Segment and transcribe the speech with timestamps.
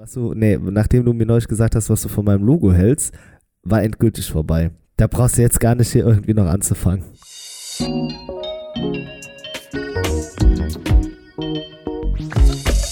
[0.00, 3.12] Was du, nee, nachdem du mir neulich gesagt hast, was du von meinem Logo hältst,
[3.64, 4.70] war endgültig vorbei.
[4.96, 7.04] Da brauchst du jetzt gar nicht hier irgendwie noch anzufangen.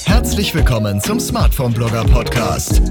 [0.04, 2.82] Herzlich willkommen zum Smartphone Blogger Podcast.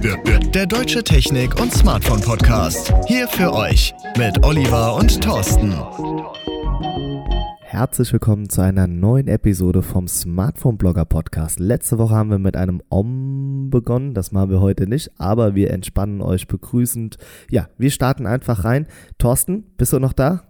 [0.52, 2.92] Der deutsche Technik- und Smartphone Podcast.
[3.06, 5.76] Hier für euch mit Oliver und Thorsten.
[7.78, 11.60] Herzlich willkommen zu einer neuen Episode vom Smartphone Blogger Podcast.
[11.60, 15.70] Letzte Woche haben wir mit einem Om begonnen, das machen wir heute nicht, aber wir
[15.70, 17.18] entspannen euch begrüßend.
[17.52, 18.88] Ja, wir starten einfach rein.
[19.20, 20.42] Thorsten, bist du noch da?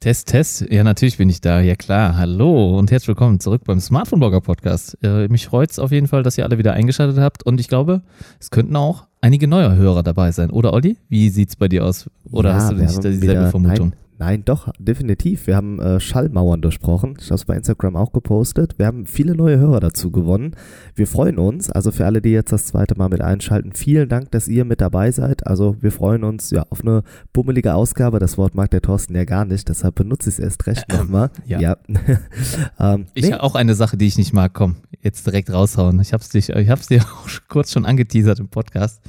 [0.00, 0.62] Test, Test.
[0.70, 1.60] Ja, natürlich bin ich da.
[1.60, 2.16] Ja, klar.
[2.16, 4.96] Hallo und herzlich willkommen zurück beim Smartphone Blogger Podcast.
[5.02, 7.68] Äh, mich freut es auf jeden Fall, dass ihr alle wieder eingeschaltet habt und ich
[7.68, 8.00] glaube,
[8.40, 10.48] es könnten auch einige neue Hörer dabei sein.
[10.48, 10.96] Oder Olli?
[11.10, 12.08] Wie sieht's bei dir aus?
[12.30, 13.90] Oder Ja, hast du nicht dieselbe wieder- Vermutung?
[13.90, 15.46] Nein, nein, doch, definitiv.
[15.46, 17.16] Wir haben äh, Schallmauern durchbrochen.
[17.18, 18.78] Ich habe es bei Instagram auch gepostet.
[18.78, 20.54] Wir haben viele neue Hörer dazu gewonnen.
[20.94, 21.70] Wir freuen uns.
[21.70, 24.82] Also für alle, die jetzt das zweite Mal mit einschalten, vielen Dank, dass ihr mit
[24.82, 25.46] dabei seid.
[25.46, 28.18] Also wir freuen uns ja auf eine bummelige Ausgabe.
[28.18, 31.30] Das Wort mag der Thorsten ja gar nicht, deshalb benutze ich es erst recht nochmal.
[31.58, 31.76] ja.
[32.78, 34.52] ähm, Ich nee, habe auch eine Sache, die ich nicht mag.
[34.52, 35.98] Komm, jetzt direkt raushauen.
[36.00, 39.00] Ich ich hab's dir auch kurz schon angeteasert im Podcast.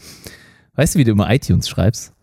[0.75, 2.13] Weißt du, wie du immer iTunes schreibst?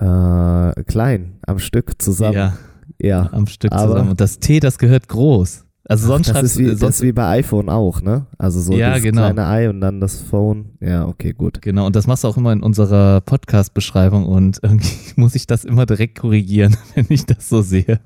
[0.00, 2.34] Äh, klein, am Stück zusammen.
[2.36, 2.52] Ja,
[3.00, 3.28] ja.
[3.32, 4.10] am Stück Aber- zusammen.
[4.10, 5.64] Und das T, das gehört groß.
[5.88, 8.26] Also sonst das schreibst ist, wie, du, das sonst, ist wie bei iPhone auch, ne?
[8.38, 9.22] Also so Ja, das genau.
[9.22, 10.66] kleine Ei und dann das Phone.
[10.80, 11.60] Ja, okay, gut.
[11.62, 15.64] Genau, und das machst du auch immer in unserer Podcast-Beschreibung und irgendwie muss ich das
[15.64, 17.98] immer direkt korrigieren, wenn ich das so sehe.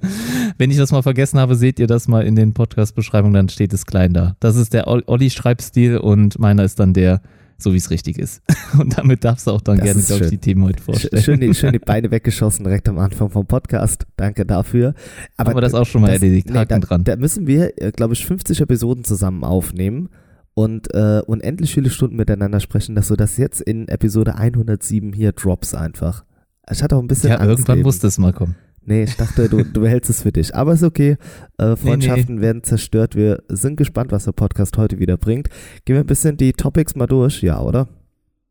[0.57, 3.75] Wenn ich das mal vergessen habe, seht ihr das mal in den Podcast-Beschreibungen, dann steht
[3.75, 4.35] es klein da.
[4.41, 7.21] Das ist der Ol- Olli-Schreibstil und meiner ist dann der,
[7.65, 8.43] so wie es richtig ist.
[8.79, 11.23] Und damit darfst du auch dann Das gerne, glaube ich, die Themen heute vorstellen.
[11.23, 14.07] Schön die, schön die Beine weggeschossen direkt am Anfang vom Podcast.
[14.17, 14.95] Danke dafür.
[15.37, 16.49] Aber Haben wir das auch schon mal das- erledigt.
[16.51, 17.05] nee, Haken da, dran.
[17.05, 20.11] Da müssen wir, glaube ich, 50 Episoden zusammen aufnehmen
[20.55, 25.33] und äh, unendlich viele Stunden miteinander sprechen, dass du das jetzt in Episode 107 hier
[25.33, 26.25] drops einfach.
[26.71, 27.87] Ich hatte auch ein bisschen ja, Angst irgendwann eben.
[27.87, 28.55] muss das mal kommen.
[28.87, 30.55] Nee, ich dachte, du, du behältst es für dich.
[30.55, 31.17] Aber ist okay.
[31.59, 33.17] Äh, Freundschaften werden zerstört.
[33.17, 35.49] Wir sind gespannt, was der Podcast heute wieder bringt.
[35.85, 37.43] Gehen wir ein bisschen die Topics mal durch.
[37.43, 37.89] Ja, oder?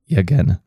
[0.06, 0.60] Ja, gerne.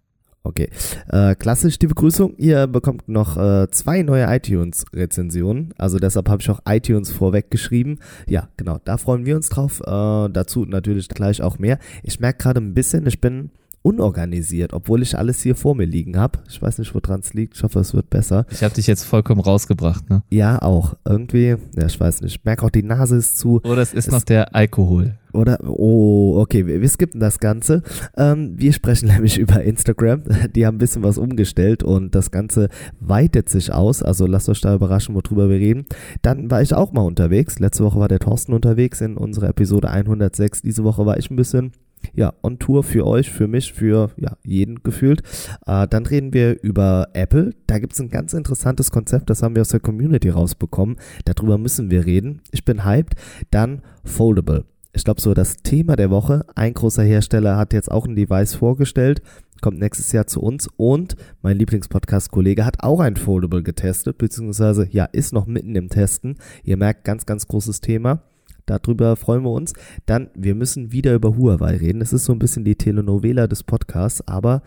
[0.45, 0.69] Okay.
[1.09, 2.37] Äh, klassisch die Begrüßung.
[2.37, 5.75] Ihr bekommt noch äh, zwei neue iTunes-Rezensionen.
[5.77, 7.99] Also deshalb habe ich auch iTunes vorweg geschrieben.
[8.29, 8.79] Ja, genau.
[8.85, 9.81] Da freuen wir uns drauf.
[9.81, 11.81] Äh, dazu natürlich gleich auch mehr.
[12.05, 13.51] Ich merke gerade ein bisschen, ich bin
[13.87, 16.39] unorganisiert, obwohl ich alles hier vor mir liegen habe.
[16.49, 17.57] Ich weiß nicht, woran es liegt.
[17.57, 18.47] Ich hoffe, es wird besser.
[18.51, 20.23] Ich habe dich jetzt vollkommen rausgebracht, ne?
[20.31, 20.95] Ja, auch.
[21.05, 22.37] Irgendwie, ja, ich weiß nicht.
[22.39, 23.61] Ich merke auch, die Nase ist zu.
[23.65, 25.15] Oder es ist Es- noch der Alkohol.
[25.33, 27.83] Oder, oh, okay, wir, wir skippen das Ganze.
[28.17, 30.23] Ähm, wir sprechen nämlich über Instagram.
[30.55, 32.69] Die haben ein bisschen was umgestellt und das Ganze
[33.01, 34.03] weitet sich aus.
[34.03, 35.85] Also lasst euch da überraschen, worüber wir reden.
[36.23, 37.59] Dann war ich auch mal unterwegs.
[37.59, 40.63] Letzte Woche war der Thorsten unterwegs in unserer Episode 106.
[40.63, 41.73] Diese Woche war ich ein bisschen
[42.15, 45.23] ja, on Tour für euch, für mich, für ja, jeden gefühlt.
[45.67, 47.55] Äh, dann reden wir über Apple.
[47.67, 50.97] Da gibt es ein ganz interessantes Konzept, das haben wir aus der Community rausbekommen.
[51.25, 52.43] Darüber müssen wir reden.
[52.53, 53.15] Ich bin hyped.
[53.51, 54.65] Dann Foldable.
[54.97, 56.47] Ich glaube, so das Thema der Woche.
[56.55, 59.21] Ein großer Hersteller hat jetzt auch ein Device vorgestellt,
[59.61, 65.05] kommt nächstes Jahr zu uns und mein Lieblingspodcast-Kollege hat auch ein Foldable getestet, beziehungsweise ja,
[65.05, 66.39] ist noch mitten im Testen.
[66.65, 68.23] Ihr merkt, ganz, ganz großes Thema.
[68.67, 69.73] Darüber freuen wir uns.
[70.05, 72.03] Dann, wir müssen wieder über Huawei reden.
[72.03, 74.63] Es ist so ein bisschen die Telenovela des Podcasts, aber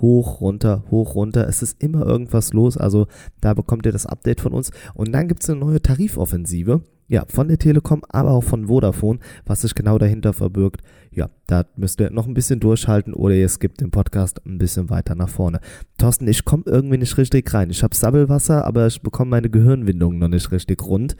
[0.00, 1.46] hoch, runter, hoch, runter.
[1.48, 2.76] Es ist immer irgendwas los.
[2.76, 3.06] Also
[3.40, 4.70] da bekommt ihr das Update von uns.
[4.94, 6.82] Und dann gibt es eine neue Tarifoffensive.
[7.08, 10.82] Ja, von der Telekom, aber auch von Vodafone, was sich genau dahinter verbirgt.
[11.12, 14.90] Ja, da müsst ihr noch ein bisschen durchhalten oder ihr skippt den Podcast ein bisschen
[14.90, 15.60] weiter nach vorne.
[15.98, 17.70] Thorsten, ich komme irgendwie nicht richtig rein.
[17.70, 21.16] Ich habe Sabbelwasser, aber ich bekomme meine Gehirnwindung noch nicht richtig rund.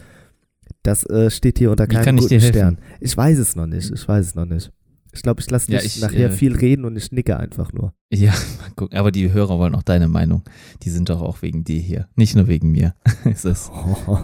[0.86, 2.40] Das äh, steht hier unter keinem guten?
[2.40, 2.78] Stern.
[3.00, 3.90] Ich weiß es noch nicht.
[3.90, 4.70] Ich weiß es noch nicht.
[5.12, 7.72] Ich glaube, ich lasse dich Ja, ich, nachher äh, viel reden und ich nicke einfach
[7.72, 7.92] nur.
[8.12, 8.30] Ja,
[8.60, 8.96] mal gucken.
[8.96, 10.44] Aber die Hörer wollen auch deine Meinung.
[10.82, 12.06] Die sind doch auch wegen dir hier.
[12.14, 12.94] Nicht nur wegen mir.
[13.24, 13.72] es ist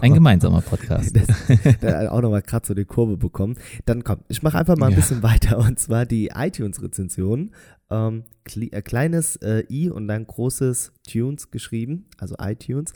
[0.01, 1.13] ein gemeinsamer Podcast.
[1.17, 1.27] Das,
[1.81, 3.55] da auch nochmal gerade so die Kurve bekommen.
[3.85, 4.99] Dann komm, ich mache einfach mal ein Ja.
[4.99, 7.51] bisschen weiter und zwar die iTunes-Rezension.
[7.93, 8.23] Ähm,
[8.71, 12.91] äh, kleines äh, i und dann großes Tunes geschrieben, also iTunes.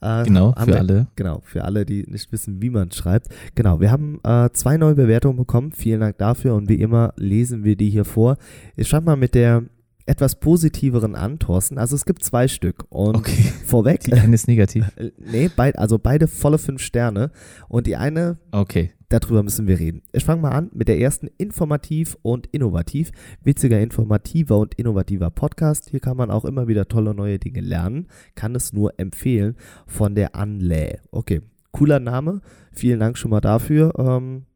[0.00, 1.06] Äh, Genau, für wir- alle.
[1.16, 3.28] Genau, für alle, die nicht wissen, wie man schreibt.
[3.54, 5.72] Genau, wir haben äh, zwei neue Bewertungen bekommen.
[5.72, 8.36] Vielen Dank dafür und wie immer lesen wir die hier vor.
[8.76, 9.64] Ich fange mal mit der
[10.04, 11.78] etwas positiveren an, Thorsten.
[11.78, 13.52] Also es gibt zwei Stück und Okay.
[13.66, 14.84] vorweg, Die eine ist negativ.
[14.96, 17.30] äh, nee, beid, also beide volle fünf Sterne
[17.68, 18.90] und die eine Okay.
[19.12, 20.00] Darüber müssen wir reden.
[20.12, 23.12] Ich fange mal an mit der ersten informativ und innovativ.
[23.42, 25.90] Witziger, informativer und innovativer Podcast.
[25.90, 28.06] Hier kann man auch immer wieder tolle neue Dinge lernen.
[28.36, 29.56] Kann es nur empfehlen
[29.86, 31.00] von der Anlä.
[31.10, 31.42] Okay,
[31.72, 32.40] cooler Name.
[32.72, 33.92] Vielen Dank schon mal dafür.
[33.98, 34.46] Ähm,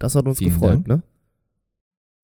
[0.00, 1.04] das hat uns Vielen gefreut, ne?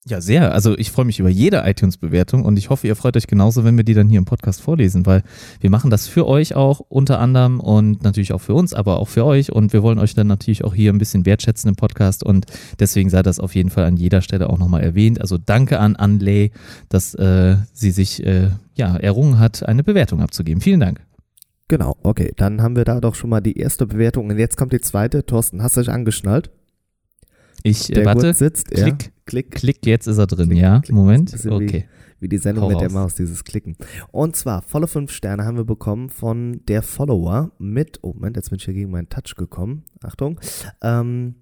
[0.08, 0.53] Ja, sehr.
[0.53, 3.76] Also ich freue mich über jede iTunes-Bewertung und ich hoffe, ihr freut euch genauso, wenn
[3.76, 5.25] wir die dann hier im Podcast vorlesen, weil
[5.58, 9.08] wir machen das für euch auch unter anderem und natürlich auch für uns, aber auch
[9.08, 12.23] für euch und wir wollen euch dann natürlich auch hier ein bisschen wertschätzen im Podcast
[12.23, 12.47] und
[12.79, 15.20] deswegen sei das auf jeden Fall an jeder Stelle auch nochmal erwähnt.
[15.20, 16.52] Also danke an Anley,
[16.88, 20.61] dass äh, sie sich äh, ja errungen hat, eine Bewertung abzugeben.
[20.61, 21.00] Vielen Dank.
[21.67, 24.73] Genau, okay, dann haben wir da doch schon mal die erste Bewertung und jetzt kommt
[24.73, 25.26] die zweite.
[25.26, 26.52] Thorsten, hast du dich angeschnallt?
[27.67, 29.11] Ich äh, warte, sitzt, klick, ja.
[29.27, 30.81] klick, klick, jetzt ist er drin, Klick, ja?
[30.81, 30.95] klick.
[30.95, 31.87] Moment, okay.
[32.21, 32.95] Wie die Sendung Hau mit der raus.
[32.95, 33.77] Maus, dieses Klicken.
[34.13, 38.51] Und zwar, volle fünf Sterne haben wir bekommen von der Follower mit, oh Moment, jetzt
[38.51, 39.83] bin ich hier gegen meinen Touch gekommen.
[40.03, 40.41] Achtung.
[40.81, 41.35] Ähm,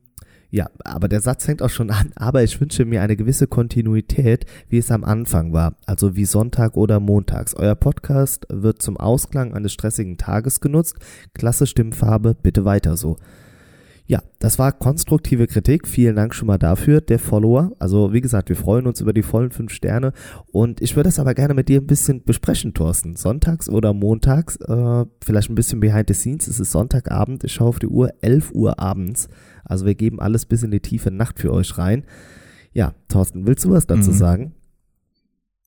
[0.50, 4.47] ja, aber der Satz fängt auch schon an, aber ich wünsche mir eine gewisse Kontinuität,
[4.69, 7.55] wie es am Anfang war, also wie Sonntag oder montags.
[7.55, 10.97] Euer Podcast wird zum Ausklang eines stressigen Tages genutzt.
[11.35, 13.19] Klasse Stimmfarbe, bitte weiter so.
[14.06, 15.89] Ja, das war konstruktive Kritik.
[15.89, 17.73] Vielen Dank schon mal dafür, der Follower.
[17.79, 20.12] Also wie gesagt, wir freuen uns über die vollen fünf Sterne.
[20.53, 23.17] Und ich würde es aber gerne mit dir ein bisschen besprechen, Thorsten.
[23.17, 26.49] Sonntags oder montags, äh, vielleicht ein bisschen behind the scenes.
[26.49, 29.29] Es ist Sonntagabend, ich schaue auf die Uhr, 11 Uhr abends.
[29.65, 32.05] Also wir geben alles bis in die tiefe Nacht für euch rein.
[32.75, 34.15] Ja, Thorsten, willst du was dazu Mhm.
[34.15, 34.55] sagen?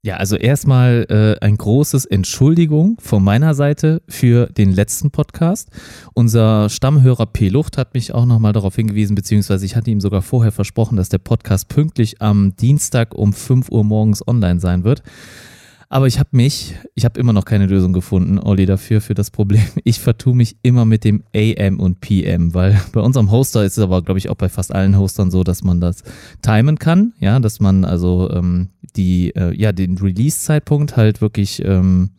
[0.03, 5.69] Ja, also erstmal äh, ein großes Entschuldigung von meiner Seite für den letzten Podcast.
[6.13, 7.49] Unser Stammhörer P.
[7.49, 11.09] Lucht hat mich auch nochmal darauf hingewiesen, beziehungsweise ich hatte ihm sogar vorher versprochen, dass
[11.09, 15.01] der Podcast pünktlich am Dienstag um 5 Uhr morgens online sein wird.
[15.89, 19.31] Aber ich habe mich, ich habe immer noch keine Lösung gefunden, Olli, dafür, für das
[19.31, 19.63] Problem.
[19.83, 23.83] Ich vertue mich immer mit dem AM und PM, weil bei unserem Hoster ist es
[23.83, 26.03] aber, glaube ich, auch bei fast allen Hostern so, dass man das
[26.41, 32.09] timen kann, ja, dass man also ähm, die, äh, ja, den Release-Zeitpunkt halt wirklich ähm,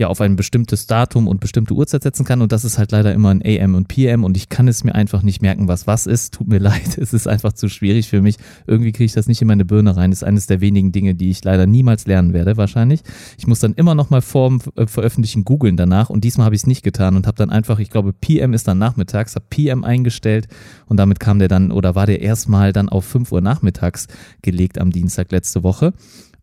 [0.00, 3.12] ja auf ein bestimmtes Datum und bestimmte Uhrzeit setzen kann und das ist halt leider
[3.12, 6.06] immer ein AM und PM und ich kann es mir einfach nicht merken, was was
[6.06, 6.34] ist.
[6.34, 8.36] Tut mir leid, es ist einfach zu schwierig für mich.
[8.66, 10.10] Irgendwie kriege ich das nicht in meine Birne rein.
[10.10, 13.02] Das ist eines der wenigen Dinge, die ich leider niemals lernen werde, wahrscheinlich.
[13.38, 16.62] Ich muss dann immer noch mal vorm äh, Veröffentlichen googeln danach und diesmal habe ich
[16.62, 19.84] es nicht getan und habe dann einfach, ich glaube, PM ist dann nachmittags, habe PM
[19.84, 20.48] eingestellt
[20.86, 24.08] und damit kam der dann oder war der erstmal dann auf 5 Uhr nachmittags
[24.40, 25.92] gelegt am Dienstag letzte Woche.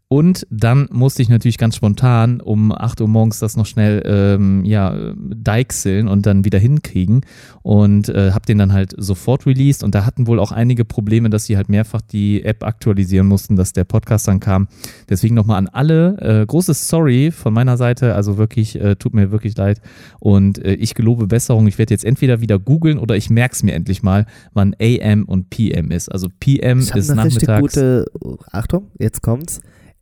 [0.10, 4.64] Und dann musste ich natürlich ganz spontan um 8 Uhr morgens das noch schnell ähm,
[4.64, 7.22] ja, deichseln und dann wieder hinkriegen
[7.62, 11.30] und äh, habe den dann halt sofort released und da hatten wohl auch einige Probleme,
[11.30, 14.70] dass sie halt mehrfach die App aktualisieren mussten, dass der Podcast dann kam.
[15.10, 19.32] Deswegen nochmal an alle, äh, großes Sorry von meiner Seite, also wirklich, äh, tut mir
[19.32, 19.82] wirklich leid
[20.22, 21.68] und äh, ich gelobe Besserung.
[21.68, 25.26] Ich werde jetzt entweder wieder googeln oder ich merke es mir endlich mal, wann AM
[25.26, 26.10] und PM ist.
[26.10, 27.62] Also PM ist nachmittags.
[27.62, 28.06] gute,
[28.54, 29.60] Achtung, jetzt kommt's.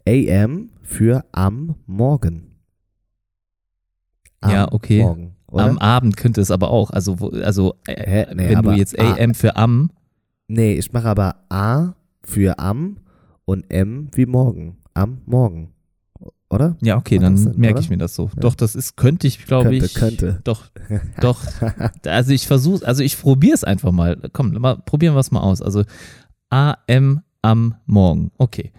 [0.08, 2.52] AM für am Morgen.
[4.42, 5.02] Am Ja, okay.
[5.02, 5.36] Morgen?
[5.52, 6.90] Am Abend könnte es aber auch.
[6.92, 8.36] Also, also äh, Hä?
[8.36, 9.92] Nee, wenn du jetzt A- AM für am,
[10.48, 11.94] Nee, ich mache aber A
[12.24, 12.98] für am
[13.46, 14.78] und M wie morgen.
[14.94, 15.72] Am Morgen.
[16.50, 16.78] Oder?
[16.82, 17.82] ja, okay, dann das Sinn, merke oder?
[17.82, 18.30] ich mir das so.
[18.38, 19.94] Doch, das ist, könnte ich, glaube Könnte, ich.
[19.96, 20.42] könnte.
[20.44, 20.66] Doch,
[21.22, 21.42] doch.
[22.06, 24.18] Also ich versuche, also ich probiere es einfach mal.
[24.32, 25.62] Komm, mal, probieren wir es mal aus.
[25.64, 25.84] Also
[26.52, 28.32] AM am Morgen.
[28.38, 28.72] Okay,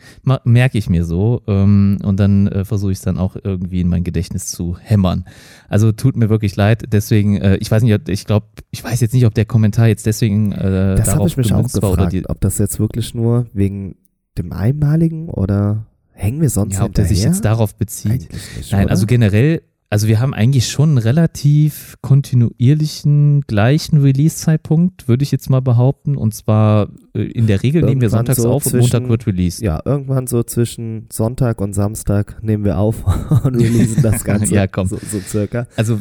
[0.44, 1.42] merke ich mir so.
[1.46, 5.24] Ähm, und dann äh, versuche ich es dann auch irgendwie in mein Gedächtnis zu hämmern.
[5.68, 6.84] Also tut mir wirklich leid.
[6.92, 9.86] Deswegen, äh, ich weiß nicht, ob- ich glaube, ich weiß jetzt nicht, ob der Kommentar
[9.88, 13.14] jetzt deswegen äh, Das habe darauf ich mich auch gefragt, die, ob das jetzt wirklich
[13.14, 13.96] nur wegen
[14.36, 18.32] dem einmaligen oder hängen wir sonst ja, ob der sich jetzt darauf bezieht.
[18.32, 18.90] Nicht, Nein, oder?
[18.90, 25.49] also generell, also wir haben eigentlich schon einen relativ kontinuierlichen gleichen Release-Zeitpunkt, würde ich jetzt
[25.50, 26.16] mal behaupten.
[26.16, 29.09] Und zwar äh, in der Regel nehmen wir Irgendwann sonntags so auf und zwischen- Montag
[29.09, 29.62] wird released.
[29.62, 33.05] Ja, irgendwann so zwischen Sonntag und Samstag nehmen wir auf
[33.45, 34.55] und releasen das Ganze.
[34.55, 34.88] Ja, komm.
[34.88, 35.66] So, so circa.
[35.76, 36.00] Also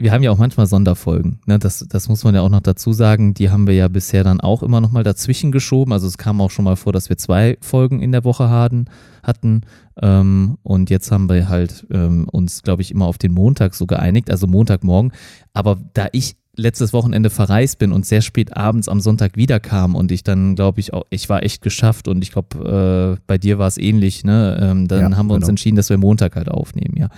[0.00, 1.40] wir haben ja auch manchmal Sonderfolgen.
[1.46, 1.58] Ne?
[1.58, 3.34] Das, das muss man ja auch noch dazu sagen.
[3.34, 5.92] Die haben wir ja bisher dann auch immer noch mal dazwischen geschoben.
[5.92, 8.86] Also es kam auch schon mal vor, dass wir zwei Folgen in der Woche hatten.
[9.22, 9.60] hatten.
[10.00, 13.86] Ähm, und jetzt haben wir halt ähm, uns, glaube ich, immer auf den Montag so
[13.86, 15.12] geeinigt, also Montagmorgen.
[15.52, 20.10] Aber da ich letztes Wochenende verreist bin und sehr spät abends am Sonntag wiederkam und
[20.12, 23.58] ich dann, glaube ich, auch, ich war echt geschafft und ich glaube, äh, bei dir
[23.58, 24.58] war es ähnlich, ne?
[24.60, 25.50] Ähm, dann Ja, haben wir uns genau.
[25.50, 27.08] entschieden, dass wir Montag halt aufnehmen, ja.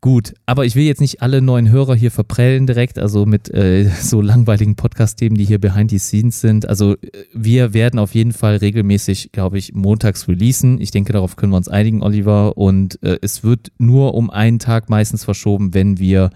[0.00, 3.84] Gut, aber ich will jetzt nicht alle neuen Hörer hier verprellen direkt, also mit äh,
[4.00, 6.68] so langweiligen Podcast-Themen, die hier behind the scenes sind.
[6.68, 10.80] Also äh, wir werden auf jeden Fall regelmäßig, glaube ich, montags releasen.
[10.80, 12.56] Ich denke, darauf können wir uns einigen, Oliver.
[12.56, 16.30] Und äh, es wird nur um einen Tag meistens verschoben, wenn wir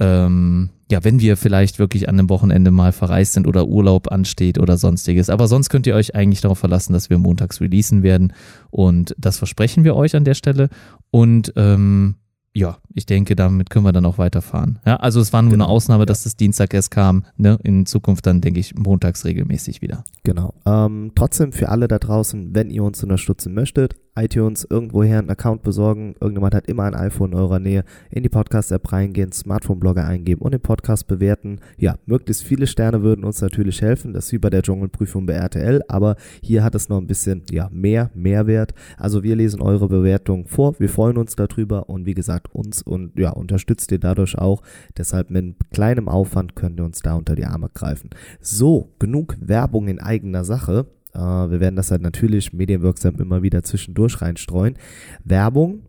[0.00, 4.58] ähm, ja, wenn wir vielleicht wirklich an einem Wochenende mal verreist sind oder Urlaub ansteht
[4.58, 5.30] oder sonstiges.
[5.30, 8.32] Aber sonst könnt ihr euch eigentlich darauf verlassen, dass wir montags releasen werden.
[8.70, 10.68] Und das versprechen wir euch an der Stelle.
[11.12, 12.16] Und ähm,
[12.54, 14.78] ja, ich denke, damit können wir dann auch weiterfahren.
[14.84, 17.24] Ja, also es war nur genau, eine Ausnahme, dass es Dienstag erst kam.
[17.36, 17.58] Ne?
[17.62, 20.04] In Zukunft dann, denke ich, montags regelmäßig wieder.
[20.24, 20.54] Genau.
[20.66, 25.62] Ähm, trotzdem für alle da draußen, wenn ihr uns unterstützen möchtet, iTunes irgendwoher einen Account
[25.62, 26.14] besorgen.
[26.20, 27.84] Irgendjemand hat immer ein iPhone in eurer Nähe.
[28.10, 31.60] In die Podcast-App reingehen, Smartphone-Blogger eingeben und den Podcast bewerten.
[31.78, 34.12] Ja, möglichst viele Sterne würden uns natürlich helfen.
[34.12, 37.42] Das ist wie bei der Dschungelprüfung bei RTL, aber hier hat es noch ein bisschen
[37.50, 38.74] ja, mehr Mehrwert.
[38.98, 40.78] Also wir lesen eure Bewertung vor.
[40.78, 44.62] Wir freuen uns darüber und wie gesagt, uns und ja, unterstützt ihr dadurch auch.
[44.96, 48.10] Deshalb mit kleinem Aufwand könnt ihr uns da unter die Arme greifen.
[48.40, 50.86] So, genug Werbung in eigener Sache.
[51.14, 54.76] Äh, wir werden das halt natürlich medienwirksam immer wieder zwischendurch reinstreuen.
[55.24, 55.82] Werbung.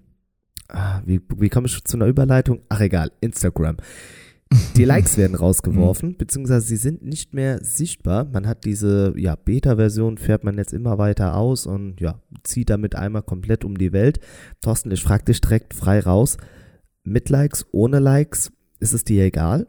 [0.67, 2.62] Ah, wie, wie komme ich zu einer Überleitung?
[2.69, 3.77] Ach egal, Instagram.
[4.75, 8.25] Die Likes werden rausgeworfen, beziehungsweise sie sind nicht mehr sichtbar.
[8.25, 12.95] Man hat diese ja, Beta-Version, fährt man jetzt immer weiter aus und ja, zieht damit
[12.95, 14.19] einmal komplett um die Welt.
[14.62, 16.38] Thorsten, ich frage dich direkt frei raus.
[17.03, 19.67] Mit Likes, ohne Likes, ist es dir egal?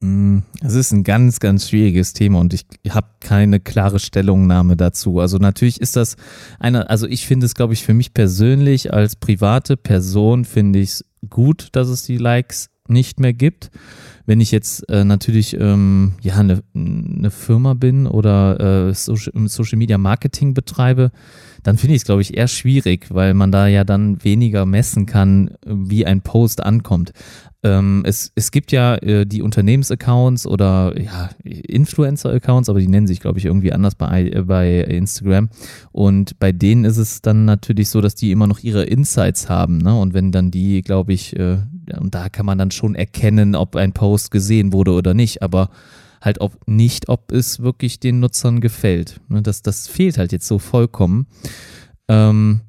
[0.00, 5.18] Mm, es ist ein ganz, ganz schwieriges Thema und ich habe keine klare Stellungnahme dazu.
[5.18, 6.16] Also natürlich ist das
[6.60, 10.90] eine, also ich finde es, glaube ich, für mich persönlich als private Person finde ich
[10.90, 13.70] es gut, dass es die Likes nicht mehr gibt.
[14.26, 19.78] Wenn ich jetzt äh, natürlich ähm, ja eine ne Firma bin oder äh, Social, Social
[19.78, 21.10] Media Marketing betreibe,
[21.62, 25.06] dann finde ich es, glaube ich, eher schwierig, weil man da ja dann weniger messen
[25.06, 27.12] kann, wie ein Post ankommt.
[27.64, 33.20] Ähm, es, es gibt ja äh, die Unternehmensaccounts oder ja, Influencer-Accounts, aber die nennen sich,
[33.20, 35.48] glaube ich, irgendwie anders bei, äh, bei Instagram.
[35.92, 39.78] Und bei denen ist es dann natürlich so, dass die immer noch ihre Insights haben.
[39.78, 39.96] Ne?
[39.96, 41.58] Und wenn dann die, glaube ich, äh,
[41.98, 45.42] und da kann man dann schon erkennen, ob ein Post gesehen wurde oder nicht.
[45.42, 45.70] Aber
[46.22, 49.20] halt ob nicht, ob es wirklich den Nutzern gefällt.
[49.28, 49.42] Ne?
[49.42, 51.26] Das, das fehlt halt jetzt so vollkommen.
[52.08, 52.62] Ähm,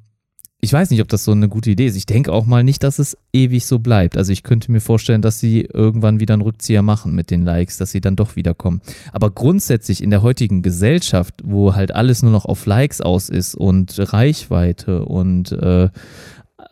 [0.64, 1.94] ich weiß nicht, ob das so eine gute Idee ist.
[1.94, 4.16] Ich denke auch mal nicht, dass es ewig so bleibt.
[4.16, 7.76] Also ich könnte mir vorstellen, dass sie irgendwann wieder einen Rückzieher machen mit den Likes,
[7.76, 8.80] dass sie dann doch wiederkommen.
[9.12, 13.54] Aber grundsätzlich in der heutigen Gesellschaft, wo halt alles nur noch auf Likes aus ist
[13.54, 15.90] und Reichweite und äh,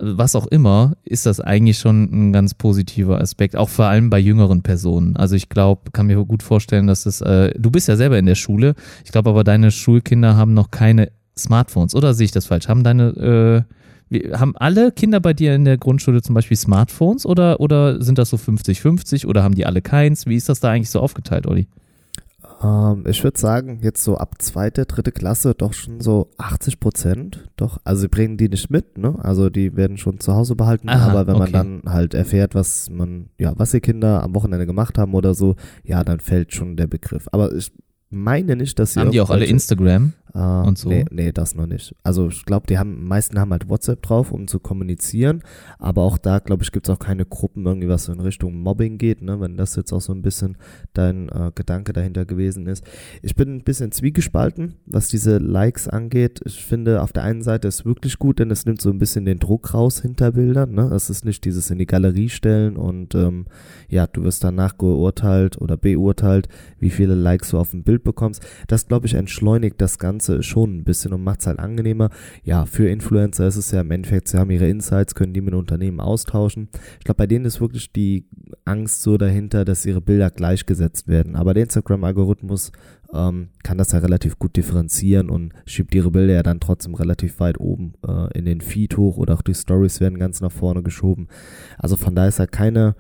[0.05, 4.19] was auch immer, ist das eigentlich schon ein ganz positiver Aspekt, auch vor allem bei
[4.19, 5.17] jüngeren Personen.
[5.17, 8.27] Also ich glaube, kann mir gut vorstellen, dass es, äh, du bist ja selber in
[8.27, 12.47] der Schule, ich glaube aber deine Schulkinder haben noch keine Smartphones, oder sehe ich das
[12.47, 12.69] falsch?
[12.69, 17.61] Haben deine äh, haben alle Kinder bei dir in der Grundschule zum Beispiel Smartphones oder,
[17.61, 20.27] oder sind das so 50-50 oder haben die alle keins?
[20.27, 21.67] Wie ist das da eigentlich so aufgeteilt, Olli?
[22.63, 27.49] Ähm, ich würde sagen, jetzt so ab zweite, dritte Klasse doch schon so 80 Prozent.
[27.57, 29.17] Doch, also sie bringen die nicht mit, ne?
[29.21, 31.51] Also die werden schon zu Hause behalten, Aha, aber wenn okay.
[31.51, 35.35] man dann halt erfährt, was man, ja, was die Kinder am Wochenende gemacht haben oder
[35.35, 37.29] so, ja, dann fällt schon der Begriff.
[37.33, 37.73] Aber ich
[38.11, 39.01] meine nicht, dass sie.
[39.01, 40.13] Haben die auch alle Instagram?
[40.35, 40.89] Äh, und so?
[40.89, 41.95] Nee, nee, das noch nicht.
[42.03, 45.43] Also ich glaube, die haben, meisten haben halt WhatsApp drauf, um zu kommunizieren.
[45.79, 48.61] Aber auch da, glaube ich, gibt es auch keine Gruppen, irgendwie was so in Richtung
[48.61, 49.41] Mobbing geht, ne?
[49.41, 50.57] Wenn das jetzt auch so ein bisschen
[50.95, 52.85] dein äh, Gedanke dahinter gewesen ist.
[53.23, 56.41] Ich bin ein bisschen zwiegespalten, was diese Likes angeht.
[56.45, 59.25] Ich finde, auf der einen Seite ist wirklich gut, denn es nimmt so ein bisschen
[59.25, 60.91] den Druck raus hinter Bildern, ne?
[60.95, 63.47] Es ist nicht dieses in die Galerie stellen und ähm,
[63.89, 66.49] ja, du wirst danach geurteilt oder beurteilt,
[66.79, 68.45] wie viele Likes du auf dem Bild bekommst.
[68.69, 72.11] Das, glaube ich, entschleunigt das Ganze schon ein bisschen und macht es halt angenehmer.
[72.45, 75.55] Ja, für Influencer ist es ja im Endeffekt, sie haben ihre Insights, können die mit
[75.55, 76.69] Unternehmen austauschen.
[76.99, 78.27] Ich glaube, bei denen ist wirklich die
[78.65, 81.37] Angst so dahinter, dass ihre Bilder gleichgesetzt werden.
[81.37, 82.73] Aber der Instagram-Algorithmus
[83.13, 87.41] ähm, kann das ja relativ gut differenzieren und schiebt ihre Bilder ja dann trotzdem relativ
[87.41, 90.83] weit oben äh, in den Feed hoch oder auch die Stories werden ganz nach vorne
[90.83, 91.29] geschoben.
[91.79, 92.95] Also von daher ist ja keine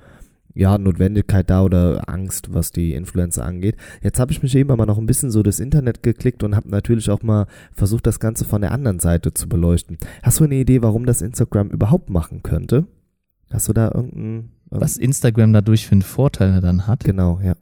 [0.54, 3.76] ja, Notwendigkeit da oder Angst, was die Influencer angeht.
[4.02, 6.68] Jetzt habe ich mich eben aber noch ein bisschen so das Internet geklickt und habe
[6.68, 9.98] natürlich auch mal versucht, das Ganze von der anderen Seite zu beleuchten.
[10.22, 12.86] Hast du eine Idee, warum das Instagram überhaupt machen könnte?
[13.50, 14.52] Hast du da irgendeinen...
[14.70, 17.04] Was Instagram dadurch für einen Vorteil dann hat?
[17.04, 17.54] Genau, ja.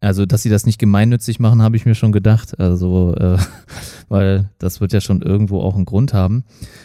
[0.00, 2.58] Also, dass sie das nicht gemeinnützig machen, habe ich mir schon gedacht.
[2.58, 3.38] Also, äh,
[4.08, 6.44] weil das wird ja schon irgendwo auch einen Grund haben.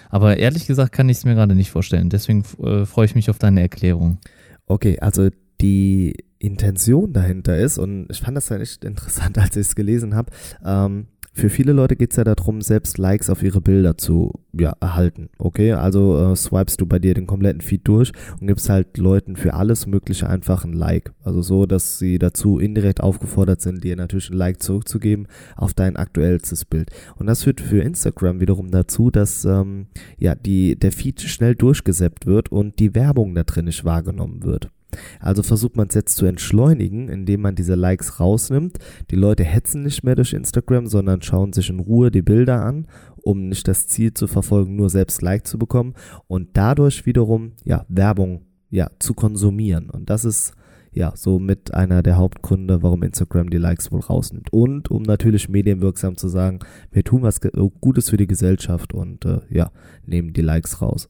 [0.10, 2.10] Aber ehrlich gesagt kann ich es mir gerade nicht vorstellen.
[2.10, 4.20] Deswegen äh, freue ich mich auf deine Erklärung.
[4.68, 5.30] Okay, also
[5.62, 10.16] die Intention dahinter ist, und ich fand das ja echt interessant, als ich es gelesen
[10.16, 10.32] habe,
[10.66, 11.08] ähm,
[11.39, 15.30] für viele Leute geht es ja darum, selbst Likes auf ihre Bilder zu ja, erhalten.
[15.38, 18.12] Okay, also äh, swipest du bei dir den kompletten Feed durch
[18.42, 21.13] und gibst halt Leuten für alles Mögliche einfach ein Like.
[21.24, 25.96] Also so, dass sie dazu indirekt aufgefordert sind, dir natürlich ein Like zurückzugeben auf dein
[25.96, 26.92] aktuellstes Bild.
[27.16, 29.88] Und das führt für Instagram wiederum dazu, dass ähm,
[30.18, 34.70] ja die der Feed schnell durchgesäppt wird und die Werbung da drin nicht wahrgenommen wird.
[35.19, 38.77] Also versucht man es jetzt zu entschleunigen, indem man diese Likes rausnimmt.
[39.12, 42.88] Die Leute hetzen nicht mehr durch Instagram, sondern schauen sich in Ruhe die Bilder an,
[43.22, 45.93] um nicht das Ziel zu verfolgen, nur selbst Like zu bekommen
[46.27, 49.89] und dadurch wiederum ja Werbung ja zu konsumieren.
[49.89, 50.53] Und das ist
[50.91, 54.51] ja, so mit einer der Hauptgründe, warum Instagram die Likes wohl rausnimmt.
[54.51, 56.60] Und um natürlich medienwirksam zu sagen,
[56.91, 57.39] wir tun was
[57.79, 59.72] Gutes für die Gesellschaft und äh, ja,
[60.05, 61.10] nehmen die Likes raus.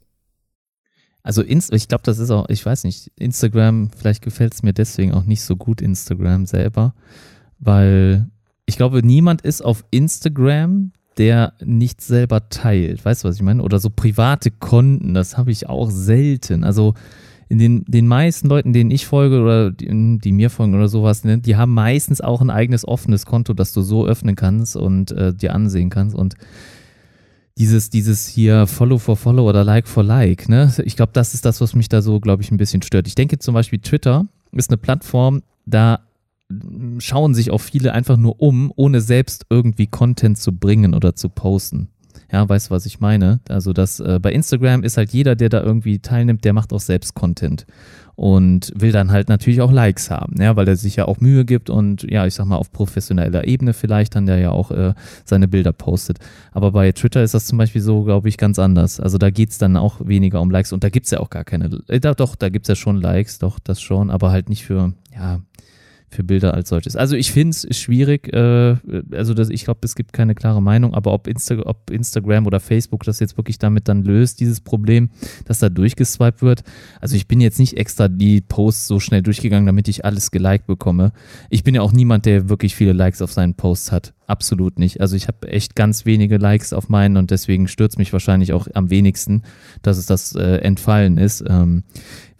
[1.29, 5.13] Also ich glaube, das ist auch, ich weiß nicht, Instagram, vielleicht gefällt es mir deswegen
[5.13, 6.95] auch nicht so gut, Instagram selber,
[7.59, 8.27] weil
[8.65, 13.05] ich glaube, niemand ist auf Instagram, der nicht selber teilt.
[13.05, 13.61] Weißt du, was ich meine?
[13.61, 16.63] Oder so private Konten, das habe ich auch selten.
[16.63, 16.95] Also
[17.47, 21.25] in den, den meisten Leuten, denen ich folge oder die, die mir folgen oder sowas,
[21.25, 25.11] ne, die haben meistens auch ein eigenes offenes Konto, das du so öffnen kannst und
[25.11, 26.15] äh, dir ansehen kannst.
[26.15, 26.33] Und
[27.59, 30.73] dieses, dieses hier Follow for Follow oder Like for Like, ne?
[30.85, 33.07] Ich glaube, das ist das, was mich da so, glaube ich, ein bisschen stört.
[33.07, 35.99] Ich denke zum Beispiel, Twitter ist eine Plattform, da
[36.99, 41.29] schauen sich auch viele einfach nur um, ohne selbst irgendwie Content zu bringen oder zu
[41.29, 41.89] posten.
[42.31, 43.39] Ja, weißt du, was ich meine?
[43.49, 46.79] Also das äh, bei Instagram ist halt jeder, der da irgendwie teilnimmt, der macht auch
[46.79, 47.65] selbst Content
[48.19, 51.45] und will dann halt natürlich auch Likes haben, ja, weil er sich ja auch Mühe
[51.45, 54.93] gibt und ja, ich sag mal auf professioneller Ebene vielleicht dann der ja auch äh,
[55.23, 56.17] seine Bilder postet.
[56.51, 58.99] Aber bei Twitter ist das zum Beispiel so, glaube ich, ganz anders.
[58.99, 61.79] Also da geht's dann auch weniger um Likes und da gibt's ja auch gar keine,
[61.87, 65.39] äh, doch, da gibt's ja schon Likes, doch, das schon, aber halt nicht für, ja,
[66.09, 66.95] für Bilder als solches.
[66.95, 68.77] Also ich finde es schwierig, äh,
[69.11, 72.59] also das, ich glaube, es gibt keine klare Meinung, aber ob, Insta ob Instagram oder
[72.59, 75.09] Facebook das jetzt wirklich damit dann löst, dieses Problem,
[75.45, 76.63] dass da durchgeswiped wird.
[76.99, 80.67] Also ich bin jetzt nicht extra die Posts so schnell durchgegangen, damit ich alles geliked
[80.67, 81.11] bekomme.
[81.49, 84.13] Ich bin ja auch niemand, der wirklich viele Likes auf seinen Posts hat.
[84.27, 85.01] Absolut nicht.
[85.01, 88.67] Also ich habe echt ganz wenige Likes auf meinen und deswegen stürzt mich wahrscheinlich auch
[88.75, 89.41] am wenigsten,
[89.81, 91.43] dass es das äh, entfallen ist.
[91.47, 91.83] Ähm,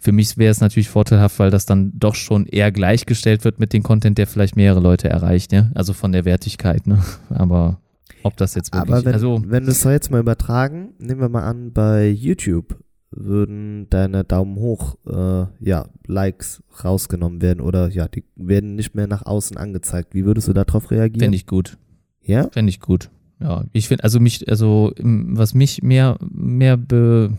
[0.00, 3.74] für mich wäre es natürlich vorteilhaft, weil das dann doch schon eher gleichgestellt wird mit
[3.74, 5.70] dem Content, der vielleicht mehrere Leute erreicht, ja?
[5.74, 6.86] also von der Wertigkeit.
[6.86, 6.98] Ne?
[7.28, 7.80] Aber
[8.22, 11.28] ob das jetzt wirklich, Aber wenn, also wenn wir es jetzt mal übertragen, nehmen wir
[11.28, 18.08] mal an, bei YouTube würden deine Daumen hoch, äh, ja, Likes rausgenommen werden oder ja,
[18.08, 20.14] die werden nicht mehr nach außen angezeigt.
[20.14, 21.20] Wie würdest du darauf reagieren?
[21.20, 21.76] Fände ich gut.
[22.22, 22.48] Ja?
[22.50, 23.10] Fände ich gut.
[23.40, 27.36] Ja, ich finde, also mich, also was mich mehr, mehr be,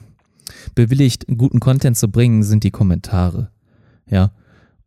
[0.75, 3.51] bewilligt, guten Content zu bringen, sind die Kommentare.
[4.07, 4.31] Ja.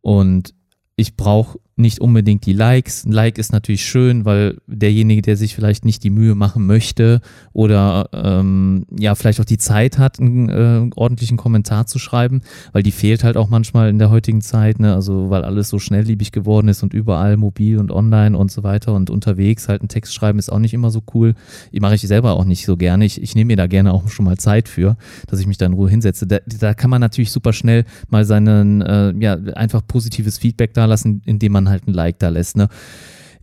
[0.01, 0.53] Und
[0.95, 3.05] ich brauche nicht unbedingt die Likes.
[3.05, 7.19] Ein Like ist natürlich schön, weil derjenige, der sich vielleicht nicht die Mühe machen möchte
[7.51, 12.81] oder ähm, ja vielleicht auch die Zeit hat, einen äh, ordentlichen Kommentar zu schreiben, weil
[12.81, 14.93] die fehlt halt auch manchmal in der heutigen Zeit, ne?
[14.93, 18.93] also weil alles so schnellliebig geworden ist und überall mobil und online und so weiter
[18.93, 21.35] und unterwegs halt einen Text schreiben ist auch nicht immer so cool.
[21.71, 23.03] Ich mache ich selber auch nicht so gerne.
[23.03, 24.95] Ich, ich nehme mir da gerne auch schon mal Zeit für,
[25.27, 26.25] dass ich mich da in Ruhe hinsetze.
[26.25, 30.85] Da, da kann man natürlich super schnell mal seinen, äh, ja, einfach positives Feedback da
[30.85, 32.57] lassen, indem man halt ein Like da lässt.
[32.57, 32.69] Ne?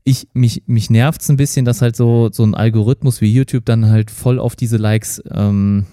[0.05, 3.65] Ich, mich, mich nervt es ein bisschen, dass halt so, so ein Algorithmus wie YouTube
[3.65, 5.87] dann halt voll auf diese Likes ähm,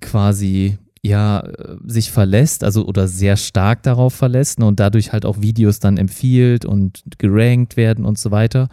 [0.00, 1.44] quasi ja
[1.84, 5.96] sich verlässt, also oder sehr stark darauf verlässt ne, und dadurch halt auch Videos dann
[5.96, 8.68] empfiehlt und gerankt werden und so weiter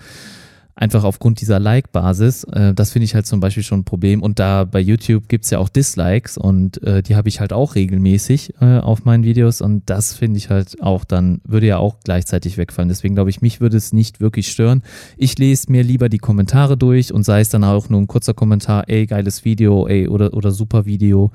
[0.79, 2.45] einfach aufgrund dieser Like-Basis.
[2.45, 4.23] Äh, das finde ich halt zum Beispiel schon ein Problem.
[4.23, 7.51] Und da bei YouTube gibt es ja auch Dislikes und äh, die habe ich halt
[7.51, 11.77] auch regelmäßig äh, auf meinen Videos und das finde ich halt auch dann, würde ja
[11.77, 12.87] auch gleichzeitig wegfallen.
[12.87, 14.81] Deswegen glaube ich, mich würde es nicht wirklich stören.
[15.17, 18.33] Ich lese mir lieber die Kommentare durch und sei es dann auch nur ein kurzer
[18.33, 21.31] Kommentar, ey, geiles Video, ey, oder, oder super Video.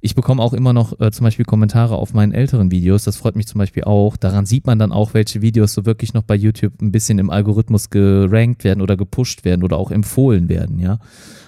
[0.00, 3.04] Ich bekomme auch immer noch äh, zum Beispiel Kommentare auf meinen älteren Videos.
[3.04, 4.16] Das freut mich zum Beispiel auch.
[4.16, 7.30] Daran sieht man dann auch, welche Videos so wirklich noch bei YouTube ein bisschen im
[7.30, 10.98] Algorithmus gerankt werden oder gepusht werden oder auch empfohlen werden, ja.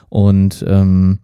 [0.09, 1.21] Und ähm,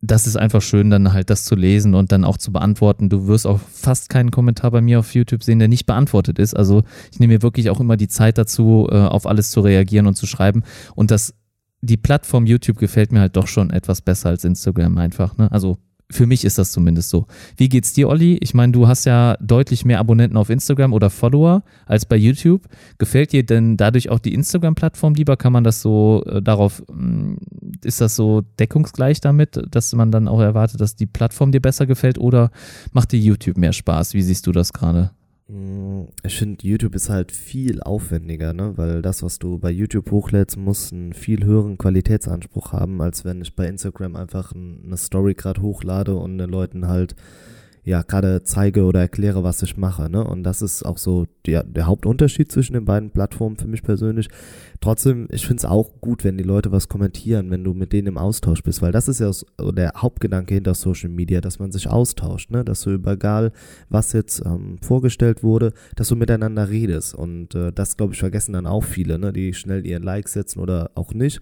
[0.00, 3.08] das ist einfach schön, dann halt das zu lesen und dann auch zu beantworten.
[3.08, 6.54] Du wirst auch fast keinen Kommentar bei mir auf YouTube sehen, der nicht beantwortet ist.
[6.54, 10.06] Also ich nehme mir wirklich auch immer die Zeit dazu, äh, auf alles zu reagieren
[10.06, 10.62] und zu schreiben.
[10.94, 11.34] Und das,
[11.80, 15.36] die Plattform YouTube gefällt mir halt doch schon etwas besser als Instagram einfach.
[15.36, 15.50] Ne?
[15.50, 15.78] Also
[16.14, 17.26] für mich ist das zumindest so.
[17.56, 18.38] Wie geht's dir, Olli?
[18.40, 22.62] Ich meine, du hast ja deutlich mehr Abonnenten auf Instagram oder Follower als bei YouTube.
[22.98, 25.36] Gefällt dir denn dadurch auch die Instagram-Plattform lieber?
[25.36, 27.34] Kann man das so äh, darauf, mm,
[27.82, 31.86] ist das so deckungsgleich damit, dass man dann auch erwartet, dass die Plattform dir besser
[31.86, 32.50] gefällt oder
[32.92, 34.14] macht dir YouTube mehr Spaß?
[34.14, 35.10] Wie siehst du das gerade?
[35.46, 38.78] Ich finde, YouTube ist halt viel aufwendiger, ne?
[38.78, 43.42] Weil das, was du bei YouTube hochlädst, muss einen viel höheren Qualitätsanspruch haben, als wenn
[43.42, 47.14] ich bei Instagram einfach eine Story gerade hochlade und den Leuten halt
[47.84, 50.08] ja gerade zeige oder erkläre, was ich mache.
[50.08, 50.24] Ne?
[50.24, 54.28] Und das ist auch so der, der Hauptunterschied zwischen den beiden Plattformen für mich persönlich.
[54.80, 58.08] Trotzdem, ich finde es auch gut, wenn die Leute was kommentieren, wenn du mit denen
[58.08, 59.30] im Austausch bist, weil das ist ja
[59.72, 62.64] der Hauptgedanke hinter Social Media, dass man sich austauscht, ne?
[62.64, 63.52] dass du über egal,
[63.90, 67.14] was jetzt ähm, vorgestellt wurde, dass du miteinander redest.
[67.14, 69.32] Und äh, das, glaube ich, vergessen dann auch viele, ne?
[69.32, 71.40] die schnell ihren Like setzen oder auch nicht.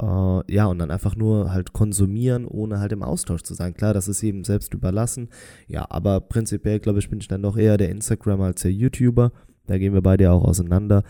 [0.00, 3.72] Äh, ja, und dann einfach nur halt konsumieren, ohne halt im Austausch zu sein.
[3.74, 5.28] Klar, das ist eben selbst überlassen.
[5.66, 9.32] Ja, aber prinzipiell, glaube ich, bin ich dann doch eher der Instagram als der YouTuber.
[9.66, 11.02] Da gehen wir beide auch auseinander.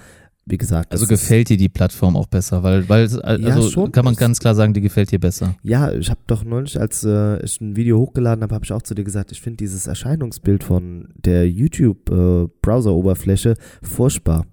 [0.47, 0.93] Wie gesagt.
[0.93, 4.57] Also gefällt dir die Plattform auch besser, weil, weil also ja, kann man ganz klar
[4.57, 5.55] sagen, die gefällt dir besser.
[5.63, 8.83] Ja, ich habe doch neulich, als äh, ich ein Video hochgeladen habe, habe ich auch
[8.83, 14.47] zu dir gesagt, ich finde dieses Erscheinungsbild von der YouTube-Browser-Oberfläche äh, furchtbar.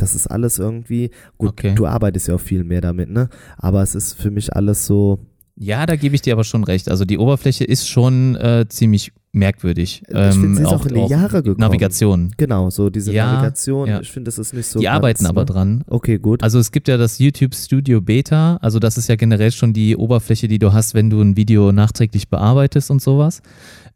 [0.00, 1.74] Das ist alles irgendwie, gut, okay.
[1.74, 3.28] du arbeitest ja auch viel mehr damit, ne?
[3.58, 5.18] Aber es ist für mich alles so.
[5.56, 6.90] Ja, da gebe ich dir aber schon recht.
[6.90, 10.02] Also die Oberfläche ist schon äh, ziemlich merkwürdig.
[10.08, 11.60] Ich ähm, finde, sie ist auch, auch in die Jahre gekommen.
[11.60, 12.32] Navigation.
[12.38, 13.86] Genau, so diese ja, Navigation.
[13.86, 14.00] Ja.
[14.00, 14.78] Ich finde, das ist nicht so.
[14.78, 15.46] Die ganz, arbeiten aber ne?
[15.46, 15.84] dran.
[15.86, 16.42] Okay, gut.
[16.42, 18.56] Also es gibt ja das YouTube Studio Beta.
[18.62, 21.72] Also das ist ja generell schon die Oberfläche, die du hast, wenn du ein Video
[21.72, 23.42] nachträglich bearbeitest und sowas.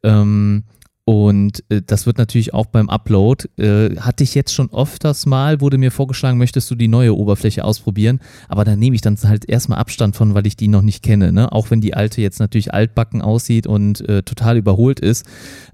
[0.02, 0.64] Ähm,
[1.06, 5.60] und äh, das wird natürlich auch beim Upload, äh, hatte ich jetzt schon öfters mal,
[5.60, 9.46] wurde mir vorgeschlagen, möchtest du die neue Oberfläche ausprobieren, aber da nehme ich dann halt
[9.46, 11.30] erstmal Abstand von, weil ich die noch nicht kenne.
[11.30, 11.52] Ne?
[11.52, 15.26] Auch wenn die alte jetzt natürlich altbacken aussieht und äh, total überholt ist,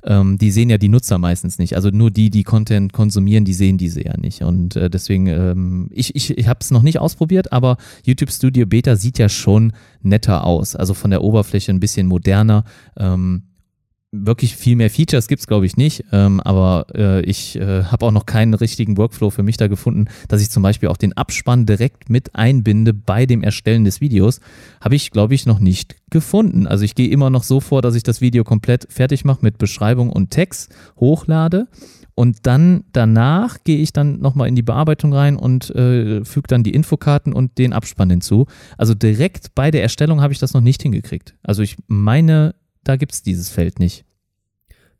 [0.02, 1.76] ähm, die sehen ja die Nutzer meistens nicht.
[1.76, 4.42] Also nur die, die Content konsumieren, die sehen diese ja nicht.
[4.42, 8.66] Und äh, deswegen, ähm, ich, ich, ich habe es noch nicht ausprobiert, aber YouTube Studio
[8.66, 10.74] Beta sieht ja schon netter aus.
[10.74, 12.64] Also von der Oberfläche ein bisschen moderner.
[12.96, 13.42] Ähm,
[14.12, 16.04] wirklich viel mehr Features gibt's glaube ich, nicht.
[16.12, 20.06] Ähm, aber äh, ich äh, habe auch noch keinen richtigen Workflow für mich da gefunden,
[20.28, 24.40] dass ich zum Beispiel auch den Abspann direkt mit einbinde bei dem Erstellen des Videos.
[24.80, 26.66] Habe ich, glaube ich, noch nicht gefunden.
[26.66, 29.58] Also ich gehe immer noch so vor, dass ich das Video komplett fertig mache mit
[29.58, 31.68] Beschreibung und Text, hochlade.
[32.16, 36.62] Und dann danach gehe ich dann nochmal in die Bearbeitung rein und äh, füge dann
[36.62, 38.46] die Infokarten und den Abspann hinzu.
[38.76, 41.34] Also direkt bei der Erstellung habe ich das noch nicht hingekriegt.
[41.42, 44.04] Also ich meine, da gibt es dieses Feld nicht.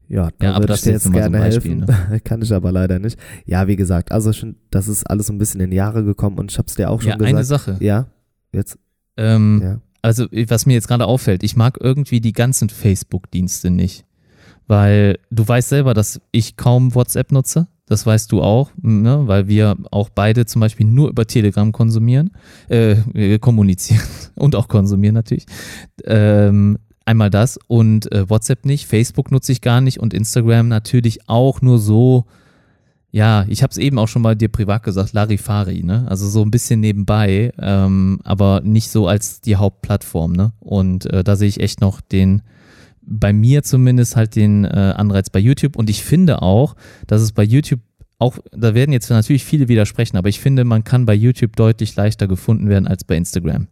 [0.09, 2.11] Ja, da ja, würde ich dir jetzt gerne so Beispiel, helfen.
[2.11, 2.21] Ne?
[2.25, 3.17] Kann ich aber leider nicht.
[3.47, 6.51] Ja, wie gesagt, also schon, das ist alles so ein bisschen in Jahre gekommen und
[6.51, 7.35] ich habe es dir auch schon ja, gesagt.
[7.35, 7.77] eine Sache.
[7.79, 8.07] Ja,
[8.53, 8.77] jetzt.
[9.17, 9.81] Ähm, ja.
[10.03, 14.05] Also, was mir jetzt gerade auffällt, ich mag irgendwie die ganzen Facebook-Dienste nicht.
[14.67, 17.69] Weil du weißt selber, dass ich kaum WhatsApp nutze.
[17.87, 19.23] Das weißt du auch, ne?
[19.27, 22.31] weil wir auch beide zum Beispiel nur über Telegram konsumieren,
[22.69, 24.03] äh, kommunizieren
[24.37, 25.45] und auch konsumieren natürlich.
[26.05, 26.79] Ähm,
[27.11, 31.61] Einmal das und äh, WhatsApp nicht, Facebook nutze ich gar nicht und Instagram natürlich auch
[31.61, 32.27] nur so,
[33.11, 36.07] ja, ich habe es eben auch schon mal dir privat gesagt, Larifari, ne?
[36.09, 40.53] Also so ein bisschen nebenbei, ähm, aber nicht so als die Hauptplattform, ne?
[40.61, 42.43] Und äh, da sehe ich echt noch den,
[43.03, 46.77] bei mir zumindest halt den äh, Anreiz bei YouTube und ich finde auch,
[47.09, 47.81] dass es bei YouTube
[48.21, 51.97] auch, da werden jetzt natürlich viele widersprechen, aber ich finde, man kann bei YouTube deutlich
[51.97, 53.67] leichter gefunden werden als bei Instagram.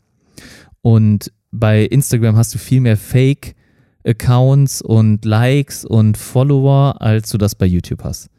[0.83, 7.55] Und bei Instagram hast du viel mehr Fake-Accounts und Likes und Follower, als du das
[7.55, 8.31] bei YouTube hast.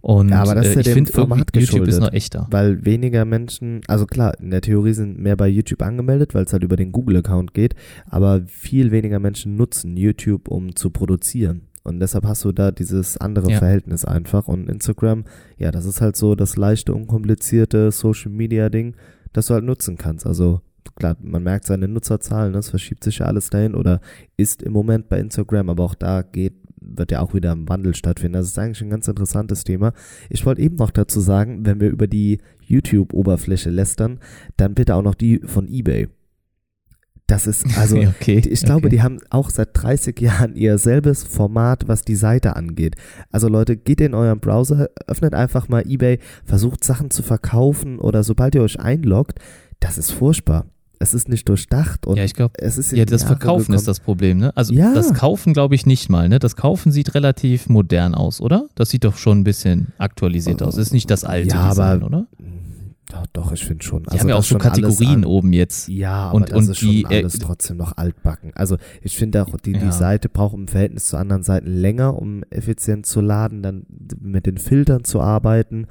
[0.00, 2.46] Und ja, aber das ist ja äh, ich finde, YouTube ist noch echter.
[2.50, 6.52] Weil weniger Menschen, also klar, in der Theorie sind mehr bei YouTube angemeldet, weil es
[6.52, 7.74] halt über den Google-Account geht,
[8.10, 11.68] aber viel weniger Menschen nutzen YouTube, um zu produzieren.
[11.84, 13.58] Und deshalb hast du da dieses andere ja.
[13.58, 14.46] Verhältnis einfach.
[14.46, 15.24] Und Instagram,
[15.56, 18.96] ja, das ist halt so das leichte, unkomplizierte Social-Media-Ding,
[19.32, 20.26] das du halt nutzen kannst.
[20.26, 20.60] Also
[20.96, 24.00] klar, man merkt seine Nutzerzahlen, das verschiebt sich ja alles dahin oder
[24.36, 27.94] ist im Moment bei Instagram, aber auch da geht, wird ja auch wieder ein Wandel
[27.94, 28.34] stattfinden.
[28.34, 29.92] Das ist eigentlich ein ganz interessantes Thema.
[30.28, 34.20] Ich wollte eben noch dazu sagen, wenn wir über die YouTube-Oberfläche lästern,
[34.56, 36.08] dann bitte auch noch die von eBay.
[37.26, 38.96] Das ist, also, okay, ich glaube, okay.
[38.96, 42.96] die haben auch seit 30 Jahren ihr selbes Format, was die Seite angeht.
[43.30, 48.22] Also Leute, geht in euren Browser, öffnet einfach mal eBay, versucht Sachen zu verkaufen oder
[48.22, 49.38] sobald ihr euch einloggt,
[49.86, 50.66] das ist furchtbar
[51.04, 53.78] es ist nicht durchdacht und ja, ich glaube, es ist ja das Jahre Verkaufen gekommen.
[53.78, 54.56] ist das Problem, ne?
[54.56, 54.94] Also ja.
[54.94, 56.38] das Kaufen glaube ich nicht mal, ne?
[56.38, 58.68] Das Kaufen sieht relativ modern aus, oder?
[58.74, 60.76] Das sieht doch schon ein bisschen aktualisiert aus.
[60.76, 62.26] Ist nicht das alte ja, Design, aber, oder?
[63.10, 64.02] Doch, doch, ich finde schon.
[64.04, 65.88] Die also haben ja auch so Kategorien oben jetzt.
[65.88, 68.52] Ja, aber und, das und ist die, schon alles äh, trotzdem noch altbacken.
[68.54, 69.78] Also ich finde auch, die, ja.
[69.78, 73.86] die Seite braucht im Verhältnis zu anderen Seiten länger, um effizient zu laden, dann
[74.20, 75.86] mit den Filtern zu arbeiten.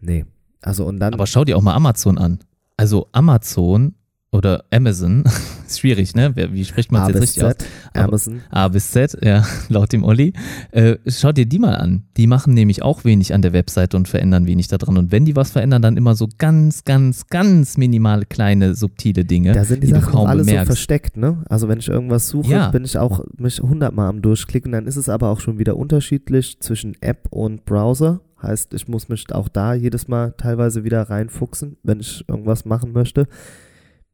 [0.00, 0.26] Nee.
[0.60, 1.14] Also und dann.
[1.14, 2.38] Aber schau dir auch mal Amazon an.
[2.76, 3.94] Also Amazon
[4.32, 5.22] oder Amazon,
[5.68, 6.34] ist schwierig, ne?
[6.34, 7.66] Wie spricht man es jetzt richtig Z, aus?
[7.94, 8.40] Aber- Amazon.
[8.50, 10.32] A bis Z, ja, laut dem Olli.
[10.72, 12.02] Äh, schau dir die mal an.
[12.16, 14.98] Die machen nämlich auch wenig an der Webseite und verändern wenig da dran.
[14.98, 19.52] Und wenn die was verändern, dann immer so ganz, ganz, ganz minimale, kleine, subtile Dinge,
[19.52, 20.66] Da sind die, die Sachen auch alle so bemerkst.
[20.66, 21.44] versteckt, ne?
[21.48, 22.70] Also wenn ich irgendwas suche, Ja.
[22.70, 26.58] bin ich auch mich hundertmal am durchklicken, dann ist es aber auch schon wieder unterschiedlich
[26.58, 28.20] zwischen App und Browser.
[28.44, 32.92] Heißt, ich muss mich auch da jedes Mal teilweise wieder reinfuchsen, wenn ich irgendwas machen
[32.92, 33.26] möchte.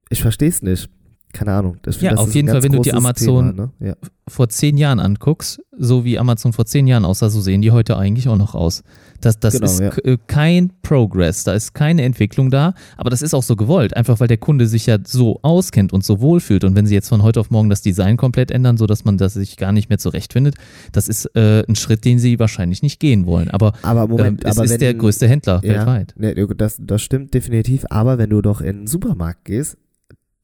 [0.08, 0.88] Ich verstehe es nicht.
[1.32, 1.76] Keine Ahnung.
[1.84, 3.86] Find, Ja, das auf jeden Fall, wenn du die Amazon- Thema, ne?
[3.88, 3.94] ja.
[4.26, 7.96] vor zehn Jahren anguckst, so wie Amazon vor zehn Jahren aussah, so sehen die heute
[7.96, 8.82] eigentlich auch noch aus.
[9.20, 9.90] Das, das Genau, ist ja.
[10.04, 14.18] äh, kein Progress, da ist keine Entwicklung da, aber das ist auch so gewollt, einfach
[14.18, 16.64] weil der Kunde sich ja so auskennt und so wohlfühlt.
[16.64, 19.34] Und wenn sie jetzt von heute auf morgen das Design komplett ändern, sodass man das
[19.34, 20.56] sich gar nicht mehr zurechtfindet,
[20.92, 23.50] das ist äh, ein Schritt, den sie wahrscheinlich nicht gehen wollen.
[23.50, 26.14] Aber Aber Moment, ähm, es aber ist wenn, der größte Händler ja, weltweit.
[26.16, 27.84] Nee, das, das stimmt definitiv.
[27.90, 29.76] Aber wenn du doch in den Supermarkt gehst,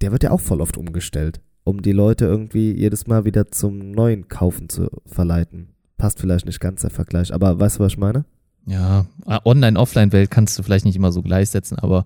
[0.01, 3.91] der wird ja auch voll oft umgestellt, um die Leute irgendwie jedes Mal wieder zum
[3.91, 5.69] neuen Kaufen zu verleiten.
[5.97, 8.25] Passt vielleicht nicht ganz der Vergleich, aber weißt du, was ich meine?
[8.67, 12.05] Ja, äh, Online-Offline-Welt kannst du vielleicht nicht immer so gleichsetzen, aber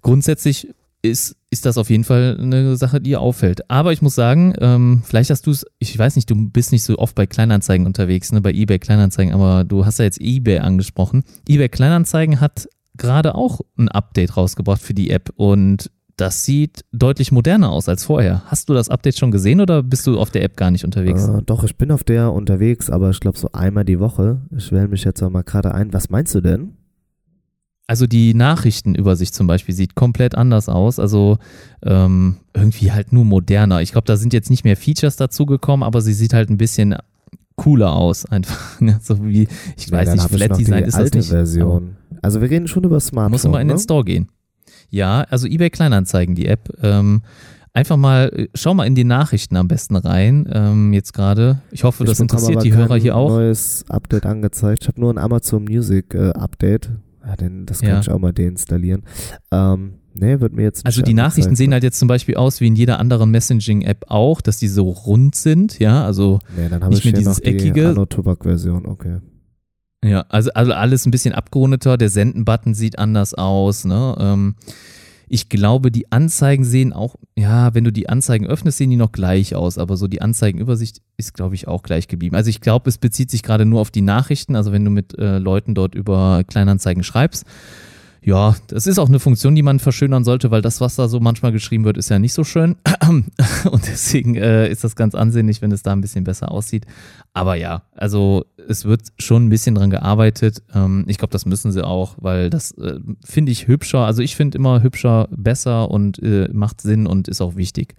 [0.00, 0.68] grundsätzlich
[1.02, 3.68] ist, ist das auf jeden Fall eine Sache, die auffällt.
[3.68, 6.84] Aber ich muss sagen, ähm, vielleicht hast du es, ich weiß nicht, du bist nicht
[6.84, 10.60] so oft bei Kleinanzeigen unterwegs, ne, bei eBay Kleinanzeigen, aber du hast ja jetzt eBay
[10.60, 11.24] angesprochen.
[11.48, 17.32] eBay Kleinanzeigen hat gerade auch ein Update rausgebracht für die App und das sieht deutlich
[17.32, 18.42] moderner aus als vorher.
[18.46, 21.26] Hast du das Update schon gesehen oder bist du auf der App gar nicht unterwegs?
[21.26, 24.42] Äh, doch, ich bin auf der unterwegs, aber ich glaube so einmal die Woche.
[24.56, 25.92] Ich wähle mich jetzt auch mal gerade ein.
[25.92, 26.72] Was meinst du denn?
[27.86, 30.98] Also die Nachrichtenübersicht zum Beispiel sieht komplett anders aus.
[30.98, 31.38] Also
[31.82, 33.82] ähm, irgendwie halt nur moderner.
[33.82, 36.94] Ich glaube, da sind jetzt nicht mehr Features dazugekommen, aber sie sieht halt ein bisschen
[37.56, 38.24] cooler aus.
[38.26, 38.80] Einfach.
[38.80, 38.98] ne?
[39.02, 41.28] So wie, ich Ja, weiß nicht, Flat Design die ist das nicht.
[41.28, 41.96] Version.
[42.22, 43.32] Also wir reden schon über Smartphone.
[43.32, 43.82] Muss immer in den ne?
[43.82, 44.28] Store gehen.
[44.92, 46.68] Ja, also eBay Kleinanzeigen, die App.
[46.82, 47.22] Ähm,
[47.72, 50.46] einfach mal, äh, schau mal in die Nachrichten am besten rein.
[50.52, 51.62] Ähm, jetzt gerade.
[51.70, 53.30] Ich hoffe, Ich das interessiert die Hörer hier auch.
[53.30, 54.82] neues Update angezeigt.
[54.82, 56.90] Ich habe nur ein Amazon Music äh, Update.
[57.26, 58.00] Ja, denn das kann Ja.
[58.00, 59.02] ich auch mal deinstallieren.
[59.50, 61.56] Ähm, nee, wird mir jetzt nicht Also die Nachrichten angezeigt.
[61.56, 64.90] sehen halt jetzt zum Beispiel aus wie in jeder anderen Messaging-App auch, dass die so
[64.90, 67.88] rund sind, ja, also Nee, dann habe nicht ich mehr hier dieses noch die eckige.
[67.90, 69.18] Anno-Tobak-Version, okay.
[70.04, 71.96] Ja, also, also alles ein bisschen abgerundeter.
[71.96, 73.84] Der Senden-Button sieht anders aus.
[73.84, 74.16] Ne?
[74.18, 74.56] Ähm,
[75.28, 79.12] ich glaube, die Anzeigen sehen auch, ja, wenn du die Anzeigen öffnest, sehen die noch
[79.12, 79.78] gleich aus.
[79.78, 82.36] Aber so die Anzeigenübersicht ist, glaube ich, auch gleich geblieben.
[82.36, 84.56] Also ich glaube, es bezieht sich gerade nur auf die Nachrichten.
[84.56, 87.46] Also wenn du mit äh, Leuten dort über Kleinanzeigen schreibst.
[88.24, 91.18] Ja, das ist auch eine Funktion, die man verschönern sollte, weil das, was da so
[91.18, 92.76] manchmal geschrieben wird, ist ja nicht so schön.
[93.08, 96.86] Und deswegen äh, ist das ganz ansehnlich, wenn es da ein bisschen besser aussieht.
[97.32, 100.62] Aber ja, also es wird schon ein bisschen dran gearbeitet.
[100.72, 104.06] Ähm, ich glaube, das müssen sie auch, weil das äh, finde ich hübscher.
[104.06, 107.96] Also ich finde immer hübscher besser und äh, macht Sinn und ist auch wichtig.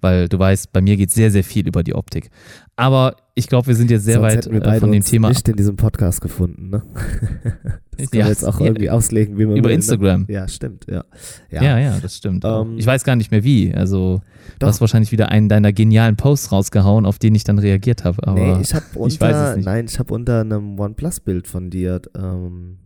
[0.00, 2.30] Weil du weißt, bei mir geht sehr, sehr viel über die Optik.
[2.74, 5.10] Aber ich glaube, wir sind jetzt sehr Sonst weit wir äh, beide von dem uns
[5.10, 6.82] Thema nicht in diesem Podcast gefunden, ne?
[7.96, 9.74] das können Ja, wir jetzt auch ja, irgendwie auslegen, wie wir über ne?
[9.74, 10.26] Instagram.
[10.28, 11.04] Ja, stimmt, ja.
[11.50, 12.44] Ja, ja, das stimmt.
[12.44, 13.74] Ähm, ich weiß gar nicht mehr wie.
[13.74, 14.68] Also du Doch.
[14.68, 18.26] hast wahrscheinlich wieder einen deiner genialen Posts rausgehauen, auf den ich dann reagiert habe.
[18.26, 19.64] Aber nee, ich habe ich unter, nicht.
[19.64, 22.78] nein, ich habe unter einem OnePlus-Bild von dir ähm,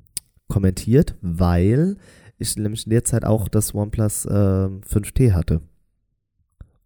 [0.48, 1.96] kommentiert, weil
[2.38, 5.60] ich nämlich in der Zeit auch das OnePlus ähm, 5T hatte.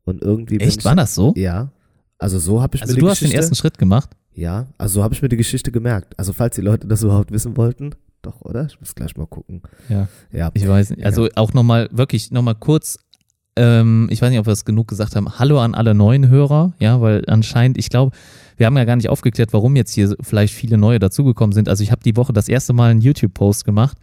[0.04, 1.34] Und irgendwie echt ich, war das so?
[1.36, 1.70] Ja.
[2.18, 4.10] Also so habe ich Also mir die du hast den Geschichte, ersten Schritt gemacht.
[4.34, 6.18] Ja, also so habe ich mir die Geschichte gemerkt.
[6.18, 8.66] Also falls die Leute das überhaupt wissen wollten, doch, oder?
[8.66, 9.62] Ich muss gleich mal gucken.
[9.88, 10.08] Ja.
[10.32, 10.50] Ja.
[10.54, 11.04] Ich weiß nicht.
[11.04, 12.98] Also auch nochmal, wirklich nochmal kurz,
[13.56, 15.38] ähm, ich weiß nicht, ob wir es genug gesagt haben.
[15.38, 18.16] Hallo an alle neuen Hörer, ja, weil anscheinend, ich glaube,
[18.56, 21.68] wir haben ja gar nicht aufgeklärt, warum jetzt hier vielleicht viele neue dazugekommen sind.
[21.68, 23.96] Also ich habe die Woche das erste Mal einen YouTube-Post gemacht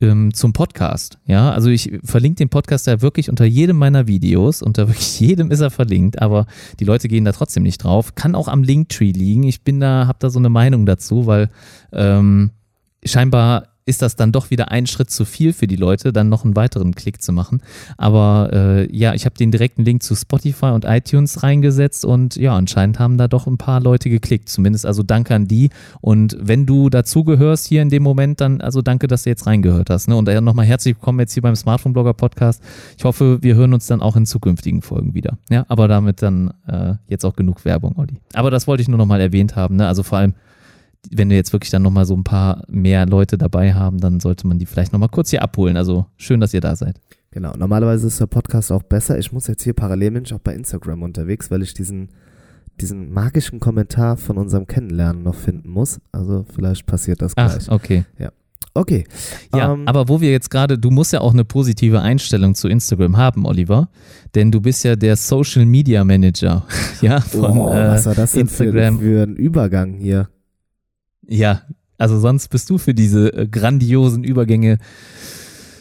[0.00, 1.18] ähm, zum Podcast.
[1.26, 4.62] Ja, also ich verlinke den Podcast ja wirklich unter jedem meiner Videos.
[4.62, 6.46] Unter wirklich jedem ist er verlinkt, aber
[6.80, 8.14] die Leute gehen da trotzdem nicht drauf.
[8.14, 9.42] Kann auch am Linktree liegen.
[9.44, 11.50] Ich bin da, habe da so eine Meinung dazu, weil
[11.92, 12.50] ähm,
[13.04, 16.44] scheinbar ist das dann doch wieder ein Schritt zu viel für die Leute, dann noch
[16.44, 17.62] einen weiteren Klick zu machen.
[17.96, 22.54] Aber äh, ja, ich habe den direkten Link zu Spotify und iTunes reingesetzt und ja,
[22.54, 24.50] anscheinend haben da doch ein paar Leute geklickt.
[24.50, 25.70] Zumindest also danke an die.
[26.02, 29.88] Und wenn du dazugehörst hier in dem Moment, dann also danke, dass du jetzt reingehört
[29.88, 30.06] hast.
[30.06, 30.16] Ne?
[30.16, 32.62] Und äh, nochmal herzlich willkommen jetzt hier beim Smartphone Blogger Podcast.
[32.98, 35.38] Ich hoffe, wir hören uns dann auch in zukünftigen Folgen wieder.
[35.48, 38.20] Ja, aber damit dann äh, jetzt auch genug Werbung, Olli.
[38.34, 39.76] Aber das wollte ich nur nochmal erwähnt haben.
[39.76, 39.86] Ne?
[39.88, 40.34] Also vor allem
[41.10, 44.46] wenn wir jetzt wirklich dann nochmal so ein paar mehr Leute dabei haben, dann sollte
[44.46, 45.76] man die vielleicht nochmal kurz hier abholen.
[45.76, 47.00] Also schön, dass ihr da seid.
[47.30, 49.18] Genau, normalerweise ist der Podcast auch besser.
[49.18, 52.08] Ich muss jetzt hier parallel bin ich auch bei Instagram unterwegs, weil ich diesen,
[52.80, 56.00] diesen magischen Kommentar von unserem Kennenlernen noch finden muss.
[56.12, 57.70] Also vielleicht passiert das Ach, gleich.
[57.70, 58.04] okay.
[58.78, 59.04] Okay.
[59.54, 62.68] Ja, ähm, aber wo wir jetzt gerade, du musst ja auch eine positive Einstellung zu
[62.68, 63.88] Instagram haben, Oliver,
[64.36, 66.64] denn du bist ja der Social Media Manager,
[67.00, 68.98] ja, von oh, was war das denn Instagram.
[68.98, 70.28] Für, für ein Übergang hier?
[71.28, 71.62] Ja,
[71.98, 74.78] also sonst bist du für diese äh, grandiosen Übergänge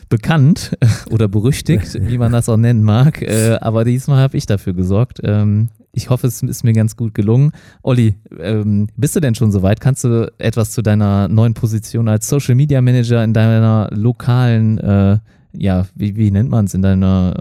[0.10, 0.78] bekannt
[1.10, 3.22] oder berüchtigt, wie man das auch nennen mag.
[3.22, 5.20] Äh, aber diesmal habe ich dafür gesorgt.
[5.24, 7.52] Ähm, ich hoffe, es ist mir ganz gut gelungen.
[7.82, 9.80] Olli, ähm, bist du denn schon soweit?
[9.82, 15.18] Kannst du etwas zu deiner neuen Position als Social Media Manager in deiner lokalen, äh,
[15.54, 17.34] ja, wie, wie nennt man es, in deiner,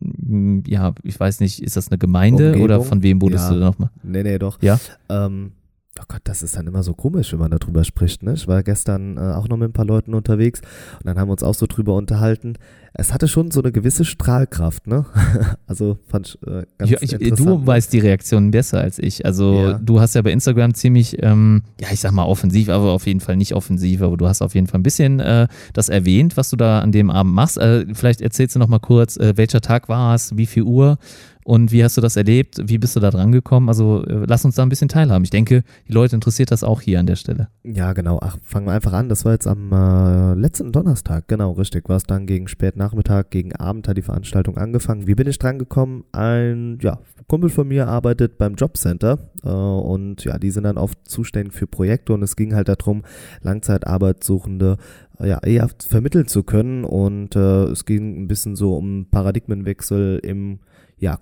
[0.00, 2.64] ähm, ja, ich weiß nicht, ist das eine Gemeinde Umgebung?
[2.64, 3.54] oder von wem wurdest Ja.
[3.54, 3.90] du nochmal?
[4.02, 4.62] Nee, nee, doch.
[4.62, 4.78] Ja?
[5.08, 5.52] Ähm,
[6.00, 8.22] oh Gott, das ist dann immer so komisch, wenn man darüber spricht.
[8.22, 8.34] Ne?
[8.34, 10.60] Ich war gestern äh, auch noch mit ein paar Leuten unterwegs
[10.98, 12.54] und dann haben wir uns auch so drüber unterhalten.
[12.92, 15.06] Es hatte schon so eine gewisse Strahlkraft, ne?
[15.66, 17.38] also fand ich äh, ganz Ja, ich, interessant.
[17.40, 19.24] du weißt die Reaktionen besser als ich.
[19.24, 19.72] Also Ja.
[19.78, 23.20] du hast ja bei Instagram ziemlich, ähm, ja ich sag mal offensiv, aber auf jeden
[23.20, 26.50] Fall nicht offensiv, aber du hast auf jeden Fall ein bisschen äh, das erwähnt, was
[26.50, 27.58] du da an dem Abend machst.
[27.58, 30.98] Äh, vielleicht erzählst du noch mal kurz, äh, welcher Tag war es, wie viel Uhr
[31.42, 33.68] und wie hast du das erlebt, wie bist du da dran gekommen?
[33.68, 35.24] Also äh, lass uns da ein bisschen teilhaben.
[35.24, 37.48] Ich denke, die Leute interessiert das auch hier an der Stelle.
[37.64, 38.20] Ja, genau.
[38.22, 39.08] Ach, fangen wir einfach an.
[39.08, 41.88] Das war jetzt am äh, letzten Donnerstag, genau, richtig.
[41.88, 42.46] War es dann gegen
[42.80, 45.06] Spätnachmittag, gegen Abend hat die Veranstaltung angefangen.
[45.06, 46.04] Wie bin ich dran gekommen?
[46.12, 50.96] Ein ja, Kumpel von mir arbeitet beim Jobcenter äh, und ja, die sind dann oft
[51.06, 53.02] zuständig für Projekte und es ging halt darum,
[53.42, 54.78] Langzeitarbeitssuchende
[55.18, 60.18] äh, ja, eher vermitteln zu können und äh, es ging ein bisschen so um Paradigmenwechsel
[60.22, 60.60] im
[60.96, 61.18] ja,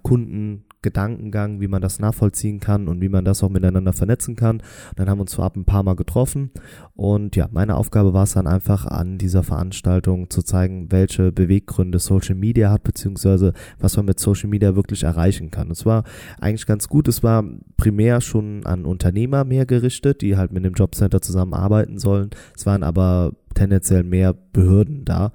[0.78, 4.62] Kundengedankengang, wie man das nachvollziehen kann und wie man das auch miteinander vernetzen kann.
[4.96, 6.50] Dann haben wir uns vorab ein paar Mal getroffen
[6.94, 11.98] und ja, meine Aufgabe war es dann einfach an dieser Veranstaltung zu zeigen, welche Beweggründe
[11.98, 15.70] Social Media hat, beziehungsweise was man mit Social Media wirklich erreichen kann.
[15.70, 16.04] Es war
[16.40, 17.08] eigentlich ganz gut.
[17.08, 17.44] Es war
[17.76, 22.30] primär schon an Unternehmer mehr gerichtet, die halt mit dem Jobcenter zusammenarbeiten sollen.
[22.56, 25.32] Es waren aber tendenziell mehr Behörden da.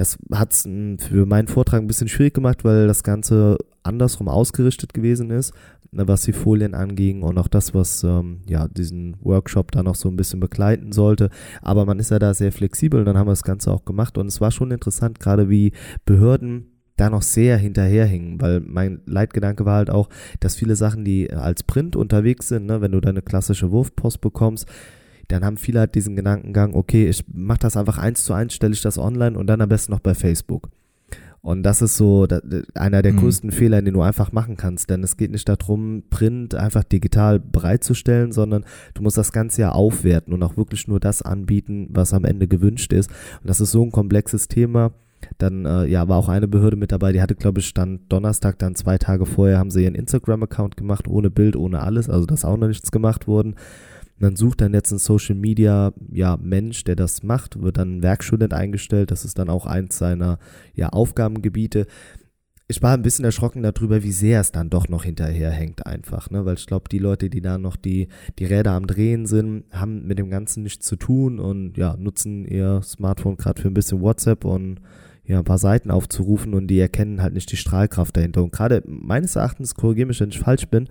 [0.00, 0.66] Das hat es
[0.98, 5.52] für meinen Vortrag ein bisschen schwierig gemacht, weil das Ganze andersrum ausgerichtet gewesen ist,
[5.92, 9.96] ne, was die Folien anging und auch das, was ähm, ja diesen Workshop da noch
[9.96, 11.28] so ein bisschen begleiten sollte.
[11.60, 14.16] Aber man ist ja da sehr flexibel und dann haben wir das Ganze auch gemacht
[14.16, 15.72] und es war schon interessant, gerade wie
[16.06, 20.08] Behörden da noch sehr hinterherhingen, weil mein Leitgedanke war halt auch,
[20.40, 24.66] dass viele Sachen, die als Print unterwegs sind, ne, wenn du deine klassische Wurfpost bekommst,
[25.32, 28.72] dann haben viele halt diesen Gedankengang, okay, ich mache das einfach eins zu eins, stelle
[28.72, 30.68] ich das online und dann am besten noch bei Facebook.
[31.42, 32.26] Und das ist so
[32.74, 33.16] einer der Mhm.
[33.16, 37.40] größten Fehler, den du einfach machen kannst, denn es geht nicht darum, Print einfach digital
[37.40, 42.12] bereitzustellen, sondern du musst das Ganze ja aufwerten und auch wirklich nur das anbieten, was
[42.12, 43.10] am Ende gewünscht ist.
[43.40, 44.92] Und das ist so ein komplexes Thema.
[45.38, 48.58] Dann äh, ja, war auch eine Behörde mit dabei, die hatte, glaube ich, stand Donnerstag,
[48.58, 52.44] dann zwei Tage vorher haben sie ihren Instagram-Account gemacht, ohne Bild, ohne alles, also dass
[52.44, 53.26] auch noch nichts gemacht
[54.20, 54.30] worden.
[54.30, 58.02] Man sucht dann jetzt einen Social Media ja, Mensch, der das macht, wird dann ein
[58.02, 59.10] Werkstudent eingestellt.
[59.10, 60.38] Das ist dann auch eins seiner
[60.74, 61.86] ja, Aufgabengebiete.
[62.68, 66.44] Ich war ein bisschen erschrocken darüber, wie sehr es dann doch noch hinterherhängt einfach, ne?
[66.44, 68.06] Weil ich glaube, die Leute, die da noch die,
[68.38, 72.44] die Räder am Drehen sind, haben mit dem Ganzen nichts zu tun und ja, nutzen
[72.44, 74.80] ihr Smartphone gerade für ein bisschen WhatsApp und
[75.24, 78.42] ja, ein paar Seiten aufzurufen und die erkennen halt nicht die Strahlkraft dahinter.
[78.44, 80.88] Und gerade meines Erachtens, korrigiere mich, wenn ich falsch bin,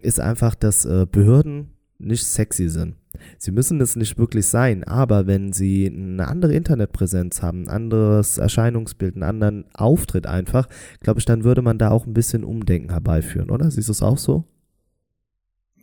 [0.00, 1.70] ist einfach, dass äh, Behörden
[2.00, 2.96] nicht sexy sind.
[3.38, 8.38] Sie müssen es nicht wirklich sein, aber wenn sie eine andere Internetpräsenz haben, ein anderes
[8.38, 10.68] Erscheinungsbild, einen anderen Auftritt einfach,
[11.00, 13.70] glaube ich, dann würde man da auch ein bisschen Umdenken herbeiführen, oder?
[13.70, 14.44] Siehst du es auch so?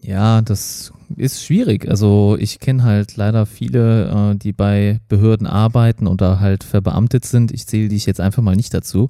[0.01, 1.89] Ja, das ist schwierig.
[1.89, 7.51] Also ich kenne halt leider viele, äh, die bei Behörden arbeiten oder halt verbeamtet sind.
[7.51, 9.09] Ich zähle dich jetzt einfach mal nicht dazu.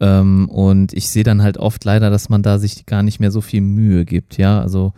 [0.00, 3.30] Ähm, und ich sehe dann halt oft leider, dass man da sich gar nicht mehr
[3.30, 4.36] so viel Mühe gibt.
[4.36, 4.92] Ja, also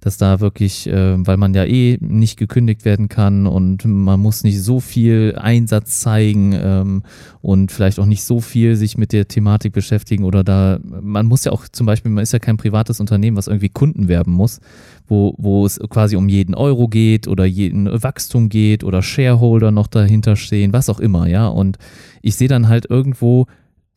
[0.00, 4.44] dass da wirklich, äh, weil man ja eh nicht gekündigt werden kann und man muss
[4.44, 7.02] nicht so viel Einsatz zeigen ähm,
[7.40, 11.44] und vielleicht auch nicht so viel sich mit der Thematik beschäftigen oder da, man muss
[11.44, 14.60] ja auch zum Beispiel, man ist ja kein privates Unternehmen, was irgendwie Kunden werben muss,
[15.08, 19.88] wo, wo es quasi um jeden Euro geht oder jeden Wachstum geht oder Shareholder noch
[19.88, 21.48] dahinter stehen, was auch immer, ja.
[21.48, 21.78] Und
[22.22, 23.46] ich sehe dann halt irgendwo,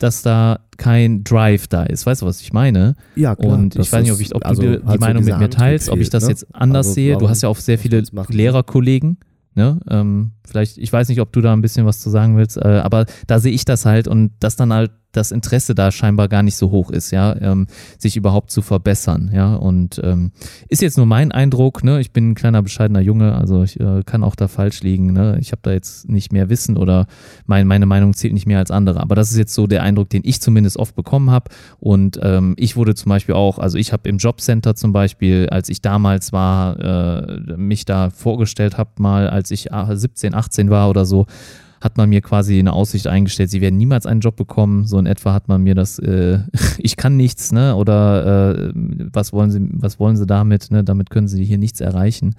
[0.04, 2.06] dass da kein Drive da ist.
[2.06, 2.96] Weißt du, was ich meine?
[3.16, 5.90] Ja, Und ich weiß nicht, ob, ich, ob du die, die Meinung mit mir teilst,
[5.90, 7.18] ob ich das jetzt anders Also, sehe.
[7.18, 8.04] Du hast ja auch sehr viele?
[8.30, 9.18] Lehrerkollegen.
[9.54, 9.80] Ne?
[9.90, 12.82] Ähm, vielleicht, ich weiß nicht, ob du da ein bisschen was zu sagen willst, äh,
[12.84, 16.44] aber da sehe ich das halt und dass dann halt das Interesse da scheinbar gar
[16.44, 19.56] nicht so hoch ist, ja, ähm, sich überhaupt zu verbessern, ja.
[19.56, 20.32] Und ähm,
[20.70, 22.00] ist jetzt nur mein Eindruck, ne?
[22.00, 25.38] Ich bin ein kleiner bescheidener Junge, also ich äh, kann auch da falsch liegen, ne?
[25.40, 27.08] Ich habe da jetzt nicht mehr Wissen oder
[27.46, 29.02] mein, meine Meinung zählt nicht mehr als andere.
[29.02, 31.52] Aber das ist jetzt so der Eindruck, den ich zumindest oft bekommen habe.
[31.80, 35.70] Und ähm, ich wurde zum Beispiel auch, also ich habe im Jobcenter zum Beispiel, als
[35.70, 41.06] ich damals war, äh, mich da vorgestellt habe, mal als ich 17, 18 war oder
[41.06, 41.26] so,
[41.82, 44.86] hat man mir quasi eine Aussicht eingestellt, sie werden niemals einen Job bekommen.
[44.86, 46.40] So in etwa hat man mir das, äh,
[46.78, 47.76] ich kann nichts, ne?
[47.76, 48.72] Oder äh,
[49.12, 50.84] was wollen sie, was wollen sie damit, ne?
[50.84, 52.36] Damit können sie hier nichts erreichen.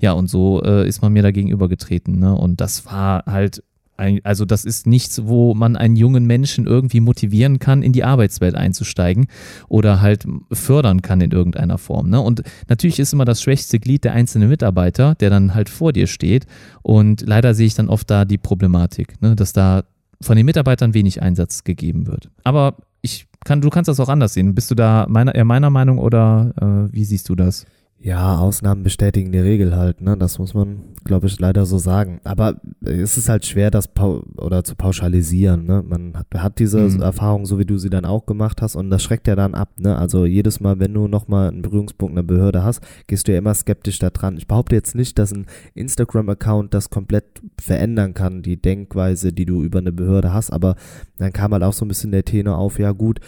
[0.00, 2.34] Ja, und so äh, ist man mir da gegenübergetreten, ne?
[2.34, 3.62] Und das war halt
[3.96, 8.54] also das ist nichts, wo man einen jungen Menschen irgendwie motivieren kann, in die Arbeitswelt
[8.54, 9.26] einzusteigen
[9.68, 12.10] oder halt fördern kann in irgendeiner Form.
[12.10, 12.20] Ne?
[12.20, 16.06] Und natürlich ist immer das schwächste Glied der einzelne Mitarbeiter, der dann halt vor dir
[16.06, 16.46] steht.
[16.82, 19.34] Und leider sehe ich dann oft da die Problematik, ne?
[19.34, 19.84] dass da
[20.20, 22.30] von den Mitarbeitern wenig Einsatz gegeben wird.
[22.44, 24.54] Aber ich kann, du kannst das auch anders sehen.
[24.54, 27.66] Bist du da meiner, eher meiner Meinung oder äh, wie siehst du das?
[28.06, 30.16] Ja, Ausnahmen bestätigen die Regel halt, ne?
[30.16, 32.20] Das muss man, glaube ich, leider so sagen.
[32.22, 35.82] Aber es ist halt schwer, das pau oder zu pauschalisieren, ne?
[35.84, 37.02] Man hat, hat diese mhm.
[37.02, 39.70] Erfahrung, so wie du sie dann auch gemacht hast, und das schreckt ja dann ab,
[39.78, 39.98] ne?
[39.98, 43.38] Also jedes Mal, wenn du nochmal einen Berührungspunkt in der Behörde hast, gehst du ja
[43.38, 44.36] immer skeptisch da dran.
[44.36, 47.24] Ich behaupte jetzt nicht, dass ein Instagram-Account das komplett
[47.60, 50.76] verändern kann, die Denkweise, die du über eine Behörde hast, aber
[51.18, 53.18] dann kam halt auch so ein bisschen der Tenor auf, ja gut,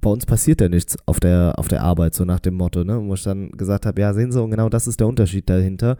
[0.00, 2.98] bei uns passiert ja nichts auf der, auf der Arbeit, so nach dem Motto, ne?
[3.02, 5.96] Wo ich dann gesagt habe, ja, sehen Sie, und genau das ist der Unterschied dahinter.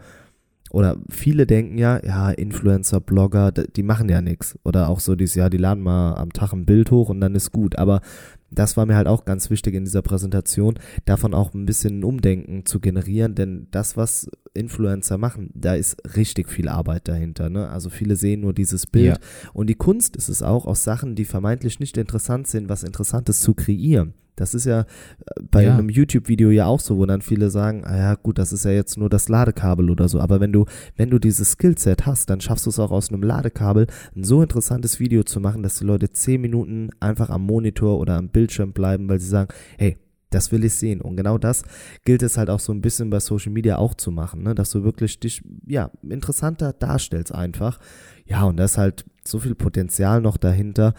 [0.71, 4.57] Oder viele denken ja, ja, Influencer, Blogger, die machen ja nichts.
[4.63, 7.35] Oder auch so dieses, ja, die laden mal am Tag ein Bild hoch und dann
[7.35, 7.77] ist gut.
[7.77, 8.01] Aber
[8.55, 10.75] das war mir halt auch ganz wichtig in dieser Präsentation,
[11.05, 15.97] davon auch ein bisschen ein Umdenken zu generieren, denn das, was Influencer machen, da ist
[16.15, 17.49] richtig viel Arbeit dahinter.
[17.49, 17.69] Ne?
[17.69, 19.17] Also viele sehen nur dieses Bild.
[19.17, 19.51] Ja.
[19.53, 23.41] Und die Kunst ist es auch, aus Sachen, die vermeintlich nicht interessant sind, was Interessantes
[23.41, 24.13] zu kreieren.
[24.35, 24.85] Das ist ja äh,
[25.51, 25.73] bei ja.
[25.73, 28.71] einem YouTube-Video ja auch so, wo dann viele sagen, ah ja gut, das ist ja
[28.71, 30.19] jetzt nur das Ladekabel oder so.
[30.19, 33.21] Aber wenn du, wenn du dieses Skillset hast, dann schaffst du es auch aus einem
[33.21, 37.99] Ladekabel, ein so interessantes Video zu machen, dass die Leute zehn Minuten einfach am Monitor
[37.99, 39.97] oder am Bildschirm bleiben, weil sie sagen, hey,
[40.29, 40.99] das will ich sehen.
[40.99, 41.63] Und genau das
[42.05, 44.53] gilt es halt auch so ein bisschen bei Social Media auch zu machen, ne?
[44.55, 47.79] dass du wirklich dich, ja, interessanter darstellst einfach.
[48.25, 50.93] Ja, und da ist halt so viel Potenzial noch dahinter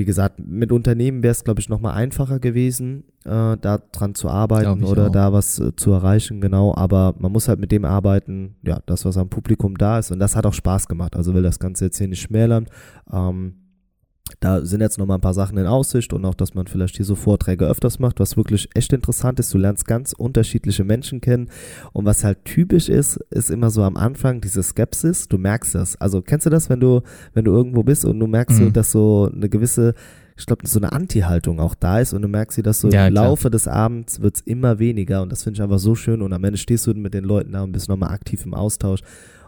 [0.00, 4.30] wie gesagt, mit Unternehmen wäre es, glaube ich, nochmal einfacher gewesen, äh, da dran zu
[4.30, 5.12] arbeiten oder auch.
[5.12, 6.74] da was äh, zu erreichen, genau.
[6.74, 10.10] Aber man muss halt mit dem arbeiten, ja, das, was am Publikum da ist.
[10.10, 11.16] Und das hat auch Spaß gemacht.
[11.16, 12.66] Also will das Ganze jetzt hier nicht schmälern.
[13.12, 13.56] Ähm,
[14.40, 16.96] da sind jetzt noch mal ein paar Sachen in Aussicht und auch, dass man vielleicht
[16.96, 19.52] hier so Vorträge öfters macht, was wirklich echt interessant ist.
[19.52, 21.50] Du lernst ganz unterschiedliche Menschen kennen
[21.92, 25.28] und was halt typisch ist, ist immer so am Anfang diese Skepsis.
[25.28, 26.00] Du merkst das.
[26.00, 27.02] Also kennst du das, wenn du,
[27.34, 28.64] wenn du irgendwo bist und du merkst mhm.
[28.64, 29.94] so, dass so eine gewisse
[30.40, 33.08] ich glaube, so eine Anti-Haltung auch da ist und du merkst sie, dass so ja,
[33.08, 36.22] im Laufe des Abends wird es immer weniger und das finde ich einfach so schön
[36.22, 39.00] und am Ende stehst du mit den Leuten da und bist nochmal aktiv im Austausch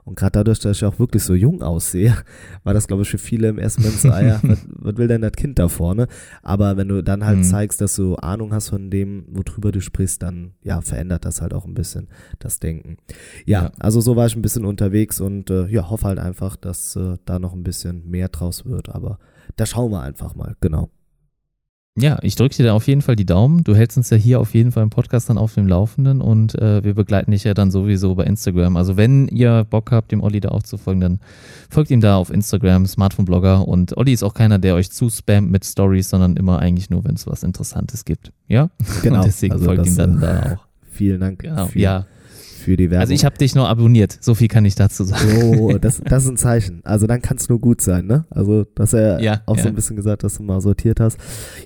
[0.04, 2.16] und gerade dadurch, dass ich auch wirklich so jung aussehe,
[2.64, 5.08] war das, glaube ich, für viele im ersten Moment so, ah ja, was, was, will
[5.08, 6.08] denn das Kind da vorne?
[6.42, 7.44] Aber wenn du dann halt mhm.
[7.44, 11.54] zeigst, dass du Ahnung hast von dem, worüber du sprichst, dann ja, verändert das halt
[11.54, 12.08] auch ein bisschen
[12.40, 12.96] das Denken.
[13.46, 13.72] Ja, ja.
[13.78, 17.16] also so war ich ein bisschen unterwegs und äh, ja, hoffe halt einfach, dass äh,
[17.24, 18.88] da noch ein bisschen mehr draus wird.
[18.88, 19.18] Aber
[19.56, 20.90] da schauen wir einfach mal, genau.
[21.98, 23.64] Ja, ich drücke dir da auf jeden Fall die Daumen.
[23.64, 26.54] Du hältst uns ja hier auf jeden Fall im Podcast dann auf dem Laufenden und
[26.54, 28.78] äh, wir begleiten dich ja dann sowieso bei Instagram.
[28.78, 31.20] Also wenn ihr Bock habt, dem Olli da auch zu folgen, dann
[31.68, 33.68] folgt ihm da auf Instagram, Smartphone-Blogger.
[33.68, 37.14] Und Olli ist auch keiner, der euch zuspammt mit Stories, sondern immer eigentlich nur, wenn
[37.14, 38.32] es was Interessantes gibt.
[38.48, 38.70] Ja?
[39.02, 39.16] Genau.
[39.18, 40.66] Und deswegen also folgt ihm dann da auch.
[40.92, 41.40] Vielen Dank.
[41.40, 42.06] Genau, ja
[42.62, 43.00] für die Werbung.
[43.02, 45.58] Also ich habe dich nur abonniert, so viel kann ich dazu sagen.
[45.58, 46.80] Oh, das, das ist ein Zeichen.
[46.84, 48.24] Also dann kann es nur gut sein, ne?
[48.30, 49.62] Also, dass er ja, auch ja.
[49.62, 51.18] so ein bisschen gesagt, dass du mal sortiert hast.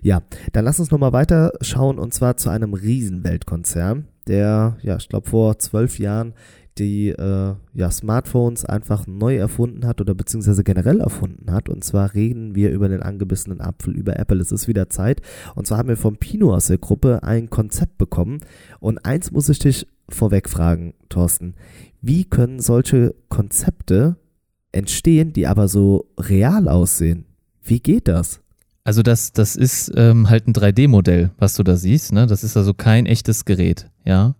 [0.03, 0.23] Ja,
[0.53, 5.29] dann lass uns nochmal weiter schauen und zwar zu einem Riesenweltkonzern, der, ja, ich glaube
[5.29, 6.35] vor zwölf Jahren
[6.79, 11.69] die äh, ja, Smartphones einfach neu erfunden hat oder beziehungsweise generell erfunden hat.
[11.69, 14.41] Und zwar reden wir über den angebissenen Apfel, über Apple.
[14.41, 15.23] Es ist wieder Zeit.
[15.55, 18.41] Und zwar haben wir vom Pino aus der Gruppe ein Konzept bekommen.
[18.79, 21.55] Und eins muss ich dich vorweg fragen, Thorsten.
[22.01, 24.17] Wie können solche Konzepte
[24.73, 27.27] entstehen, die aber so real aussehen?
[27.63, 28.41] Wie geht das?
[28.85, 32.13] Also das, das ist ähm, halt ein 3D-Modell, was du da siehst.
[32.13, 32.27] Ne?
[32.27, 34.37] Das ist also kein echtes Gerät, ja.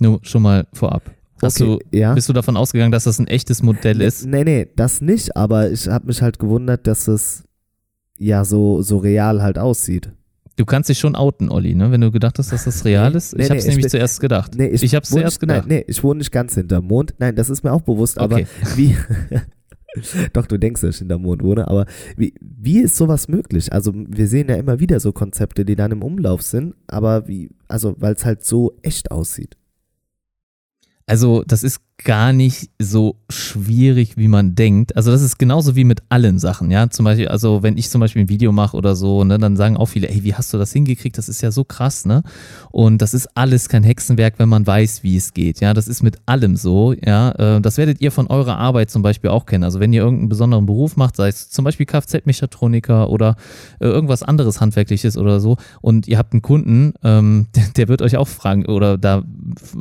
[0.00, 1.10] Nur schon mal vorab.
[1.42, 2.14] Hast okay, du, ja.
[2.14, 4.26] Bist du davon ausgegangen, dass das ein echtes Modell ist?
[4.26, 7.44] Nee, nee, das nicht, aber ich habe mich halt gewundert, dass es
[8.18, 10.12] ja so, so real halt aussieht.
[10.56, 11.90] Du kannst dich schon outen, Olli, ne?
[11.90, 13.36] wenn du gedacht hast, dass das real ist.
[13.36, 14.54] Nee, ich habe es nee, nämlich zuerst gedacht.
[14.56, 15.66] Nee, ich ich habe es zuerst gedacht.
[15.66, 17.14] Nein, nee, ich wohne nicht ganz hinterm Mond.
[17.18, 18.46] Nein, das ist mir auch bewusst, aber okay.
[18.76, 18.96] wie.
[20.32, 21.86] Doch, du denkst, dass ich hinterm Mond wohne, aber
[22.16, 23.72] wie, wie ist sowas möglich?
[23.72, 27.50] Also, wir sehen ja immer wieder so Konzepte, die dann im Umlauf sind, aber wie,
[27.66, 29.56] also, weil es halt so echt aussieht.
[31.06, 34.96] Also, das ist gar nicht so schwierig, wie man denkt.
[34.96, 36.88] Also das ist genauso wie mit allen Sachen, ja.
[36.90, 39.76] Zum Beispiel, also wenn ich zum Beispiel ein Video mache oder so, ne, dann sagen
[39.76, 41.18] auch viele, ey, wie hast du das hingekriegt?
[41.18, 42.22] Das ist ja so krass, ne?
[42.70, 45.74] Und das ist alles kein Hexenwerk, wenn man weiß, wie es geht, ja.
[45.74, 47.32] Das ist mit allem so, ja.
[47.32, 49.64] Äh, das werdet ihr von eurer Arbeit zum Beispiel auch kennen.
[49.64, 53.36] Also wenn ihr irgendeinen besonderen Beruf macht, sei es zum Beispiel Kfz-Mechatroniker oder
[53.80, 58.02] äh, irgendwas anderes Handwerkliches oder so, und ihr habt einen Kunden, ähm, der, der wird
[58.02, 59.22] euch auch fragen oder da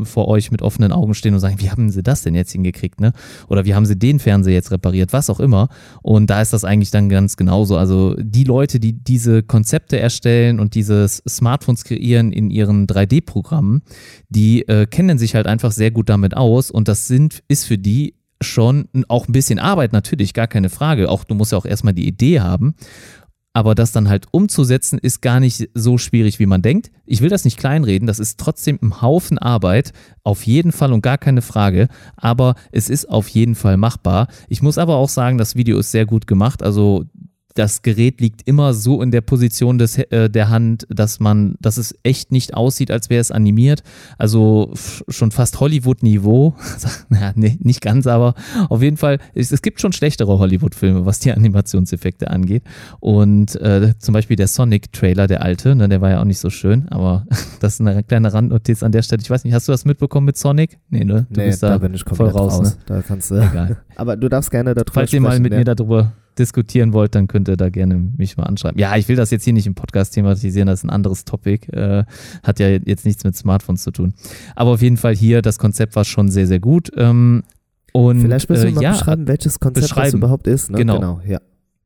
[0.04, 3.00] vor euch mit offenen Augen stehen und sagen, wie haben sie das denn jetzt hingekriegt,
[3.00, 3.14] ne?
[3.48, 5.70] Oder wie haben sie den Fernseher jetzt repariert, was auch immer.
[6.02, 7.78] Und da ist das eigentlich dann ganz genauso.
[7.78, 13.82] Also die Leute, die diese Konzepte erstellen und diese Smartphones kreieren in ihren 3D-Programmen,
[14.30, 17.78] die äh, kennen sich halt einfach sehr gut damit aus und das sind, ist für
[17.78, 21.10] die schon auch ein bisschen Arbeit natürlich, gar keine Frage.
[21.10, 22.76] Auch du musst ja auch erstmal die Idee haben.
[23.54, 26.92] Aber das dann halt umzusetzen, ist gar nicht so schwierig, wie man denkt.
[27.06, 29.92] Ich will das nicht kleinreden, das ist trotzdem ein Haufen Arbeit,
[30.24, 31.88] auf jeden Fall und gar keine Frage.
[32.16, 34.28] Aber es ist auf jeden Fall machbar.
[34.50, 36.62] Ich muss aber auch sagen, das Video ist sehr gut gemacht.
[36.62, 37.06] Also
[37.60, 41.76] das Gerät liegt immer so in der Position des, äh, der Hand, dass man, dass
[41.76, 43.84] es echt nicht aussieht, als wäre es animiert.
[44.18, 44.72] Also
[45.10, 46.56] schon fast Hollywood-Niveau.
[47.10, 48.34] naja, nee, nicht ganz, aber
[48.70, 52.64] auf jeden Fall, es, es gibt schon schlechtere Hollywood-Filme, was die Animationseffekte angeht.
[53.02, 56.50] Und äh, zum Beispiel der Sonic-Trailer, der alte, ne, der war ja auch nicht so
[56.50, 57.28] schön, aber
[57.60, 59.22] das ist eine kleine Randnotiz an der Stelle.
[59.22, 60.80] Ich weiß nicht, hast du das mitbekommen mit Sonic?
[60.90, 61.28] Nee, ne?
[61.30, 62.54] Du nee, bist da, da bin ich voll raus.
[62.54, 62.76] raus.
[62.76, 62.82] Ne?
[62.86, 63.36] Da kannst du.
[63.36, 63.76] Egal.
[63.98, 65.26] aber du darfst gerne darüber Falls sprechen.
[65.26, 65.60] Falls ihr mal mit ja.
[65.60, 68.80] mir darüber diskutieren wollt, dann könnt ihr da gerne mich mal anschreiben.
[68.80, 71.72] Ja, ich will das jetzt hier nicht im Podcast thematisieren, das ist ein anderes Topic.
[71.72, 72.06] Äh,
[72.44, 74.14] hat ja jetzt nichts mit Smartphones zu tun.
[74.56, 76.92] Aber auf jeden Fall hier, das Konzept war schon sehr, sehr gut.
[76.96, 77.44] Ähm,
[77.92, 80.06] und, Vielleicht müssen wir äh, mal ja, beschreiben, welches Konzept beschreiben.
[80.06, 80.72] das überhaupt ist.
[80.72, 80.78] Ne?
[80.78, 80.96] Genau.
[80.96, 81.22] genau.
[81.28, 81.40] ja.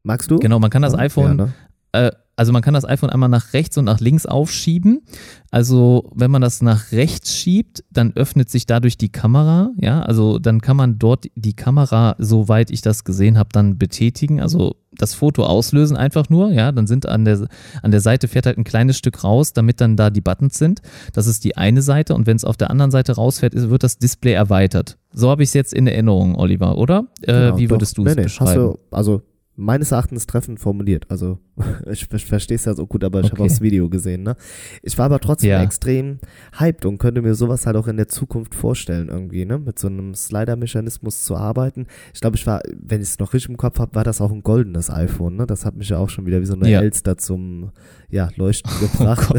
[0.03, 0.37] Magst du?
[0.39, 1.53] Genau, man kann das iPhone ja, ne?
[1.93, 5.03] Äh, also man kann das iPhone einmal nach rechts und nach links aufschieben.
[5.51, 9.69] Also wenn man das nach rechts schiebt, dann öffnet sich dadurch die Kamera.
[9.77, 14.41] Ja, also dann kann man dort die Kamera, soweit ich das gesehen habe, dann betätigen.
[14.41, 16.51] Also das Foto auslösen einfach nur.
[16.51, 17.47] Ja, dann sind an der,
[17.83, 20.81] an der Seite fährt halt ein kleines Stück raus, damit dann da die Buttons sind.
[21.13, 22.15] Das ist die eine Seite.
[22.15, 24.97] Und wenn es auf der anderen Seite rausfährt, wird das Display erweitert.
[25.11, 27.05] So habe ich es jetzt in Erinnerung, Oliver, oder?
[27.21, 28.55] Äh, genau, wie würdest du es nee, beschreiben?
[28.55, 29.21] Du, also
[29.55, 31.05] meines Erachtens treffend formuliert.
[31.09, 31.39] Also
[31.91, 33.33] ich, ich verstehe es ja so gut, aber ich okay.
[33.33, 34.23] habe auch das Video gesehen.
[34.23, 34.35] Ne?
[34.81, 35.61] Ich war aber trotzdem ja.
[35.61, 36.19] extrem
[36.57, 39.59] hyped und könnte mir sowas halt auch in der Zukunft vorstellen irgendwie, ne?
[39.59, 41.87] mit so einem Slider-Mechanismus zu arbeiten.
[42.13, 44.31] Ich glaube, ich war, wenn ich es noch richtig im Kopf habe, war das auch
[44.31, 45.35] ein goldenes iPhone.
[45.35, 45.45] Ne?
[45.45, 46.81] Das hat mich ja auch schon wieder wie so eine ja.
[46.81, 47.71] Elster zum
[48.09, 49.31] ja, Leuchten oh gebracht.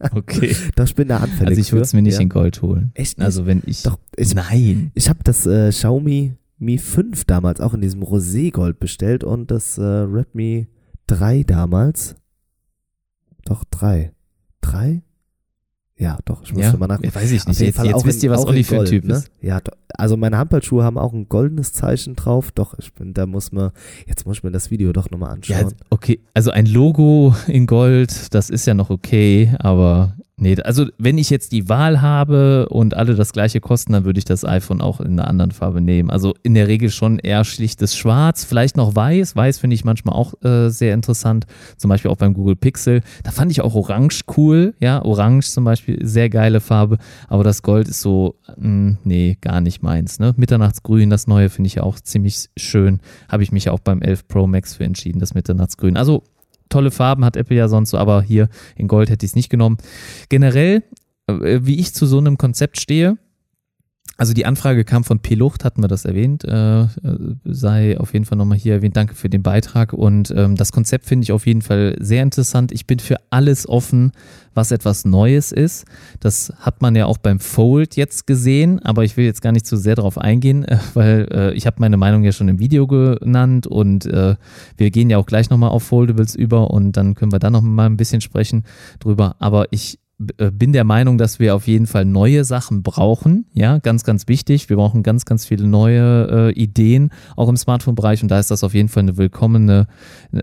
[0.00, 0.56] Oh okay.
[0.74, 1.48] Doch, ich bin da anfällig.
[1.48, 2.20] Also ich würde es mir nicht ja.
[2.20, 2.90] in Gold holen.
[2.94, 3.18] Echt?
[3.18, 3.24] Nicht?
[3.24, 3.82] Also wenn ich.
[3.82, 4.90] Doch, ich, nein.
[4.94, 9.78] Ich habe das äh, Xiaomi Mi 5 damals auch in diesem Roségold bestellt und das
[9.78, 10.68] äh, Redmi
[11.06, 12.16] 3 damals.
[13.44, 14.12] Doch, 3.
[14.62, 15.02] 3?
[15.98, 17.00] Ja, doch, ich muss ja, mal nach.
[17.02, 17.60] Weiß ich nicht.
[17.60, 19.14] Jetzt, jetzt wisst in, ihr, was Olli für ein Typ ne?
[19.14, 19.30] ist.
[19.40, 19.60] Ja,
[19.96, 22.52] also meine Handballschuhe haben auch ein goldenes Zeichen drauf.
[22.52, 23.70] Doch, ich bin, da muss man,
[24.06, 25.70] jetzt muss ich mir das Video doch nochmal anschauen.
[25.70, 30.84] Ja, okay, also ein Logo in Gold, das ist ja noch okay, aber Nee, also
[30.98, 34.44] wenn ich jetzt die Wahl habe und alle das gleiche kosten, dann würde ich das
[34.44, 36.10] iPhone auch in einer anderen Farbe nehmen.
[36.10, 39.34] Also in der Regel schon eher schlichtes Schwarz, vielleicht noch Weiß.
[39.34, 41.46] Weiß finde ich manchmal auch äh, sehr interessant.
[41.78, 43.00] Zum Beispiel auch beim Google Pixel.
[43.22, 44.74] Da fand ich auch Orange cool.
[44.78, 46.98] Ja, Orange zum Beispiel, sehr geile Farbe.
[47.28, 50.18] Aber das Gold ist so, mh, hm, nee, gar nicht meins.
[50.18, 50.34] Ne?
[50.36, 53.00] Mitternachtsgrün, das neue finde ich auch ziemlich schön.
[53.28, 55.96] Habe ich mich auch beim 11 Pro Max für entschieden, das Mitternachtsgrün.
[55.96, 56.24] Also
[56.68, 59.48] tolle Farben hat Apple ja sonst so, aber hier in Gold hätte ich es nicht
[59.48, 59.78] genommen.
[60.28, 60.82] Generell,
[61.28, 63.16] äh, wie ich zu so einem Konzept stehe,
[64.18, 66.86] also die Anfrage kam von Pelucht, hatten wir das erwähnt, äh,
[67.44, 68.96] sei auf jeden Fall nochmal hier erwähnt.
[68.96, 72.72] Danke für den Beitrag und ähm, das Konzept finde ich auf jeden Fall sehr interessant.
[72.72, 74.12] Ich bin für alles offen,
[74.54, 75.84] was etwas Neues ist.
[76.18, 79.66] Das hat man ja auch beim Fold jetzt gesehen, aber ich will jetzt gar nicht
[79.66, 82.86] zu sehr darauf eingehen, äh, weil äh, ich habe meine Meinung ja schon im Video
[82.86, 84.36] genannt und äh,
[84.78, 87.86] wir gehen ja auch gleich nochmal auf Foldables über und dann können wir da nochmal
[87.86, 88.64] ein bisschen sprechen
[88.98, 89.36] drüber.
[89.40, 93.46] Aber ich bin der Meinung, dass wir auf jeden Fall neue Sachen brauchen.
[93.52, 94.70] Ja, ganz, ganz wichtig.
[94.70, 98.22] Wir brauchen ganz, ganz viele neue äh, Ideen, auch im Smartphone-Bereich.
[98.22, 99.86] Und da ist das auf jeden Fall eine willkommene,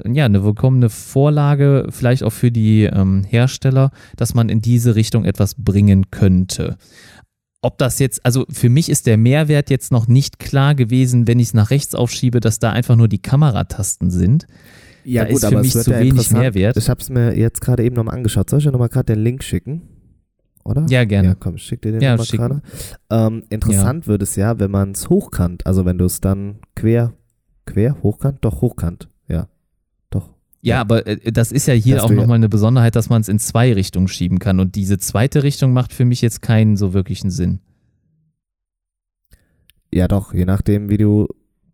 [0.06, 5.26] ja, eine willkommene Vorlage, vielleicht auch für die ähm, Hersteller, dass man in diese Richtung
[5.26, 6.78] etwas bringen könnte.
[7.64, 11.40] Ob das jetzt, also für mich ist der Mehrwert jetzt noch nicht klar gewesen, wenn
[11.40, 14.46] ich es nach rechts aufschiebe, dass da einfach nur die Kameratasten sind.
[15.06, 16.78] Ja, gut, ist für mich zu ja wenig Mehrwert.
[16.78, 18.50] Ich habe es mir jetzt gerade eben nochmal angeschaut.
[18.50, 19.82] Soll ich dir nochmal gerade den Link schicken?
[20.64, 20.86] Oder?
[20.88, 21.30] Ja, gerne.
[21.30, 22.62] Ja, komm, schick dir den ja, gerade.
[23.10, 24.08] Ähm, interessant ja.
[24.08, 27.14] wird es ja, wenn man es hochkant, also wenn du es dann quer,
[27.66, 28.40] quer, hochkant?
[28.42, 29.50] Doch, hochkant, ja.
[30.10, 30.30] Doch.
[30.62, 30.82] Ja, ja.
[30.82, 33.40] aber äh, das ist ja hier das auch nochmal eine Besonderheit, dass man es in
[33.40, 34.62] zwei Richtungen schieben kann.
[34.62, 37.60] Und diese zweite Richtung macht für mich jetzt keinen so wirklichen Sinn.
[39.92, 41.28] Ja, doch, je nachdem, wie du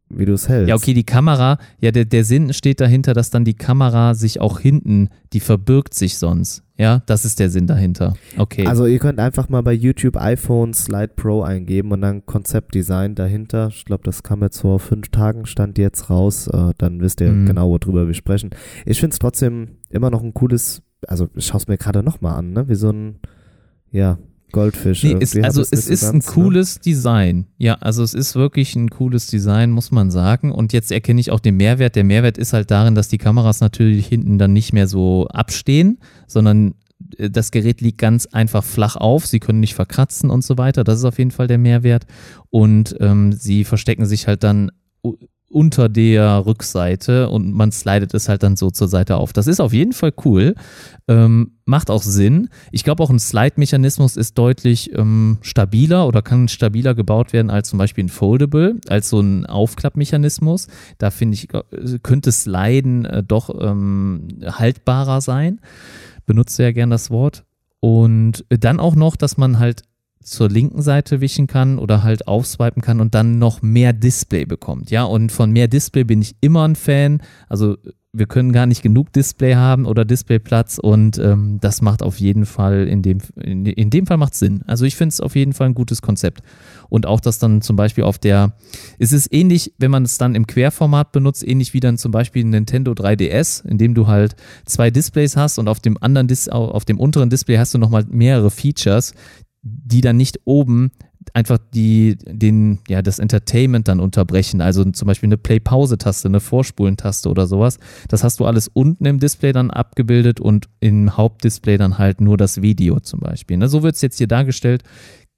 [0.10, 0.70] wie du es hältst.
[0.70, 4.42] Ja, okay, die Kamera, ja, der, der Sinn steht dahinter, dass dann die Kamera sich
[4.42, 6.64] auch hinten, die verbirgt sich sonst.
[6.78, 8.14] Ja, das ist der Sinn dahinter.
[8.38, 8.66] Okay.
[8.66, 13.68] Also ihr könnt einfach mal bei YouTube iPhone Slide Pro eingeben und dann Konzeptdesign dahinter.
[13.68, 16.48] Ich glaube, das kam jetzt vor fünf Tagen, stand jetzt raus.
[16.48, 17.48] Äh, dann wisst ihr mhm.
[17.48, 18.52] genau, worüber wir sprechen.
[18.86, 22.36] Ich finde es trotzdem immer noch ein cooles, also ich schaue es mir gerade nochmal
[22.36, 22.70] an, ne?
[22.70, 23.20] Wie so ein,
[23.92, 24.18] ja,
[24.52, 25.04] Goldfisch.
[25.04, 26.24] Nee, ist, also es ist ein ne?
[26.26, 26.82] cooles ne?
[26.86, 27.46] Design.
[27.58, 30.52] Ja, also es ist wirklich ein cooles Design, muss man sagen.
[30.52, 31.96] Und jetzt erkenne ich auch den Mehrwert.
[31.96, 36.00] Der Mehrwert ist halt darin, dass die Kameras natürlich hinten dann nicht mehr so abstehen,
[36.28, 36.76] sondern
[37.18, 39.26] äh, das Gerät liegt ganz einfach flach auf.
[39.26, 40.84] Sie können nicht verkratzen und so weiter.
[40.84, 42.06] Das ist auf jeden Fall der Mehrwert.
[42.50, 44.72] Und ähm, sie verstecken sich halt dann
[45.50, 49.34] unter der Rückseite und man slidet es halt dann so zur Seite auf.
[49.34, 50.54] Das ist auf jeden Fall cool,
[51.08, 52.50] ähm, macht auch Sinn.
[52.72, 57.70] Ich glaube auch ein Slide-Mechanismus ist deutlich ähm, stabiler oder kann stabiler gebaut werden als
[57.70, 60.68] zum Beispiel ein Foldable, als so ein Aufklappmechanismus.
[61.00, 65.60] Da finde ich, äh, könnte Sliden äh, doch ähm, haltbarer sein.
[66.26, 67.44] Benutze ja gern das Wort.
[67.80, 69.84] Und dann auch noch, dass man halt
[70.24, 74.92] zur linken Seite wischen kann oder halt aufswipen kann und dann noch mehr Display bekommt.
[74.92, 77.22] Ja, und von mehr Display bin ich immer ein Fan.
[77.48, 77.78] Also
[78.12, 82.48] wir können gar nicht genug Display haben oder Displayplatz und ähm, das macht auf jeden
[82.48, 84.64] Fall in dem, in, in dem Fall macht Sinn.
[84.66, 86.42] Also ich finde es auf jeden Fall ein gutes Konzept.
[86.90, 88.54] Und auch das dann zum Beispiel auf der,
[88.98, 92.44] es ist ähnlich, wenn man es dann im Querformat benutzt, ähnlich wie dann zum Beispiel
[92.46, 96.86] Nintendo 3DS, in dem du halt zwei Displays hast und auf dem anderen, Dis auf
[96.86, 99.14] dem unteren Display hast du nochmal mehrere Features,
[99.92, 100.92] die dann nicht oben
[101.34, 104.62] einfach die, den, ja, das Entertainment dann unterbrechen.
[104.62, 107.78] Also zum Beispiel eine Play-Pause-Taste, eine Vorspulen-Taste oder sowas.
[108.08, 112.38] Das hast du alles unten im Display dann abgebildet und im Hauptdisplay dann halt nur
[112.38, 113.58] das Video zum Beispiel.
[113.58, 113.68] Ne?
[113.68, 114.84] So wird es jetzt hier dargestellt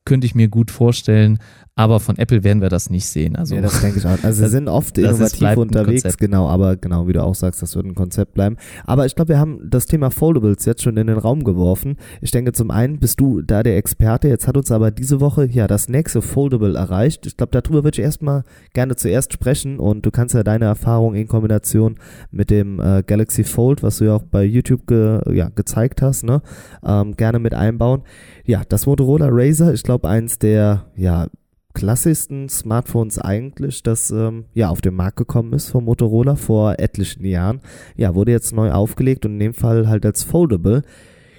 [0.05, 1.39] könnte ich mir gut vorstellen.
[1.81, 3.35] Aber von Apple werden wir das nicht sehen.
[3.35, 4.23] Also, ja, das denke ich auch.
[4.23, 7.87] Also sie sind oft innovativ unterwegs, genau, aber genau, wie du auch sagst, das wird
[7.87, 8.57] ein Konzept bleiben.
[8.85, 11.97] Aber ich glaube, wir haben das Thema Foldables jetzt schon in den Raum geworfen.
[12.21, 14.27] Ich denke, zum einen bist du da der Experte.
[14.27, 17.25] Jetzt hat uns aber diese Woche ja das nächste Foldable erreicht.
[17.25, 21.15] Ich glaube, darüber würde ich erstmal gerne zuerst sprechen und du kannst ja deine Erfahrung
[21.15, 21.95] in Kombination
[22.29, 26.23] mit dem äh, Galaxy Fold, was du ja auch bei YouTube ge, ja, gezeigt hast,
[26.25, 26.43] ne,
[26.85, 28.03] ähm, gerne mit einbauen.
[28.45, 31.27] Ja, das Motorola Razer, ich glaube, eins der, ja,
[31.73, 37.25] klassischsten Smartphones eigentlich, das ähm, ja auf den Markt gekommen ist von Motorola vor etlichen
[37.25, 37.61] Jahren.
[37.95, 40.83] Ja, wurde jetzt neu aufgelegt und in dem Fall halt als Foldable.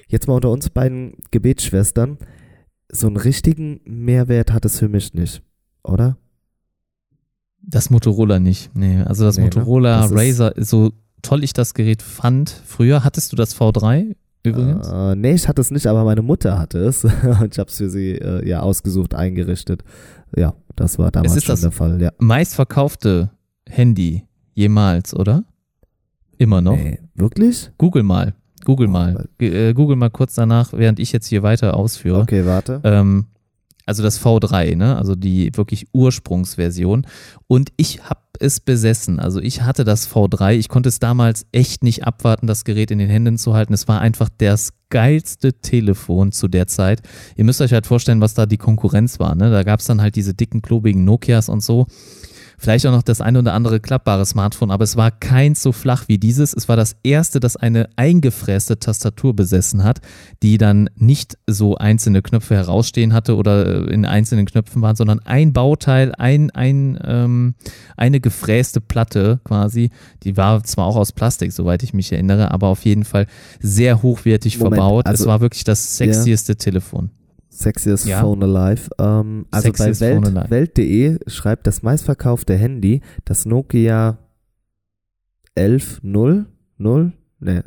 [0.08, 2.18] Jetzt mal unter uns beiden Gebetsschwestern.
[2.90, 5.42] So einen richtigen Mehrwert hat es für mich nicht,
[5.82, 6.18] oder?
[7.62, 8.74] Das Motorola nicht.
[8.74, 9.50] Nee, also das nee, ne?
[9.54, 10.02] Motorola ne?
[10.02, 14.88] das Razer, so toll ich das Gerät fand, früher hattest du das V3 übrigens?
[14.88, 17.04] Äh, nee, ich hatte es nicht, aber meine Mutter hatte es
[17.40, 19.84] und ich habe es für sie äh, ja ausgesucht, eingerichtet.
[20.36, 22.10] Ja, das war damals schon der Fall, ja.
[22.18, 23.30] Meistverkaufte
[23.68, 25.44] Handy jemals, oder?
[26.38, 26.76] Immer noch?
[26.76, 27.70] Nee, wirklich?
[27.78, 28.34] Google mal.
[28.64, 29.28] Google oh, mal.
[29.38, 32.20] Äh, Google mal kurz danach, während ich jetzt hier weiter ausführe.
[32.20, 32.80] Okay, warte.
[32.84, 33.26] Ähm,
[33.86, 34.96] also das V3, ne?
[34.96, 37.06] also die wirklich Ursprungsversion.
[37.46, 39.20] Und ich habe es besessen.
[39.20, 40.54] Also ich hatte das V3.
[40.54, 43.72] Ich konnte es damals echt nicht abwarten, das Gerät in den Händen zu halten.
[43.72, 47.02] Es war einfach das geilste Telefon zu der Zeit.
[47.36, 49.34] Ihr müsst euch halt vorstellen, was da die Konkurrenz war.
[49.34, 49.50] Ne?
[49.50, 51.86] Da gab es dann halt diese dicken, klobigen Nokias und so.
[52.62, 56.04] Vielleicht auch noch das eine oder andere klappbare Smartphone, aber es war keins so flach
[56.06, 56.54] wie dieses.
[56.54, 60.00] Es war das erste, das eine eingefräste Tastatur besessen hat,
[60.44, 65.18] die dann nicht so einzelne Knöpfe herausstehen hatte oder äh, in einzelnen Knöpfen waren, sondern
[65.24, 67.56] ein Bauteil, ein, ein, ähm,
[67.96, 69.90] eine gefräste Platte quasi.
[70.22, 73.26] Die war zwar auch aus Plastik, soweit ich mich erinnere, aber auf jeden Fall
[73.58, 75.06] sehr hochwertig Moment, verbaut.
[75.06, 76.58] Also, es war wirklich das sexieste ja.
[76.58, 77.10] Telefon.
[77.52, 78.20] Sexiest ja.
[78.20, 78.90] Phone Alive.
[78.98, 84.18] Ähm, also Sexiest bei Welt, Welt.de schreibt das meistverkaufte Handy, das Nokia
[85.54, 86.46] 1100,
[86.78, 87.64] ne,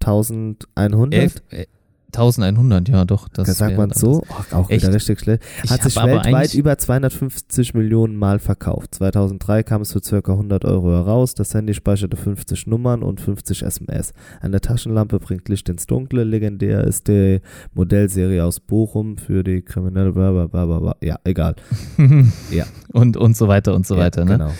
[0.00, 1.42] 1100.
[1.52, 1.68] 11,
[2.06, 3.28] 1100, ja doch.
[3.28, 4.82] Das sagt man so, oh, auch echt?
[4.82, 5.42] wieder richtig schlecht.
[5.68, 8.94] Hat sich weltweit über 250 Millionen Mal verkauft.
[8.94, 10.32] 2003 kam es für ca.
[10.32, 11.34] 100 Euro heraus.
[11.34, 14.12] Das Handy speicherte 50 Nummern und 50 SMS.
[14.40, 16.24] Eine Taschenlampe bringt Licht ins Dunkle.
[16.24, 17.40] Legendär ist die
[17.74, 20.96] Modellserie aus Bochum für die kriminelle, blablabla.
[21.00, 21.56] ja, egal.
[22.50, 22.66] ja.
[22.92, 24.20] Und, und so weiter und so weiter.
[24.20, 24.32] Ja, ne?
[24.32, 24.52] Genau.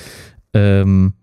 [0.52, 1.14] Ähm,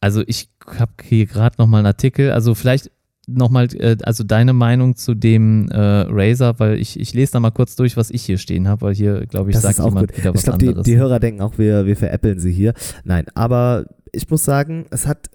[0.00, 2.90] also ich habe hier gerade nochmal einen Artikel, also vielleicht
[3.26, 7.50] nochmal, äh, also deine Meinung zu dem äh, Razer, weil ich, ich lese da mal
[7.50, 10.18] kurz durch, was ich hier stehen habe, weil hier, glaube ich, das sagt jemand gut.
[10.18, 12.74] wieder was ich glaub, Die, die Hörer denken auch, wir, wir veräppeln sie hier.
[13.04, 15.30] Nein, aber ich muss sagen, es hat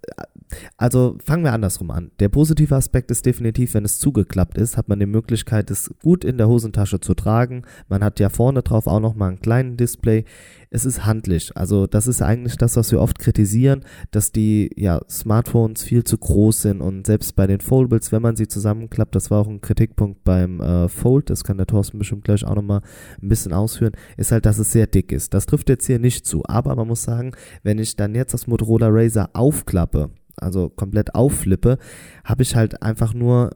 [0.77, 2.11] Also fangen wir andersrum an.
[2.19, 6.23] Der positive Aspekt ist definitiv, wenn es zugeklappt ist, hat man die Möglichkeit, es gut
[6.23, 7.63] in der Hosentasche zu tragen.
[7.87, 10.25] Man hat ja vorne drauf auch nochmal einen kleinen Display.
[10.69, 11.55] Es ist handlich.
[11.55, 16.17] Also das ist eigentlich das, was wir oft kritisieren, dass die ja, Smartphones viel zu
[16.17, 19.61] groß sind und selbst bei den Foldables, wenn man sie zusammenklappt, das war auch ein
[19.61, 22.81] Kritikpunkt beim äh, Fold, das kann der Thorsten bestimmt gleich auch nochmal
[23.21, 25.33] ein bisschen ausführen, ist halt, dass es sehr dick ist.
[25.33, 26.43] Das trifft jetzt hier nicht zu.
[26.45, 27.31] Aber man muss sagen,
[27.63, 30.11] wenn ich dann jetzt das Motorola Razer aufklappe,
[30.41, 31.77] also komplett aufflippe,
[32.23, 33.51] habe ich halt einfach nur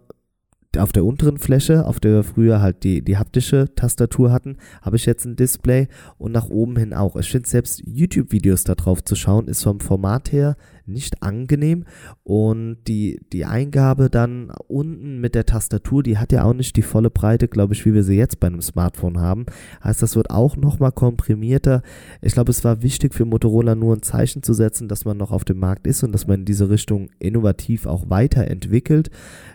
[0.77, 4.95] auf der unteren Fläche, auf der wir früher halt die, die haptische Tastatur hatten, habe
[4.95, 7.15] ich jetzt ein Display und nach oben hin auch.
[7.15, 10.55] Ich finde selbst YouTube-Videos da drauf zu schauen, ist vom Format her
[10.85, 11.85] nicht angenehm
[12.23, 16.81] und die, die Eingabe dann unten mit der Tastatur, die hat ja auch nicht die
[16.81, 19.45] volle Breite, glaube ich, wie wir sie jetzt bei einem Smartphone haben.
[19.83, 21.81] Heißt, das wird auch nochmal komprimierter.
[22.21, 25.31] Ich glaube, es war wichtig für Motorola nur ein Zeichen zu setzen, dass man noch
[25.31, 29.09] auf dem Markt ist und dass man in diese Richtung innovativ auch weiterentwickelt.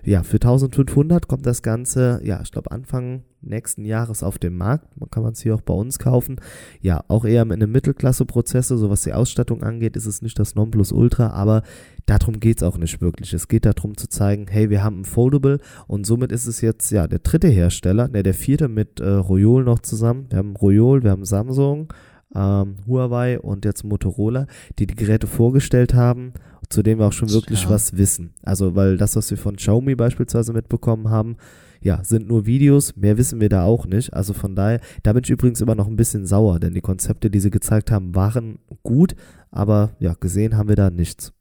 [0.05, 4.99] Ja, für 1500 kommt das Ganze, ja, ich glaube Anfang nächsten Jahres auf dem Markt.
[4.99, 6.41] Man kann es hier auch bei uns kaufen.
[6.80, 10.55] Ja, auch eher in einem Mittelklasse-Prozessor, so was die Ausstattung angeht, ist es nicht das
[10.55, 11.62] Nonplusultra, aber
[12.07, 13.32] darum geht es auch nicht wirklich.
[13.32, 16.91] Es geht darum zu zeigen, hey, wir haben ein Foldable und somit ist es jetzt
[16.91, 20.26] ja der dritte Hersteller, ne, der vierte mit äh, Royol noch zusammen.
[20.30, 21.93] Wir haben Royol, wir haben Samsung,
[22.34, 24.47] ähm, Huawei und jetzt Motorola,
[24.78, 26.32] die die Geräte vorgestellt haben,
[26.68, 27.70] zu denen wir auch schon wirklich ja.
[27.70, 28.34] was wissen.
[28.43, 31.36] Also, weil das, was wir von Xiaomi beispielsweise mitbekommen haben,
[31.81, 34.12] ja, sind nur Videos, mehr wissen wir da auch nicht.
[34.12, 37.31] Also von daher, da bin ich übrigens immer noch ein bisschen sauer, denn die Konzepte,
[37.31, 39.14] die sie gezeigt haben, waren gut,
[39.51, 41.33] aber ja, gesehen haben wir da nichts.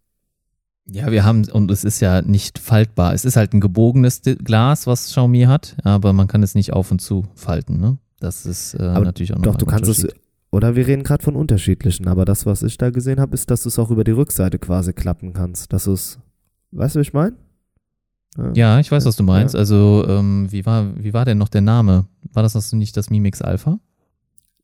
[0.90, 3.14] Ja, wir haben, und es ist ja nicht faltbar.
[3.14, 6.92] Es ist halt ein gebogenes Glas, was Xiaomi hat, aber man kann es nicht auf
[6.92, 7.98] und zu falten, ne?
[8.20, 10.08] Das ist äh, natürlich auch noch Doch, du kannst es,
[10.50, 13.64] oder wir reden gerade von unterschiedlichen, aber das, was ich da gesehen habe, ist, dass
[13.64, 15.74] du es auch über die Rückseite quasi klappen kannst.
[15.74, 16.20] Dass du es,
[16.72, 17.36] weißt du, wie ich meine?
[18.54, 19.54] Ja, ich weiß, was du meinst.
[19.54, 19.60] Ja.
[19.60, 22.06] Also, ähm, wie, war, wie war denn noch der Name?
[22.34, 23.80] War das das nicht das Mimix Alpha?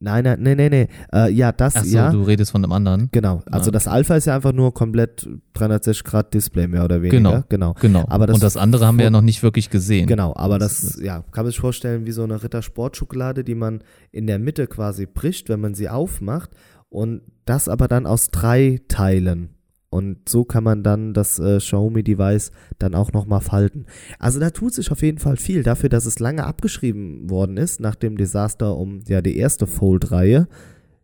[0.03, 0.87] Nein, nein, nein, nein, nee.
[1.13, 2.11] Äh, ja, das, Ach so, ja.
[2.11, 3.07] du redest von einem anderen.
[3.13, 3.41] Genau.
[3.49, 3.71] Also ja.
[3.71, 7.17] das Alpha ist ja einfach nur komplett 360 Grad Display mehr oder weniger.
[7.17, 7.73] Genau, genau.
[7.79, 8.05] genau.
[8.09, 10.07] Aber das Und das andere haben wir ja noch nicht wirklich gesehen.
[10.07, 13.81] Genau, aber das, das ja, kann man sich vorstellen wie so eine Ritter-Sportschokolade, die man
[14.11, 16.49] in der Mitte quasi bricht, wenn man sie aufmacht.
[16.89, 19.51] Und das aber dann aus drei Teilen
[19.93, 23.85] und so kann man dann das äh, Xiaomi-Device dann auch nochmal falten.
[24.19, 27.79] Also da tut sich auf jeden Fall viel dafür, dass es lange abgeschrieben worden ist
[27.79, 30.47] nach dem Desaster um ja die erste Fold-Reihe.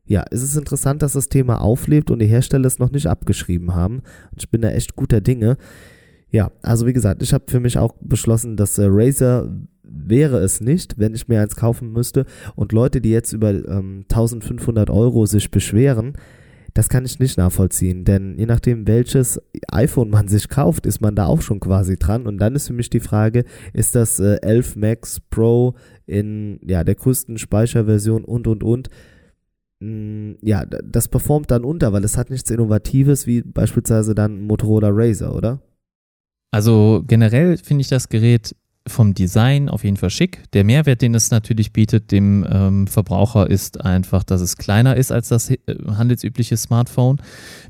[0.06, 3.76] Ja, es ist interessant, dass das Thema auflebt und die Hersteller es noch nicht abgeschrieben
[3.76, 4.02] haben.
[4.36, 5.58] Ich bin da echt guter Dinge.
[6.32, 9.52] Ja, also wie gesagt, ich habe für mich auch beschlossen, dass äh, Razer
[9.84, 12.26] wäre es nicht, wenn ich mir eins kaufen müsste.
[12.56, 16.14] Und Leute, die jetzt über ähm, 1500 Euro sich beschweren,
[16.74, 19.42] das kann ich nicht nachvollziehen, denn je nachdem, welches
[19.72, 22.28] iPhone man sich kauft, ist man da auch schon quasi dran.
[22.28, 26.84] Und dann ist für mich die Frage, ist das äh, 11 Max Pro in ja,
[26.84, 28.90] der größten Speicherversion und und und.
[29.80, 34.90] Mm, ja, das performt dann unter, weil es hat nichts Innovatives wie beispielsweise dann Motorola
[34.92, 35.62] Razer, oder?
[36.52, 38.56] Also generell finde ich das Gerät
[38.90, 40.44] vom Design auf jeden Fall schick.
[40.54, 45.12] Der Mehrwert, den es natürlich bietet dem ähm, Verbraucher, ist einfach, dass es kleiner ist
[45.12, 47.22] als das äh, handelsübliche Smartphone.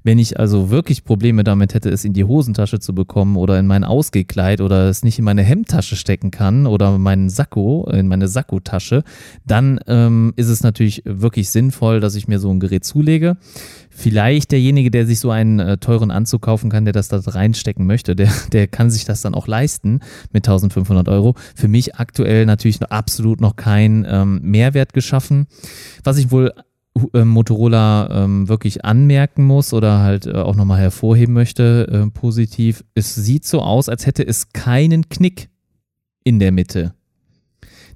[0.04, 3.68] Wenn ich also wirklich Probleme damit hätte, es in die Hosentasche zu bekommen oder in
[3.68, 8.28] mein Ausgekleid oder es nicht in meine Hemdtasche stecken kann oder meinen Sakko, in meine
[8.28, 9.04] Sakkotasche,
[9.46, 13.38] dann ähm, ist es natürlich wirklich sinnvoll, dass ich mir so ein Gerät zulege
[14.00, 17.86] vielleicht derjenige, der sich so einen äh, teuren Anzug kaufen kann, der das da reinstecken
[17.86, 20.00] möchte, der, der kann sich das dann auch leisten
[20.32, 21.36] mit 1500 Euro.
[21.56, 25.48] Für mich aktuell natürlich noch absolut noch kein ähm, Mehrwert geschaffen.
[26.04, 26.54] Was ich wohl
[27.14, 32.84] äh, Motorola ähm, wirklich anmerken muss oder halt äh, auch nochmal hervorheben möchte, äh, positiv,
[32.96, 35.50] es sieht so aus, als hätte es keinen Knick
[36.24, 36.94] in der Mitte.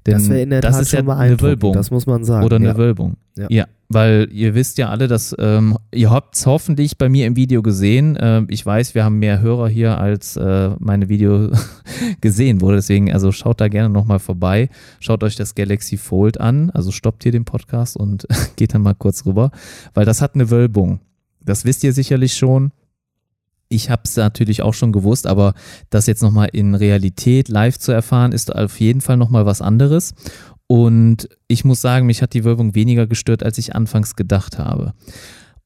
[0.06, 1.72] Denn das wäre in der das ist ja eine Wölbung.
[1.72, 2.44] Das muss man sagen.
[2.44, 2.76] Oder eine ja.
[2.76, 3.16] Wölbung.
[3.36, 3.46] Ja.
[3.48, 3.66] ja.
[3.88, 7.62] Weil ihr wisst ja alle, dass ähm, ihr habt es hoffentlich bei mir im Video
[7.62, 8.16] gesehen.
[8.20, 11.50] Ähm, ich weiß, wir haben mehr Hörer hier, als äh, meine Video
[12.20, 12.76] gesehen wurde.
[12.76, 14.68] Deswegen, also schaut da gerne nochmal vorbei.
[15.00, 16.70] Schaut euch das Galaxy Fold an.
[16.70, 18.26] Also stoppt hier den Podcast und
[18.56, 19.50] geht dann mal kurz rüber,
[19.92, 21.00] weil das hat eine Wölbung.
[21.44, 22.72] Das wisst ihr sicherlich schon.
[23.68, 25.54] Ich habe es natürlich auch schon gewusst, aber
[25.90, 30.14] das jetzt nochmal in Realität live zu erfahren, ist auf jeden Fall nochmal was anderes.
[30.66, 34.94] Und ich muss sagen, mich hat die Wölbung weniger gestört, als ich anfangs gedacht habe.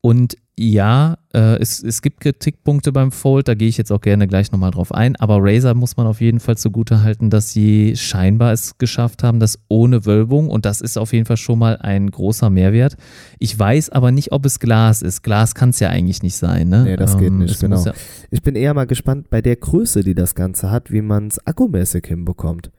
[0.01, 4.27] Und ja, äh, es, es gibt Kritikpunkte beim Fold, da gehe ich jetzt auch gerne
[4.27, 7.97] gleich nochmal drauf ein, aber Razer muss man auf jeden Fall zugute halten, dass sie
[7.97, 11.77] scheinbar es geschafft haben, das ohne Wölbung und das ist auf jeden Fall schon mal
[11.77, 12.97] ein großer Mehrwert.
[13.39, 15.23] Ich weiß aber nicht, ob es Glas ist.
[15.23, 16.85] Glas kann es ja eigentlich nicht sein, ne?
[16.85, 17.85] Nee, das geht Ähm, nicht, es genau.
[17.85, 17.93] Ja,
[18.31, 21.45] Ich bin eher mal gespannt bei der Größe, die das Ganze hat, wie man es
[21.47, 22.71] akkumäßig hinbekommt.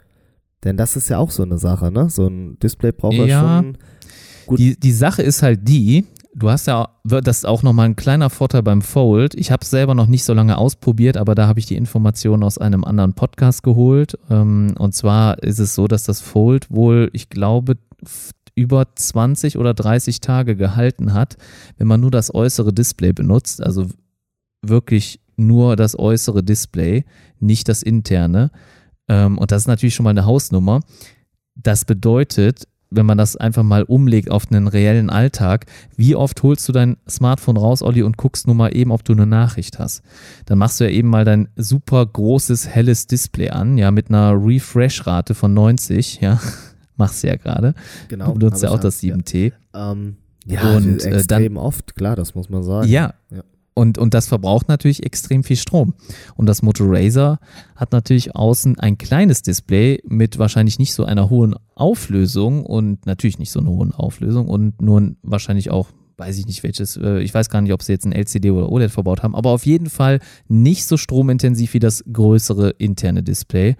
[0.63, 2.09] Denn das ist ja auch so eine Sache, ne?
[2.09, 3.39] So ein Display braucht ja Ja.
[3.63, 3.77] schon.
[4.45, 4.59] Gut.
[4.59, 6.05] Die, die Sache ist halt die,
[6.35, 9.35] du hast ja, das ist auch nochmal ein kleiner Vorteil beim Fold.
[9.35, 12.43] Ich habe es selber noch nicht so lange ausprobiert, aber da habe ich die Informationen
[12.43, 14.17] aus einem anderen Podcast geholt.
[14.29, 17.75] Ähm, Und zwar ist es so, dass das Fold wohl, ich glaube,
[18.55, 21.37] über 20 oder 30 Tage gehalten hat,
[21.77, 23.85] wenn man nur das äußere Display benutzt, also
[24.61, 27.05] wirklich nur das äußere Display,
[27.39, 28.51] nicht das interne.
[29.09, 30.79] Ähm, Und das ist natürlich schon mal eine Hausnummer.
[31.55, 36.67] Das bedeutet, wenn man das einfach mal umlegt auf einen reellen Alltag, wie oft holst
[36.67, 40.01] du dein Smartphone raus, Olli, und guckst nur mal eben, ob du eine Nachricht hast?
[40.45, 44.33] Dann machst du ja eben mal dein super großes, helles Display an, ja, mit einer
[44.33, 46.39] Refresh-Rate von 90, ja.
[46.97, 47.75] Machst du ja gerade.
[48.09, 48.33] Genau.
[48.33, 49.15] du benutzt ja auch das ja.
[49.15, 49.53] 7T.
[49.73, 52.89] Ähm, ja, Und, äh, extrem oft, klar, das muss man sagen.
[52.89, 53.13] Ja.
[53.29, 53.43] Ja.
[53.79, 55.93] Und, und das verbraucht natürlich extrem viel Strom.
[56.35, 57.39] Und das Moto Razer
[57.77, 63.39] hat natürlich außen ein kleines Display mit wahrscheinlich nicht so einer hohen Auflösung und natürlich
[63.39, 67.19] nicht so einer hohen Auflösung und nur ein- wahrscheinlich auch, weiß ich nicht welches, äh,
[67.21, 69.65] ich weiß gar nicht, ob sie jetzt ein LCD oder OLED verbaut haben, aber auf
[69.65, 70.19] jeden Fall
[70.49, 73.77] nicht so stromintensiv wie das größere interne Display.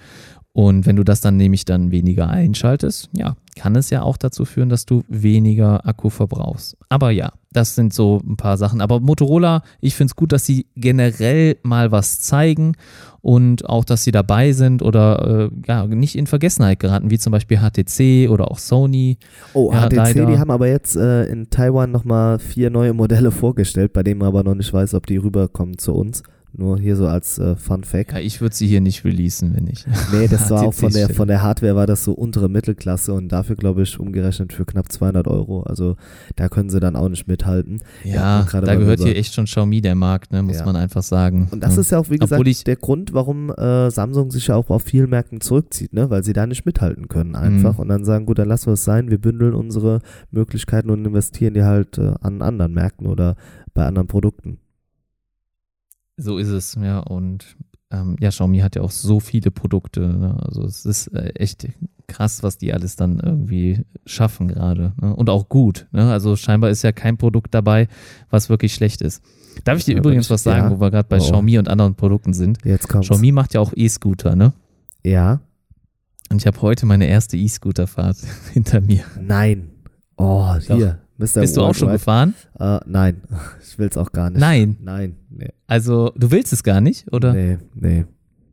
[0.52, 4.46] Und wenn du das dann nämlich dann weniger einschaltest, ja, kann es ja auch dazu
[4.46, 6.76] führen, dass du weniger Akku verbrauchst.
[6.90, 8.82] Aber ja, das sind so ein paar Sachen.
[8.82, 12.74] Aber Motorola, ich finde es gut, dass sie generell mal was zeigen
[13.22, 17.32] und auch, dass sie dabei sind oder äh, ja, nicht in Vergessenheit geraten, wie zum
[17.32, 19.18] Beispiel HTC oder auch Sony.
[19.54, 20.26] Oh, Ja, HTC, leider.
[20.26, 24.30] die haben aber jetzt äh, in Taiwan nochmal vier neue Modelle vorgestellt, bei denen man
[24.30, 26.24] aber noch nicht weiß, ob die rüberkommen zu uns.
[26.52, 28.12] Nur hier so als äh, Fun Fact.
[28.14, 29.86] Ja, ich würde sie hier nicht releasen, wenn ich.
[30.12, 33.30] Nee, das war auch von der, von der Hardware war das so untere Mittelklasse und
[33.32, 35.62] dafür, glaube ich, umgerechnet für knapp 200 Euro.
[35.64, 35.96] Also
[36.36, 37.80] da können sie dann auch nicht mithalten.
[38.04, 40.66] Ja, Ja, da gehört hier echt schon Xiaomi der Markt, ne, muss Ja.
[40.66, 41.48] man einfach sagen.
[41.52, 41.82] Und das Ja.
[41.82, 45.10] ist ja auch, wie gesagt, der Grund, warum äh, Samsung sich ja auch auf vielen
[45.12, 46.10] Märkten zurückzieht, ne?
[46.10, 47.80] weil sie da nicht mithalten können einfach Mhm.
[47.80, 50.00] und dann sagen, gut, dann lassen wir es sein, wir bündeln unsere
[50.32, 53.36] Möglichkeiten und investieren die halt äh, an anderen Märkten oder
[53.74, 54.58] bei anderen Produkten.
[56.22, 57.00] So ist es, ja.
[57.00, 57.56] Und
[57.92, 60.02] ähm, ja, Xiaomi hat ja auch so viele Produkte.
[60.02, 60.38] Ne?
[60.42, 61.68] Also es ist äh, echt
[62.08, 64.94] krass, was die alles dann irgendwie schaffen gerade.
[65.02, 65.16] Ne?
[65.16, 65.88] Und auch gut.
[65.92, 66.12] Ne?
[66.12, 67.88] Also scheinbar ist ja kein Produkt dabei,
[68.30, 69.24] was wirklich schlecht ist.
[69.64, 70.78] Darf ich dir Ja, übrigens aber was ich- sagen, ja.
[70.78, 71.22] wo wir gerade bei Oh.
[71.22, 72.60] Xiaomi und anderen Produkten sind?
[72.64, 73.08] Jetzt kommt's.
[73.08, 74.54] Xiaomi macht ja auch E-Scooter, ne?
[75.04, 75.42] Ja?
[76.32, 78.18] Und ich habe heute meine erste E-Scooter-Fahrt
[78.54, 79.04] hinter mir.
[79.20, 79.70] Nein.
[80.18, 81.00] Oh, hier.
[81.20, 81.42] Mr.
[81.42, 82.34] Bist du auch schon gefahren?
[82.58, 83.22] Äh, nein,
[83.62, 84.40] ich will's auch gar nicht.
[84.40, 84.78] Nein.
[84.82, 85.50] Nein, nee.
[85.68, 87.34] Also, du willst es gar nicht, oder?
[87.34, 88.06] Nee, nee.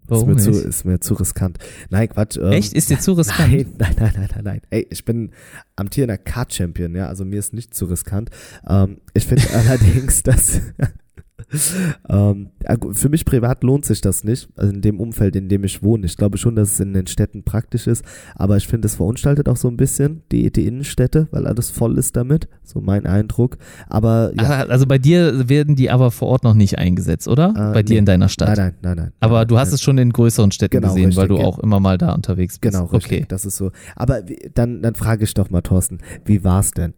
[0.09, 0.63] Warum ist, mir nicht?
[0.63, 1.59] Zu, ist mir zu riskant.
[1.91, 2.37] Nein, Quatsch.
[2.37, 2.73] Ähm, Echt?
[2.73, 3.53] Ist dir zu riskant?
[3.53, 4.61] Nein, nein, nein, nein, nein, nein.
[4.71, 5.31] Ey, ich bin
[5.77, 8.31] amtierender Kart-Champion, ja, also mir ist nicht zu riskant.
[8.69, 10.61] Ähm, ich finde allerdings, dass
[12.09, 12.51] ähm,
[12.93, 16.07] für mich privat lohnt sich das nicht, also in dem Umfeld, in dem ich wohne.
[16.07, 19.49] Ich glaube schon, dass es in den Städten praktisch ist, aber ich finde, es verunstaltet
[19.49, 23.59] auch so ein bisschen die, die Innenstädte, weil alles voll ist damit, so mein Eindruck.
[23.89, 27.51] Aber ja, Ah, Also bei dir werden die aber vor Ort noch nicht eingesetzt, oder?
[27.51, 27.99] Äh, bei dir nee.
[27.99, 28.57] in deiner Stadt.
[28.57, 29.13] nein, nein, nein, nein.
[29.21, 29.75] Aber nein, du hast nein.
[29.75, 31.47] es schon in größeren Städten Genau, gesehen, weil richtig, du ja.
[31.49, 32.73] auch immer mal da unterwegs bist.
[32.75, 33.25] Genau, richtig, Okay.
[33.29, 33.71] das ist so.
[33.95, 34.23] Aber
[34.55, 36.95] dann, dann frage ich doch mal, Thorsten, wie war's denn?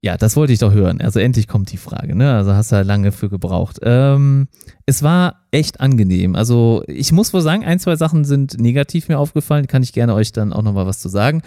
[0.00, 1.00] Ja, das wollte ich doch hören.
[1.00, 2.34] Also endlich kommt die Frage, ne?
[2.34, 3.78] Also hast du ja lange für gebraucht.
[3.82, 4.46] Ähm,
[4.86, 6.34] es war echt angenehm.
[6.34, 9.66] Also ich muss wohl sagen, ein, zwei Sachen sind negativ mir aufgefallen.
[9.66, 11.42] Kann ich gerne euch dann auch nochmal was zu sagen.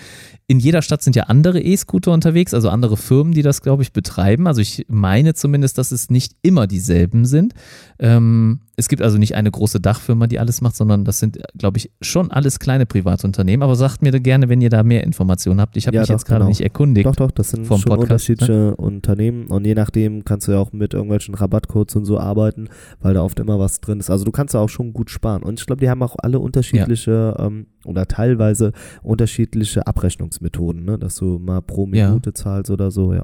[0.48, 3.94] In jeder Stadt sind ja andere E-Scooter unterwegs, also andere Firmen, die das, glaube ich,
[3.94, 4.48] betreiben.
[4.48, 7.54] Also ich meine zumindest, dass es nicht immer dieselben sind.
[8.00, 11.78] Ähm, es gibt also nicht eine große Dachfirma, die alles macht, sondern das sind, glaube
[11.78, 13.64] ich, schon alles kleine Privatunternehmen.
[13.64, 15.78] Aber sagt mir gerne, wenn ihr da mehr Informationen habt.
[15.78, 16.50] Ich habe Ja, mich doch, jetzt gerade genau.
[16.50, 17.06] nicht erkundigt.
[17.06, 18.34] Doch, doch, das sind vom schon Podcast, ne?
[18.34, 22.70] unterschiedliche Unternehmen und je nachdem kannst du ja auch mit irgendwelchen Rabattcodes und so arbeiten,
[23.00, 24.10] weil da oft immer was drin ist.
[24.10, 25.44] Also du kannst da auch schon gut sparen.
[25.44, 28.72] Und ich glaube, die haben auch alle unterschiedliche ähm, oder teilweise
[29.04, 30.98] unterschiedliche Abrechnungsmethoden, ne?
[30.98, 32.10] dass du mal pro Ja.
[32.10, 33.24] Minute zahlst oder so, ja.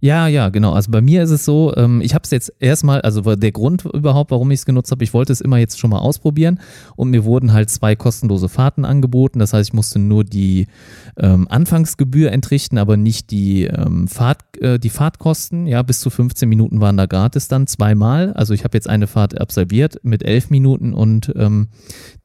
[0.00, 0.74] Ja, ja, genau.
[0.74, 3.84] Also bei mir ist es so, ähm, ich habe es jetzt erstmal, also der Grund
[3.84, 6.60] überhaupt, warum ich es genutzt habe, ich wollte es immer jetzt schon mal ausprobieren
[6.94, 9.40] und mir wurden halt zwei kostenlose Fahrten angeboten.
[9.40, 10.68] Das heißt, ich musste nur die
[11.16, 15.66] ähm, Anfangsgebühr entrichten, aber nicht die, ähm, Fahrt, äh, die Fahrtkosten.
[15.66, 18.32] Ja, bis zu 15 Minuten waren da gratis dann zweimal.
[18.34, 21.68] Also ich habe jetzt eine Fahrt absolviert mit 11 Minuten und ähm,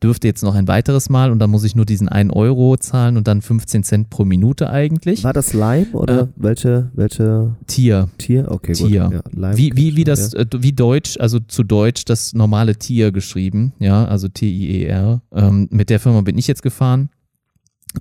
[0.03, 3.17] dürfte jetzt noch ein weiteres Mal und dann muss ich nur diesen 1 Euro zahlen
[3.17, 5.23] und dann 15 Cent pro Minute eigentlich.
[5.23, 8.09] War das Lime oder Äh, welche, welche Tier.
[8.17, 8.49] Tier?
[8.49, 9.05] Okay, Tier.
[9.05, 9.13] gut.
[9.13, 13.11] Ja, Lime Wie, wie, wie das, äh, wie Deutsch, also zu Deutsch das normale Tier
[13.11, 15.21] geschrieben, ja, also T-I-E-R.
[15.33, 17.09] Ähm, mit der Firma bin ich jetzt gefahren.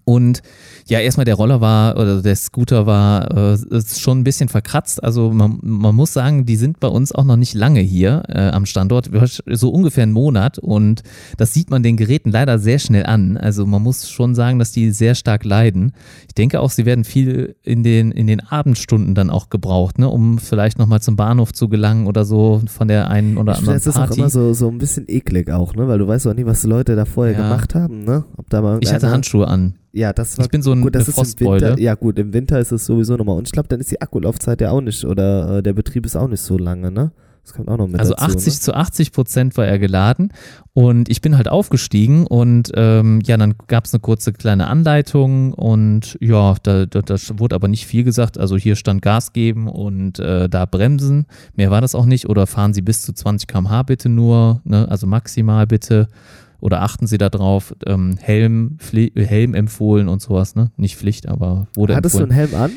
[0.04, 0.42] Und
[0.86, 5.02] ja, erstmal der Roller war oder der Scooter war äh, ist schon ein bisschen verkratzt.
[5.02, 8.48] Also man, man muss sagen, die sind bei uns auch noch nicht lange hier äh,
[8.48, 9.10] am Standort,
[9.46, 10.58] so ungefähr einen Monat.
[10.58, 11.02] Und
[11.36, 13.36] das sieht man den Geräten leider sehr schnell an.
[13.36, 15.92] Also man muss schon sagen, dass die sehr stark leiden.
[16.28, 20.08] Ich denke auch, sie werden viel in den, in den Abendstunden dann auch gebraucht, ne,
[20.08, 23.74] um vielleicht nochmal zum Bahnhof zu gelangen oder so von der einen oder anderen finde,
[23.78, 24.20] das ist auch Party.
[24.20, 25.88] immer so, so ein bisschen eklig auch, ne?
[25.88, 27.42] Weil du weißt auch nie, was die Leute da vorher Ja.
[27.42, 28.24] gemacht haben, ne?
[28.36, 29.74] Ob da mal ich hatte Handschuhe an.
[29.92, 31.46] Ja, das war Ich bin so ein, gut, das ist im.
[31.46, 31.78] Winter.
[31.78, 33.36] Ja, gut, im Winter ist es sowieso nochmal.
[33.36, 36.16] Und ich glaube, dann ist die Akkulaufzeit ja auch nicht oder äh, der Betrieb ist
[36.16, 37.12] auch nicht so lange, ne?
[37.44, 38.36] Das kommt auch noch mit Also dazu.
[38.36, 38.60] 80 ne?
[38.60, 40.32] zu 80 Prozent war er geladen
[40.74, 45.52] und ich bin halt aufgestiegen und ähm, ja, dann gab es eine kurze kleine Anleitung
[45.52, 48.38] und ja, da, da, da wurde aber nicht viel gesagt.
[48.38, 51.26] Also hier stand Gas geben und äh, da bremsen.
[51.56, 52.28] Mehr war das auch nicht.
[52.28, 54.88] Oder fahren Sie bis zu 20 km/h bitte nur, ne?
[54.88, 56.06] also maximal bitte.
[56.62, 58.78] Oder achten Sie da drauf, ähm, Helm,
[59.16, 60.70] Helm empfohlen und sowas, ne?
[60.78, 62.38] Nicht Pflicht, aber wurde Hattest du empfohlen.
[62.40, 62.70] einen Helm an?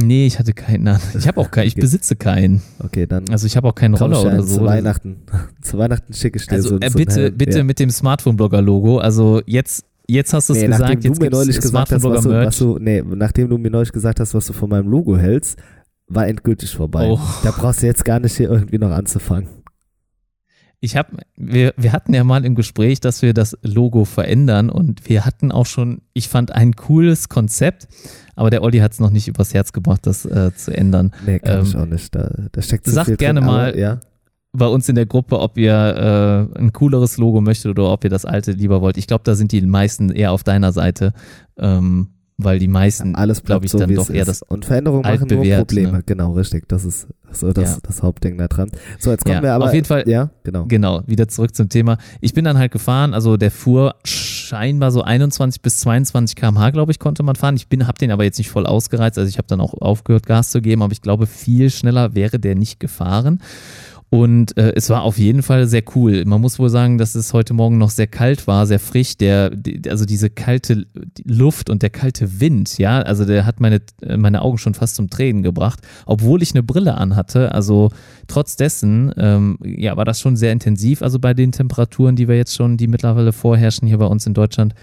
[0.00, 0.86] nee, ich hatte keinen.
[0.88, 1.00] an.
[1.18, 1.80] Ich habe auch keinen, ich Okay.
[1.82, 2.62] besitze keinen.
[2.78, 4.58] Okay, dann Also ich habe auch keinen Roller oder so.
[4.58, 5.16] zu Weihnachten.
[5.60, 7.36] zu Weihnachten schicke ich dir Also so, äh, so bitte, Helm.
[7.36, 7.64] bitte ja.
[7.64, 8.98] mit dem Smartphone-Blogger-Logo.
[8.98, 11.90] Also jetzt, jetzt hast du es Nee, gesagt, nachdem jetzt du mir gibt's neulich gesagt
[11.92, 14.70] hast, was du, was du, nee, nachdem du mir neulich gesagt hast, was du von
[14.70, 15.58] meinem Logo hältst,
[16.06, 17.08] war endgültig vorbei.
[17.10, 17.18] Oh.
[17.42, 19.48] Da brauchst du jetzt gar nicht hier irgendwie noch anzufangen.
[20.84, 25.08] Ich habe, wir, wir hatten ja mal im Gespräch, dass wir das Logo verändern und
[25.08, 27.88] wir hatten auch schon, ich fand ein cooles Konzept,
[28.36, 31.12] aber der Olli hat es noch nicht übers Herz gebracht, das äh, zu ändern.
[31.24, 32.14] Nee, kann Ähm, ich auch nicht.
[32.14, 34.00] Da, da steckt zu sag viel gerne drin, mal, aber, ja.
[34.52, 35.72] Bei uns in der Gruppe, ob ihr
[36.54, 38.98] äh, ein cooleres Logo möchtet oder ob ihr das alte lieber wollt.
[38.98, 41.14] Ich glaube, da sind die meisten eher auf deiner Seite,
[41.56, 44.28] ähm, weil die meisten, Alles glaube ich, so, dann wie doch eher ist.
[44.28, 45.92] das Und Veränderungen machen nur altbewährt, Probleme.
[45.92, 46.02] ne?
[46.04, 46.68] Genau, richtig.
[46.68, 47.78] Das ist so das, Ja.
[47.82, 48.70] das Hauptding da dran.
[48.98, 49.66] So, jetzt kommen Ja, wir aber.
[49.66, 50.64] auf jeden Fall- Ja, genau.
[50.66, 51.96] Genau, wieder zurück zum Thema.
[52.20, 56.92] Ich bin dann halt gefahren, also der fuhr scheinbar so 21 bis 22 km/h, glaube
[56.92, 57.56] ich, konnte man fahren.
[57.56, 60.26] Ich bin, habe den aber jetzt nicht voll ausgereizt, also ich habe dann auch aufgehört,
[60.26, 63.40] Gas zu geben, aber ich glaube, viel schneller wäre der nicht gefahren.
[64.14, 66.24] Und äh, es war auf jeden Fall sehr cool.
[66.24, 69.16] Man muss wohl sagen, dass es heute Morgen noch sehr kalt war, sehr frisch.
[69.16, 69.50] Der,
[69.88, 70.86] also diese kalte
[71.24, 74.94] Luft und der kalte Wind, ja, also der hat meine, äh, meine Augen schon fast
[74.94, 77.50] zum Tränen gebracht, obwohl ich eine Brille anhatte.
[77.50, 77.90] Also
[78.28, 81.02] trotz dessen, ähm, ja, war das schon sehr intensiv.
[81.02, 84.34] Also bei den Temperaturen, die wir jetzt schon, die mittlerweile vorherrschen hier bei uns in
[84.34, 84.76] Deutschland,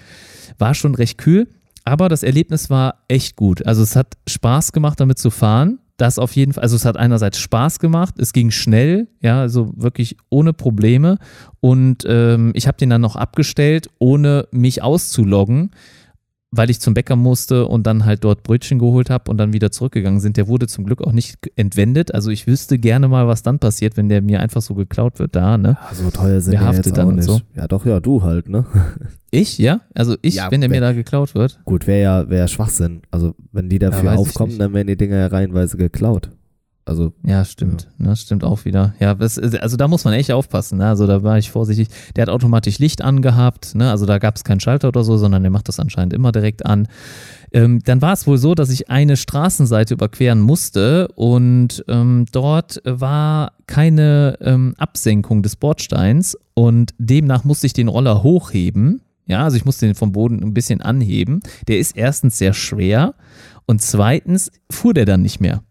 [0.57, 1.47] war schon recht kühl.
[1.85, 3.65] Aber das Erlebnis war echt gut.
[3.65, 5.79] Also es hat Spaß gemacht, damit zu fahren.
[6.01, 9.71] Das auf jeden Fall, also es hat einerseits Spaß gemacht, es ging schnell, ja, also
[9.75, 11.19] wirklich ohne Probleme.
[11.59, 15.69] Und ähm, ich habe den dann noch abgestellt, ohne mich auszuloggen,
[16.53, 19.71] weil ich zum Bäcker musste und dann halt dort Brötchen geholt habe und dann wieder
[19.71, 20.35] zurückgegangen sind.
[20.35, 22.13] Der wurde zum Glück auch nicht entwendet.
[22.13, 25.35] Also ich wüsste gerne mal, was dann passiert, wenn der mir einfach so geklaut wird
[25.35, 25.77] da, ne?
[25.89, 27.23] Ja, so teuer sind haftet jetzt dann auch nicht.
[27.23, 27.39] so?
[27.55, 28.65] Ja, doch, ja, du halt, ne?
[29.33, 29.79] Ich, ja?
[29.95, 31.61] Also ich, Ja, wenn der mir wenn- da geklaut wird.
[31.63, 33.01] Gut, wäre ja, wär ja Schwachsinn.
[33.11, 36.31] Also, wenn die dafür ich aufkommen, dann werden die Dinger ja reihenweise geklaut.
[36.83, 37.87] Also, Ja, stimmt.
[37.97, 38.95] Ne, stimmt auch wieder.
[38.99, 40.79] Ja, das, also da muss man echt aufpassen.
[40.79, 40.87] Ne?
[40.87, 41.89] Also da war ich vorsichtig.
[42.15, 43.75] Der hat automatisch Licht angehabt.
[43.75, 43.89] Ne?
[43.89, 46.65] Also da gab es keinen Schalter oder so, sondern der macht das anscheinend immer direkt
[46.65, 46.87] an.
[47.53, 52.81] Ähm, dann war es wohl so, dass ich eine Straßenseite überqueren musste und ähm, dort
[52.85, 59.01] war keine ähm, Absenkung des Bordsteins und demnach musste ich den Roller hochheben.
[59.27, 61.41] Ja, also ich musste den vom Boden ein bisschen anheben.
[61.67, 63.13] Der ist erstens sehr schwer
[63.65, 65.61] und zweitens fuhr der dann nicht mehr.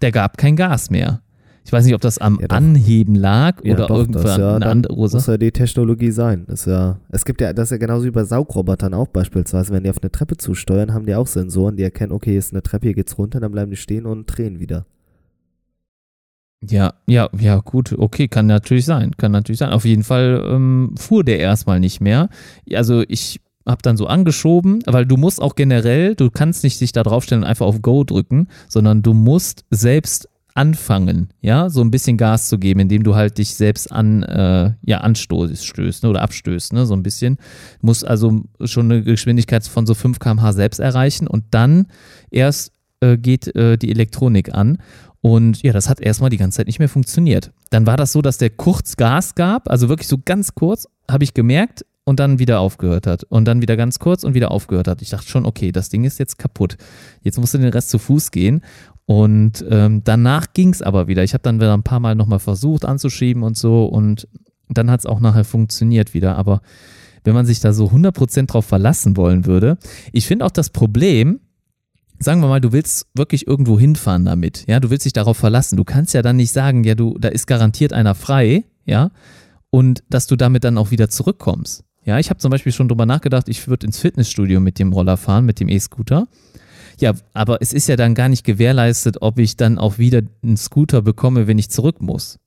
[0.00, 1.22] Der gab kein Gas mehr.
[1.64, 2.46] Ich weiß nicht, ob das am Ja.
[2.48, 5.32] Anheben lag ja, oder doch, das irgendwann ja, eine andere muss Ursache.
[5.32, 6.46] ja die Technologie sein.
[6.46, 9.74] Ist ja, es gibt ja, das ist ja genauso wie bei Saugrobotern auch beispielsweise.
[9.74, 12.54] Wenn die auf eine Treppe zusteuern, haben die auch Sensoren, die erkennen, okay, hier ist
[12.54, 14.86] eine Treppe, hier geht's runter, dann bleiben die stehen und drehen wieder.
[16.66, 19.70] Ja, ja, ja, gut, okay, kann natürlich sein, kann natürlich sein.
[19.70, 22.30] Auf jeden Fall ähm, fuhr der erstmal nicht mehr.
[22.72, 26.92] Also ich habe dann so angeschoben, weil du musst auch generell, du kannst nicht dich
[26.92, 31.92] da draufstellen und einfach auf Go drücken, sondern du musst selbst anfangen, ja, so ein
[31.92, 36.10] bisschen Gas zu geben, indem du halt dich selbst an, äh, ja, anstößt stößt, ne,
[36.10, 37.36] oder abstößt, ne, so ein bisschen.
[37.80, 41.86] Du musst also schon eine Geschwindigkeit von so 5 km/h selbst erreichen und dann
[42.30, 44.78] erst äh, geht äh, die Elektronik an.
[45.20, 47.52] Und ja, das hat erstmal die ganze Zeit nicht mehr funktioniert.
[47.70, 51.24] Dann war das so, dass der kurz Gas gab, also wirklich so ganz kurz, habe
[51.24, 53.24] ich gemerkt, und dann wieder aufgehört hat.
[53.24, 55.02] Und dann wieder ganz kurz und wieder aufgehört hat.
[55.02, 56.78] Ich dachte schon, okay, das Ding ist jetzt kaputt.
[57.22, 58.62] Jetzt musst du den Rest zu Fuß gehen.
[59.04, 61.22] Und ähm, danach ging es aber wieder.
[61.22, 63.84] Ich habe dann wieder ein paar Mal nochmal versucht anzuschieben und so.
[63.84, 64.26] Und
[64.70, 66.36] dann hat es auch nachher funktioniert wieder.
[66.36, 66.62] Aber
[67.24, 69.76] wenn man sich da so 100% drauf verlassen wollen würde,
[70.10, 71.40] ich finde auch das Problem,
[72.18, 75.76] sagen wir mal, du willst wirklich irgendwo hinfahren damit, ja, du willst dich darauf verlassen.
[75.76, 79.10] Du kannst ja dann nicht sagen, ja, du, da ist garantiert einer frei, ja,
[79.68, 81.84] und dass du damit dann auch wieder zurückkommst.
[82.08, 85.18] Ja, ich habe zum Beispiel schon drüber nachgedacht, ich würde ins Fitnessstudio mit dem Roller
[85.18, 86.26] fahren, mit dem E-Scooter.
[86.98, 90.56] Ja, aber es ist ja dann gar nicht gewährleistet, ob ich dann auch wieder einen
[90.56, 92.38] Scooter bekomme, wenn ich zurück muss.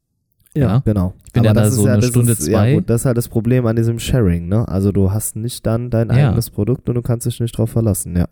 [0.55, 0.79] Ja, Ja.
[0.83, 1.13] genau.
[1.27, 2.69] Ich bin Aber ja da so eine das Stunde, ist, zwei.
[2.71, 4.67] Ja, gut, das ist halt das Problem an diesem Sharing, ne?
[4.67, 6.29] Also du hast nicht dann dein Ja.
[6.29, 8.27] eigenes Produkt und du kannst dich nicht drauf verlassen, ja.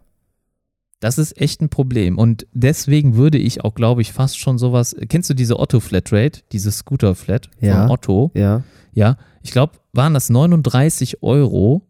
[1.00, 2.18] Das ist echt ein Problem.
[2.18, 4.96] Und deswegen würde ich auch, glaube ich, fast schon sowas.
[5.08, 7.84] Kennst du diese Otto Flatrate, diese Scooter Flat Ja.
[7.84, 8.32] von Otto?
[8.34, 8.64] Ja.
[8.94, 9.18] Ja.
[9.42, 11.88] Ich glaube, waren das 39 Euro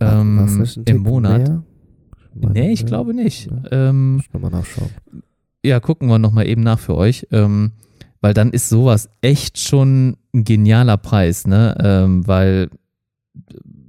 [0.00, 1.48] ähm, ein im Monat?
[1.48, 1.62] Mehr?
[2.34, 2.86] Nee, ich ja.
[2.86, 3.50] glaube nicht.
[3.50, 3.88] Ja.
[3.90, 4.90] Ähm, ich nochmal nachschauen.
[5.64, 7.26] ja, gucken wir nochmal eben nach für euch.
[7.30, 7.72] Ähm,
[8.20, 11.76] weil dann ist sowas echt schon ein genialer Preis, ne?
[11.78, 12.70] Ähm, weil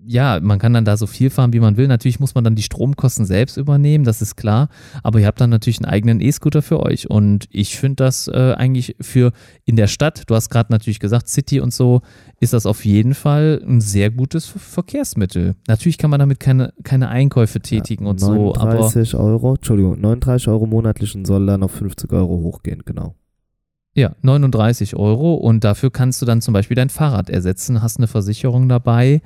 [0.07, 1.87] ja, man kann dann da so viel fahren, wie man will.
[1.87, 4.69] Natürlich muss man dann die Stromkosten selbst übernehmen, das ist klar.
[5.03, 7.09] Aber ihr habt dann natürlich einen eigenen E-Scooter für euch.
[7.09, 9.31] Und ich finde das äh, eigentlich für
[9.65, 12.01] in der Stadt, du hast gerade natürlich gesagt, City und so,
[12.39, 15.55] ist das auf jeden Fall ein sehr gutes Ver- Verkehrsmittel.
[15.67, 19.99] Natürlich kann man damit keine, keine Einkäufe tätigen Ja, und so, aber 39 Euro, Entschuldigung,
[19.99, 23.15] 39 Euro monatlichen soll dann auf 50 Euro hochgehen, genau.
[23.97, 28.07] Ja, 39 Euro und dafür kannst du dann zum Beispiel dein Fahrrad ersetzen, hast eine
[28.07, 29.21] Versicherung dabei.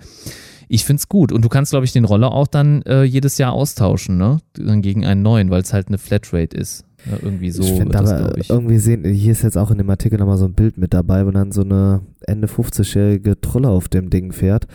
[0.72, 3.52] Ich find's gut und du kannst, glaube ich, den Roller auch dann äh, jedes Jahr
[3.54, 4.38] austauschen, ne?
[4.54, 6.86] Dann gegen einen neuen, weil es halt eine Flatrate ist.
[7.10, 8.50] Ja, irgendwie so ich finde das, aber glaube ich.
[8.50, 11.26] irgendwie sehen, hier ist jetzt auch in dem Artikel nochmal so ein Bild mit dabei,
[11.26, 14.68] wo dann so eine Ende 50-jährige Trulle auf dem Ding fährt.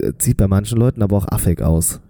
[0.00, 2.00] D- Sieht bei manchen Leuten aber auch affig aus.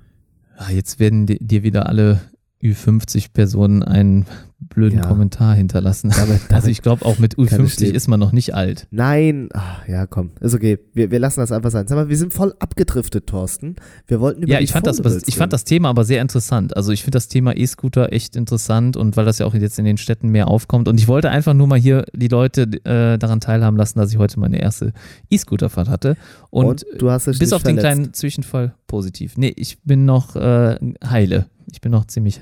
[0.56, 2.20] Ah, jetzt werden di- dir wieder alle
[2.62, 4.26] Ü50 Personen einen
[4.70, 5.06] blöden Ja.
[5.06, 6.10] Kommentar hinterlassen.
[6.16, 7.94] Damit, Also ich glaube, auch mit Kann ich Ü50 leben.
[7.96, 8.86] ist man noch nicht alt.
[8.90, 10.78] nein, ach, ja komm, ist okay.
[10.94, 11.86] Wir, wir lassen das einfach sein.
[11.86, 13.76] Sag mal, wir sind voll abgedriftet, Thorsten.
[14.06, 16.76] Wir wollten über Ja, die ich fand, das, ich fand das Thema aber sehr interessant.
[16.76, 19.84] Also ich finde das Thema E-Scooter echt interessant und weil das ja auch jetzt in
[19.84, 20.88] den Städten mehr aufkommt.
[20.88, 24.18] Und ich wollte einfach nur mal hier die Leute äh, daran teilhaben lassen, dass ich
[24.18, 24.92] heute meine erste
[25.30, 26.16] E-Scooter-Fahrt hatte.
[26.50, 27.96] Und, Und, du hast dich bis auf den verletzt.
[27.96, 29.36] kleinen Zwischenfall positiv.
[29.36, 31.46] Nee, ich bin noch äh, heile.
[31.72, 32.40] Ich bin noch ziemlich,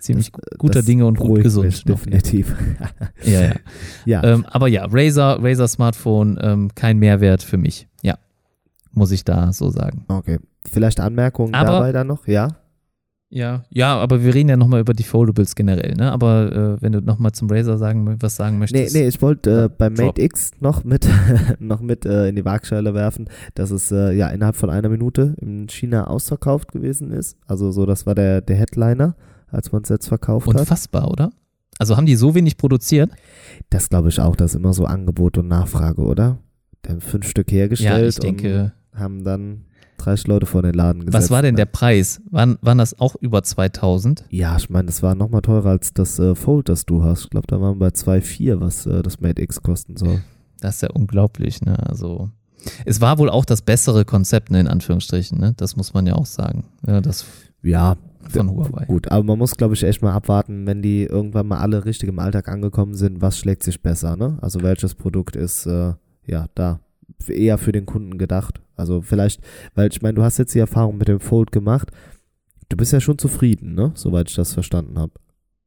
[0.00, 1.88] ziemlich guter Das Dinge und gut gesund.
[1.88, 2.54] definitiv.
[3.24, 3.52] Ja, ja.
[4.04, 7.88] ja, Ähm, aber ja, Razer, Razer Smartphone, ähm, kein Mehrwert für mich.
[8.02, 8.16] Ja,
[8.92, 10.04] muss ich da so sagen.
[10.08, 10.38] okay.
[10.70, 12.26] Vielleicht Anmerkungen Aber- dabei dann noch?
[12.26, 12.48] Ja?
[13.30, 16.10] Ja, ja, aber wir reden ja nochmal über die Foldables generell, ne?
[16.12, 18.94] Aber äh, wenn du nochmal zum Razer sagen, was sagen Nee, möchtest.
[18.96, 19.92] nee, ich wollte äh, beim.
[19.92, 21.06] Mate X noch mit,
[21.58, 25.34] noch mit äh, in die Waagschale werfen, dass es äh, ja innerhalb von einer Minute
[25.42, 27.36] in China ausverkauft gewesen ist.
[27.46, 29.14] Also so, das war der, der Headliner,
[29.50, 30.60] als man es jetzt verkauft hat.
[30.60, 31.30] Unfassbar, oder?
[31.78, 33.10] Also haben die so wenig produziert?
[33.70, 36.38] Das glaube ich auch, das ist immer so Angebot und Nachfrage, oder?
[36.84, 38.72] Die haben fünf Stück hergestellt Ja, ich denke.
[38.92, 39.64] und haben dann
[39.98, 41.24] 30 Leute vor den Laden gesetzt.
[41.24, 41.58] Was war denn ne?
[41.58, 42.20] der Preis?
[42.30, 44.24] Waren, waren das auch über 2000?
[44.30, 47.24] Ja, ich meine, das war noch mal teurer als das äh, Fold, das du hast.
[47.24, 50.22] Ich glaube, da waren wir bei 2,4, was äh, das Mate X kosten soll.
[50.60, 51.78] Das ist ja unglaublich, ne?
[51.88, 52.30] Also.
[52.84, 55.54] Es war wohl auch das bessere Konzept, ne, in Anführungsstrichen, ne?
[55.56, 56.64] Das muss man ja auch sagen.
[56.86, 57.24] Ja, das
[57.62, 57.96] Ja,
[58.28, 58.84] von Huawei.
[58.86, 62.08] Gut, aber man muss, glaube ich, echt mal abwarten, wenn die irgendwann mal alle richtig
[62.08, 64.38] im Alltag angekommen sind, was schlägt sich besser, ne?
[64.40, 65.94] Also welches Produkt ist, äh,
[66.26, 66.80] ja, da
[67.28, 68.60] eher für den Kunden gedacht.
[68.76, 69.40] Also vielleicht,
[69.74, 71.90] weil ich meine, du hast jetzt die Erfahrung mit dem Fold gemacht.
[72.68, 73.92] Du bist ja schon zufrieden, ne?
[73.94, 75.12] Soweit ich das verstanden habe.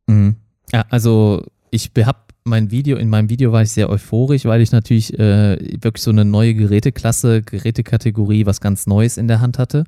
[0.07, 0.35] Mhm.
[0.71, 4.71] Ja, also ich habe mein Video, in meinem Video war ich sehr euphorisch, weil ich
[4.71, 9.83] natürlich äh, wirklich so eine neue Geräteklasse, Gerätekategorie, was ganz Neues in der Hand hatte.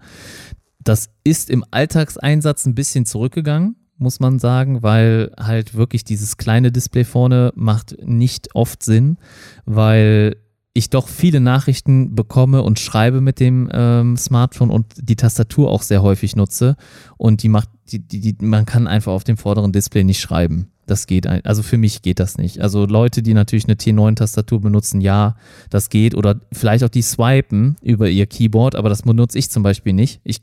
[0.83, 6.71] Das ist im Alltagseinsatz ein bisschen zurückgegangen, muss man sagen, weil halt wirklich dieses kleine
[6.71, 9.17] Display vorne macht nicht oft Sinn,
[9.65, 10.35] weil
[10.73, 15.83] ich doch viele Nachrichten bekomme und schreibe mit dem ähm, Smartphone und die Tastatur auch
[15.83, 16.75] sehr häufig nutze
[17.17, 20.69] und die macht, die, die, die, man kann einfach auf dem vorderen Display nicht schreiben.
[20.85, 22.59] Das geht, also für mich geht das nicht.
[22.59, 25.37] Also Leute, die natürlich eine T9-Tastatur benutzen, ja,
[25.69, 26.13] das geht.
[26.13, 30.19] Oder vielleicht auch die swipen über ihr Keyboard, aber das benutze ich zum Beispiel nicht.
[30.25, 30.41] Ich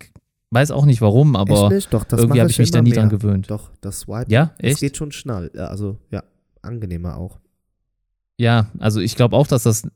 [0.51, 1.71] weiß auch nicht warum, aber?
[1.91, 3.19] Doch, das irgendwie habe ich mich da nie dran mehr.
[3.19, 3.51] gewöhnt.
[3.51, 4.31] Doch, das Swipe.
[4.31, 4.81] Ja, echt?
[4.81, 5.51] geht schon schnell.
[5.57, 6.23] Also, ja,
[6.63, 7.39] angenehmer auch.
[8.37, 9.87] Ja, also ich glaube auch, dass das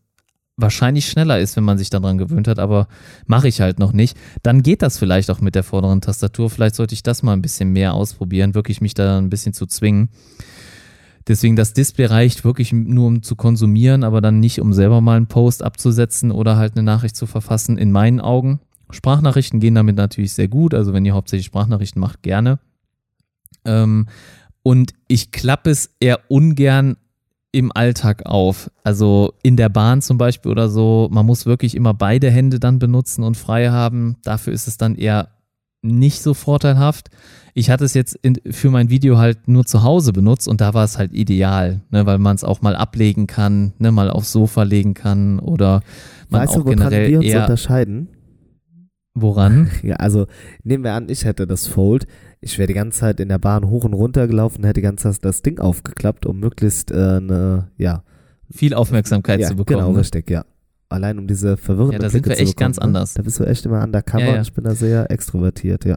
[0.57, 2.87] wahrscheinlich schneller ist, wenn man sich daran gewöhnt hat, aber
[3.27, 4.17] mache ich halt noch nicht.
[4.43, 6.49] Dann geht das vielleicht auch mit der vorderen Tastatur.
[6.49, 9.67] Vielleicht sollte ich das mal ein bisschen mehr ausprobieren, wirklich mich da ein bisschen zu
[9.67, 10.11] zwingen.
[11.27, 15.17] Deswegen, das Display reicht wirklich nur um zu konsumieren, aber dann nicht, um selber mal
[15.17, 18.61] einen Post abzusetzen oder halt eine Nachricht zu verfassen, in meinen Augen.
[18.95, 22.59] Sprachnachrichten gehen damit natürlich sehr gut, also wenn ihr hauptsächlich Sprachnachrichten macht, gerne.
[23.65, 24.07] Ähm,
[24.63, 26.97] und ich klappe es eher ungern
[27.53, 28.71] im Alltag auf.
[28.83, 31.09] Also in der Bahn zum Beispiel oder so.
[31.13, 34.17] Man muss wirklich immer beide Hände dann benutzen und frei haben.
[34.25, 35.29] Dafür ist es dann eher
[35.83, 37.11] nicht so vorteilhaft.
[37.53, 40.75] Ich hatte es jetzt in, für mein Video halt nur zu Hause benutzt und da
[40.75, 44.33] war es halt ideal, ne, weil man es auch mal ablegen kann, ne, mal aufs
[44.33, 45.83] Sofa legen kann oder
[46.31, 48.09] man weißt auch du, generell wir uns eher unterscheiden?
[49.15, 49.71] Woran?
[49.83, 50.27] Ja, also
[50.63, 52.07] nehmen wir an, ich hätte das Fold.
[52.41, 55.11] Ich wäre die ganze Zeit in der Bahn hoch und runter gelaufen, hätte die ganze
[55.11, 58.03] Zeit das Ding aufgeklappt, um möglichst äh, eine, ja,
[58.51, 59.81] Viel Aufmerksamkeit ja zu bekommen.
[59.81, 60.01] genau, ne?
[60.01, 60.45] richtig, ja.
[60.91, 62.83] Allein um diese verwirrende Ja, da sind Blicke wir echt bekommen, ganz ne?
[62.83, 63.15] anders.
[63.15, 64.35] Da bist du echt immer undercover Ja, ja.
[64.37, 65.97] und ich bin da sehr extrovertiert, ja.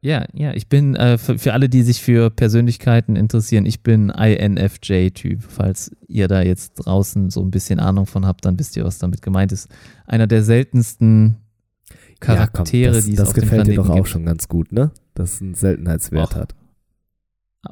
[0.00, 4.10] Ja, ja, ich bin, äh, für, für alle, die sich für Persönlichkeiten interessieren, ich bin
[4.10, 5.42] INFJ-Typ.
[5.48, 8.98] Falls ihr da jetzt draußen so ein bisschen Ahnung von habt, dann wisst ihr, was
[8.98, 9.68] damit gemeint ist.
[10.06, 11.36] Einer der seltensten
[12.20, 14.08] Charaktere, ja, komm, das, die es das auf dem gefällt dir doch auch gibt.
[14.08, 14.90] schon ganz gut, ne?
[15.14, 16.36] Dass es einen Seltenheitswert Och.
[16.36, 16.54] hat.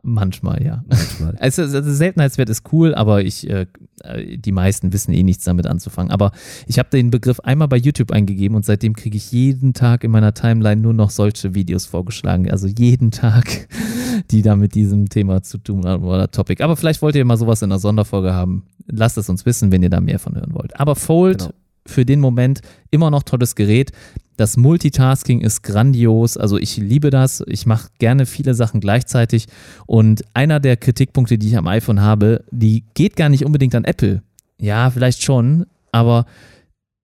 [0.02, 0.82] Manchmal, ja.
[0.88, 1.36] Manchmal.
[1.40, 3.66] Also, also Seltenheitswert ist cool, aber ich, äh,
[4.02, 6.10] äh, die meisten wissen eh nichts damit anzufangen.
[6.10, 6.32] Aber
[6.66, 10.10] ich habe den Begriff einmal bei YouTube eingegeben und seitdem kriege ich jeden Tag in
[10.10, 12.50] meiner Timeline nur noch solche Videos vorgeschlagen.
[12.50, 13.68] Also jeden Tag,
[14.30, 16.62] die da mit diesem Thema zu tun haben oder Topic.
[16.62, 18.64] Aber vielleicht wollt ihr mal sowas in einer Sonderfolge haben.
[18.86, 20.78] Lasst es uns wissen, wenn ihr da mehr von hören wollt.
[20.80, 21.52] Aber Fold Genau.
[21.86, 22.60] für den Moment
[22.90, 23.92] immer noch tolles Gerät.
[24.36, 26.36] Das Multitasking ist grandios.
[26.36, 27.42] Also ich liebe das.
[27.46, 29.46] Ich mache gerne viele Sachen gleichzeitig.
[29.86, 33.84] Und einer der Kritikpunkte, die ich am iPhone habe, die geht gar nicht unbedingt an
[33.84, 34.22] Apple.
[34.58, 36.24] Ja, vielleicht schon, aber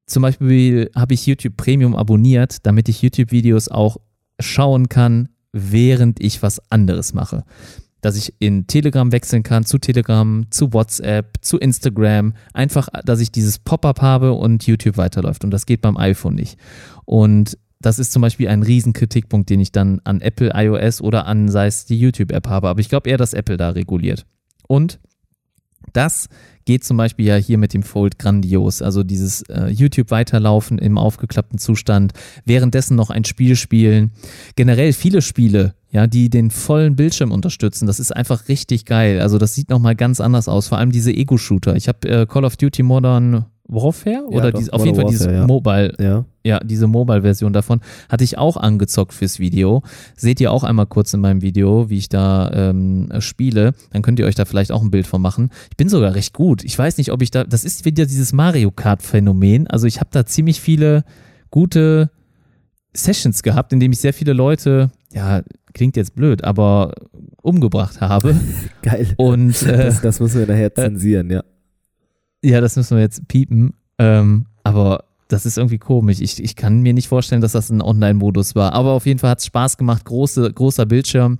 [0.07, 3.99] zum Beispiel habe ich YouTube Premium abonniert, damit ich YouTube-Videos auch
[4.41, 7.45] schauen kann, während ich was anderes mache.
[8.01, 12.35] Dass ich in Telegram wechseln kann, zu Telegram, zu WhatsApp, zu Instagram.
[12.53, 15.45] Einfach, dass ich dieses Pop-up habe und YouTube weiterläuft.
[15.45, 16.59] Und das geht beim iPhone nicht.
[17.05, 21.49] Und das ist zum Beispiel ein Riesenkritikpunkt, den ich dann an Apple iOS oder an,
[21.49, 22.69] sei es die YouTube-App habe.
[22.69, 24.27] Aber ich glaube eher, dass Apple da reguliert.
[24.67, 24.99] Und
[25.93, 26.29] das
[26.65, 28.83] geht zum Beispiel ja hier mit dem Fold grandios.
[28.83, 32.13] Also dieses äh, YouTube weiterlaufen im aufgeklappten Zustand,
[32.45, 34.13] währenddessen noch ein Spiel spielen.
[34.55, 37.87] Generell viele Spiele, ja, die den vollen Bildschirm unterstützen.
[37.87, 39.21] Das ist einfach richtig geil.
[39.21, 40.69] Also das sieht nochmal ganz anders aus.
[40.69, 41.77] Vor allem diese Ego-Shooter.
[41.77, 45.27] Ich habe äh, Call of Duty Modern Warfare oder doch, dies, auf jeden Fall dieses
[45.27, 45.47] Warfare, ja.
[45.47, 46.25] Mobile Ja.
[46.43, 49.83] ja, diese Mobile-Version davon hatte ich auch angezockt fürs Video.
[50.17, 53.75] Seht ihr auch einmal kurz in meinem Video, wie ich da ähm, spiele.
[53.91, 55.51] Dann könnt ihr euch da vielleicht auch ein Bild von machen.
[55.71, 56.65] Ich bin sogar recht gut.
[56.65, 57.45] Ich weiß nicht, ob ich da.
[57.45, 59.67] Das ist wieder dieses Mario Kart-Phänomen.
[59.67, 61.05] Also ich habe da ziemlich viele
[61.51, 62.11] gute
[62.95, 66.93] Sessions gehabt, in denen ich sehr viele Leute, ja, klingt jetzt blöd, aber
[67.43, 68.37] umgebracht habe.
[68.83, 69.15] Geil.
[69.17, 71.43] Und äh, das, das müssen wir nachher zensieren, ja.
[72.43, 73.75] ja, das müssen wir jetzt piepen.
[73.99, 76.21] Ähm, aber das ist irgendwie komisch.
[76.21, 78.73] Ich, ich kann mir nicht vorstellen, dass das ein Online-Modus war.
[78.73, 80.05] Aber auf jeden Fall hat es Spaß gemacht.
[80.05, 81.39] Große, großer Bildschirm.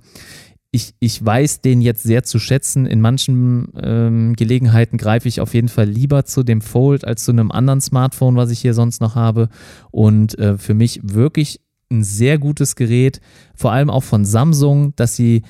[0.71, 2.85] Ich, ich weiß den jetzt sehr zu schätzen.
[2.85, 7.31] In manchen ähm, Gelegenheiten greife ich auf jeden Fall lieber zu dem Fold als zu
[7.31, 9.49] einem anderen Smartphone, was ich hier sonst noch habe.
[9.89, 11.59] Und äh, für mich wirklich
[11.91, 13.21] ein sehr gutes Gerät.
[13.55, 15.43] Vor allem auch von Samsung, dass sie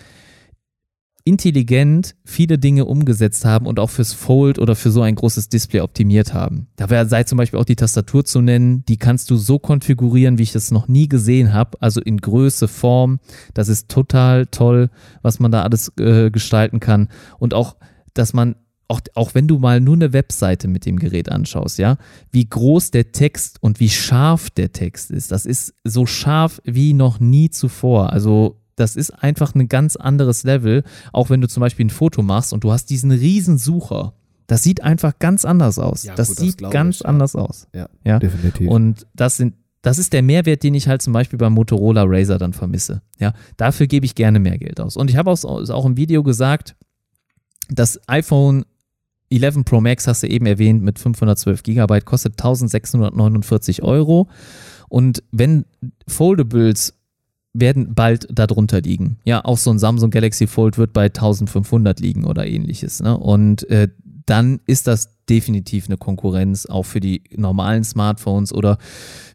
[1.26, 5.82] intelligent viele Dinge umgesetzt haben und auch fürs Fold oder für so ein großes Display
[5.82, 6.68] optimiert haben.
[6.76, 10.44] Da sei zum Beispiel auch die Tastatur zu nennen, die kannst du so konfigurieren, wie
[10.44, 13.20] ich das noch nie gesehen habe, also in Größe, Form.
[13.54, 14.90] Das ist total toll,
[15.22, 17.76] was man da alles äh, gestalten kann und auch,
[18.14, 18.56] dass man
[18.90, 21.98] auch, auch wenn du mal nur eine Webseite mit dem Gerät anschaust, ja,
[22.32, 25.32] wie groß der Text und wie scharf der Text ist.
[25.32, 28.12] Das ist so scharf wie noch nie zuvor.
[28.12, 30.84] Also das ist einfach ein ganz anderes Level,
[31.14, 34.14] auch wenn du zum Beispiel ein Foto machst und du hast diesen riesen Sucher.
[34.48, 36.04] Das sieht einfach ganz anders aus.
[36.04, 37.10] Ja, das gut, das sieht glaub ganz ich, ja.
[37.10, 37.68] anders aus.
[37.76, 38.18] Ja, Ja.
[38.18, 38.68] definitiv.
[38.70, 39.54] Und das sind,
[39.84, 43.04] das ist der Mehrwert, den ich halt zum Beispiel beim Motorola Razer dann vermisse.
[43.20, 44.98] Ja, dafür gebe ich gerne mehr Geld aus.
[44.98, 46.76] Und ich habe auch, auch im Video gesagt,
[47.70, 48.66] das iPhone
[49.30, 54.28] 11 Pro Max hast du eben erwähnt mit 512 Gigabyte kostet 1649 Euro.
[54.88, 55.66] Und wenn
[56.08, 56.96] Foldables
[57.54, 59.18] werden bald darunter liegen.
[59.26, 63.02] Ja, auch so ein Samsung Galaxy Fold wird bei 1500 liegen oder ähnliches.
[63.02, 63.18] Ne?
[63.18, 63.90] Und äh,
[64.26, 68.78] dann ist das definitiv eine Konkurrenz auch für die normalen Smartphones oder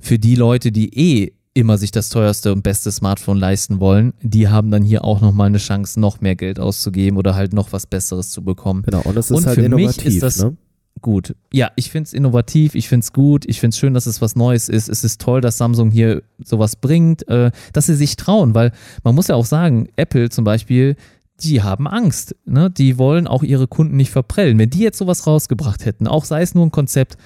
[0.00, 4.12] für die Leute, die eh immer sich das teuerste und beste Smartphone leisten wollen.
[4.22, 7.72] Die haben dann hier auch nochmal eine Chance, noch mehr Geld auszugeben oder halt noch
[7.72, 8.82] was Besseres zu bekommen.
[8.82, 10.56] genau, und es ist und halt für mich innovativ, ist das- ne?
[11.00, 11.34] gut.
[11.52, 14.22] Ja, ich finde es innovativ, ich finde es gut, ich finde es schön, dass es
[14.22, 14.88] was Neues ist.
[14.88, 18.72] Es ist toll, dass Samsung hier sowas bringt, äh, dass sie sich trauen, weil
[19.02, 20.96] man muss ja auch sagen, Apple zum Beispiel,
[21.40, 22.34] die haben Angst.
[22.46, 22.70] Ne?
[22.70, 24.58] Die wollen auch ihre Kunden nicht verprellen.
[24.58, 27.18] Wenn die jetzt sowas rausgebracht hätten, auch sei es nur ein Konzept,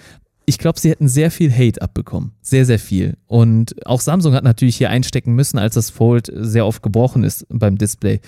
[0.48, 2.32] ich glaube, sie hätten sehr viel Hate abbekommen.
[2.40, 3.18] Sehr, sehr viel.
[3.26, 7.44] Und auch Samsung hat natürlich hier einstecken müssen, als das Fold sehr oft gebrochen ist
[7.50, 8.20] beim Display.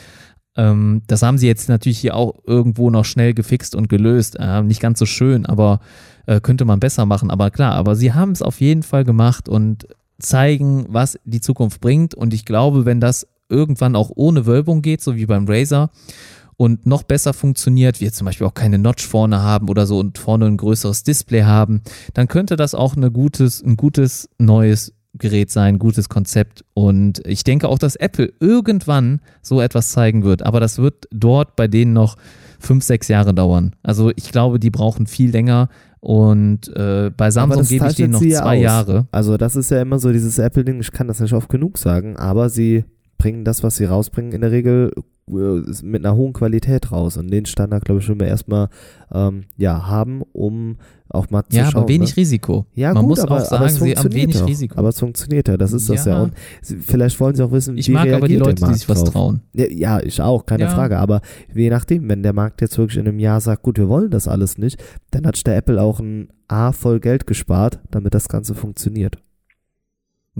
[0.54, 4.36] Ähm, das haben sie jetzt natürlich hier auch irgendwo noch schnell gefixt und gelöst.
[4.38, 5.80] Äh, nicht ganz so schön, aber
[6.26, 7.30] äh, könnte man besser machen.
[7.30, 9.86] Aber klar, aber sie haben es auf jeden Fall gemacht und
[10.18, 12.14] zeigen, was die Zukunft bringt.
[12.14, 15.90] Und ich glaube, wenn das irgendwann auch ohne Wölbung geht, so wie beim Razer,
[16.60, 20.18] und noch besser funktioniert, wir zum Beispiel auch keine Notch vorne haben oder so und
[20.18, 21.80] vorne ein größeres Display haben,
[22.12, 26.66] dann könnte das auch eine gutes, ein gutes neues Gerät sein, gutes Konzept.
[26.74, 30.44] Und ich denke auch, dass Apple irgendwann so etwas zeigen wird.
[30.44, 32.16] Aber das wird dort bei denen noch
[32.58, 33.74] fünf, sechs Jahre dauern.
[33.82, 35.70] Also ich glaube, die brauchen viel länger.
[36.00, 38.62] Und äh, bei Samsung gebe ich denen noch zwei aus.
[38.62, 39.08] Jahre.
[39.12, 42.18] Also das ist ja immer so dieses Apple-Ding, ich kann das nicht oft genug sagen,
[42.18, 42.84] aber sie
[43.16, 44.92] bringen das, was sie rausbringen, in der Regel
[45.30, 47.16] mit einer hohen Qualität raus.
[47.16, 48.68] Und den Standard, glaube ich, schon wir erstmal
[49.12, 50.76] ähm, ja, haben, um
[51.08, 51.82] auch mal zu ja, schauen.
[51.82, 52.16] aber wenig ne?
[52.18, 52.66] Risiko.
[52.74, 54.46] Ja, Man gut, muss aber, auch sagen, aber sie haben funktioniert wenig auch.
[54.48, 54.78] Risiko.
[54.78, 56.12] Aber es funktioniert ja, das ist das ja.
[56.14, 56.22] Ja.
[56.22, 59.02] Und vielleicht wollen sie auch wissen, Ich wie mag aber die Leute, die sich was
[59.04, 59.12] drauf.
[59.12, 59.40] trauen.
[59.54, 60.70] Ja, ja, ich auch, keine Ja.
[60.70, 60.98] Frage.
[60.98, 61.20] Aber
[61.52, 64.28] je nachdem, wenn der Markt jetzt wirklich in einem Jahr sagt, gut, wir wollen das
[64.28, 68.54] alles nicht, dann hat der Apple auch ein A voll Geld gespart, damit das Ganze
[68.54, 69.18] funktioniert.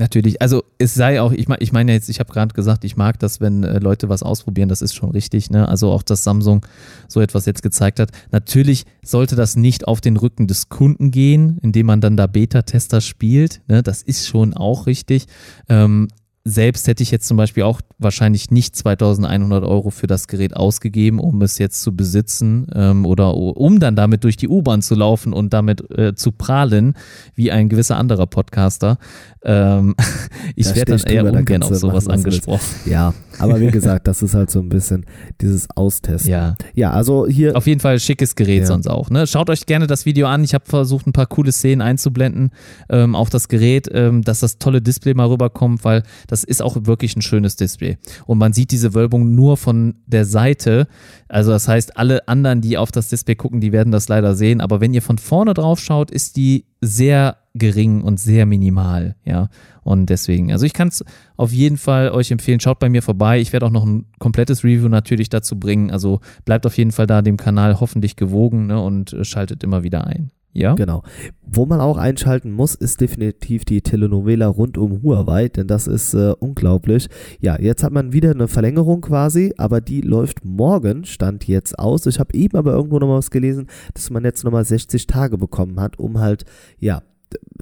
[0.01, 2.97] Natürlich, also es sei auch, ich meine ich meine jetzt, ich habe gerade gesagt, ich
[2.97, 5.69] mag das, wenn äh, Leute was ausprobieren, das ist schon richtig, ne?
[5.69, 6.65] Also auch, dass Samsung
[7.07, 8.11] so etwas jetzt gezeigt hat.
[8.33, 13.03] Natürlich sollte das nicht auf den Rücken des Kunden gehen, indem man dann da Beta-Tester
[13.03, 13.83] spielt, ne?
[13.83, 15.27] Das ist schon auch richtig.
[15.69, 16.09] Ähm,
[16.45, 21.19] selbst hätte ich jetzt zum Beispiel auch wahrscheinlich nicht 2100 Euro für das Gerät ausgegeben,
[21.19, 25.35] um es jetzt zu besitzen ähm, oder um dann damit durch die U-Bahn zu laufen
[25.35, 26.95] und damit äh, zu prahlen,
[27.35, 28.97] wie ein gewisser anderer Podcaster.
[29.45, 29.95] Ähm,
[30.57, 32.65] ich Da werde dann eher drüber, da ungern kannst auf sowas machen, angesprochen.
[32.87, 35.05] Ja, aber wie gesagt, das ist halt so ein bisschen
[35.43, 36.31] dieses Austesten.
[36.31, 38.67] Ja, Ja, also hier, auf jeden Fall schickes Gerät Ja.
[38.67, 39.11] sonst auch.
[39.11, 39.27] Ne?
[39.27, 40.43] Schaut euch gerne das Video an.
[40.43, 42.51] Ich habe versucht, ein paar coole Szenen einzublenden
[42.89, 46.77] ähm, auf das Gerät, ähm, dass das tolle Display mal rüberkommt, weil das ist auch
[46.83, 47.99] wirklich ein schönes Display.
[48.25, 50.87] Und man sieht diese Wölbung nur von der Seite.
[51.29, 54.61] Also das heißt, alle anderen, die auf das Display gucken, die werden das leider sehen.
[54.61, 59.49] Aber wenn ihr von vorne drauf schaut, ist die sehr gering und sehr minimal, ja.
[59.83, 61.05] Und deswegen, also ich kann es
[61.37, 63.41] auf jeden Fall euch empfehlen, schaut bei mir vorbei.
[63.41, 65.91] Ich werde auch noch ein komplettes Review natürlich dazu bringen.
[65.91, 69.83] Also bleibt auf jeden Fall da dem Kanal hoffentlich gewogen ne, und äh, schaltet immer
[69.83, 70.31] wieder ein.
[70.53, 70.75] Ja?
[70.75, 71.03] genau.
[71.47, 76.15] Wo man auch einschalten muss, ist definitiv die Telenovela rund um Huawei, denn das ist
[76.15, 77.09] äh, unglaublich.
[77.41, 82.07] Ja, jetzt hat man wieder eine Verlängerung quasi, aber die läuft morgen, stand jetzt aus.
[82.07, 85.81] Ich habe eben aber irgendwo nochmal was gelesen, dass man jetzt nochmal 60 Tage bekommen
[85.81, 86.45] hat, um halt,
[86.79, 87.03] ja,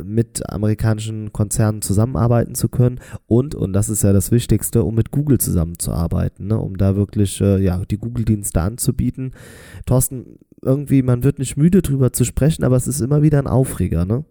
[0.02, 5.10] mit amerikanischen Konzernen zusammenarbeiten zu können und, und das ist ja das Wichtigste, um mit
[5.10, 9.32] Google zusammenzuarbeiten, ne, um da wirklich äh, ja, die Google-Dienste anzubieten.
[9.86, 13.46] Thorsten, irgendwie, man wird nicht müde drüber zu sprechen, aber es ist immer wieder ein
[13.46, 14.24] Aufreger, ne?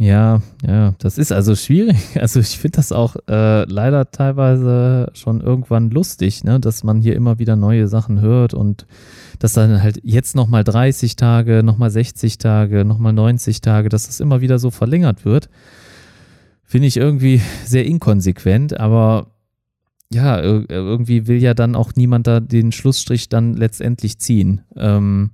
[0.00, 1.96] Ja, ja, das ist also schwierig.
[2.20, 7.16] Also ich finde das auch äh, leider teilweise schon irgendwann lustig, ne, dass man hier
[7.16, 8.86] immer wieder neue Sachen hört und
[9.40, 14.20] dass dann halt jetzt nochmal 30 Tage, nochmal 60 Tage, nochmal 90 Tage, dass das
[14.20, 15.48] immer wieder so verlängert wird.
[16.62, 19.32] Finde ich irgendwie sehr inkonsequent, aber
[20.12, 24.62] ja, ir- irgendwie will ja dann auch niemand da den Schlussstrich dann letztendlich ziehen.
[24.76, 25.30] Ähm,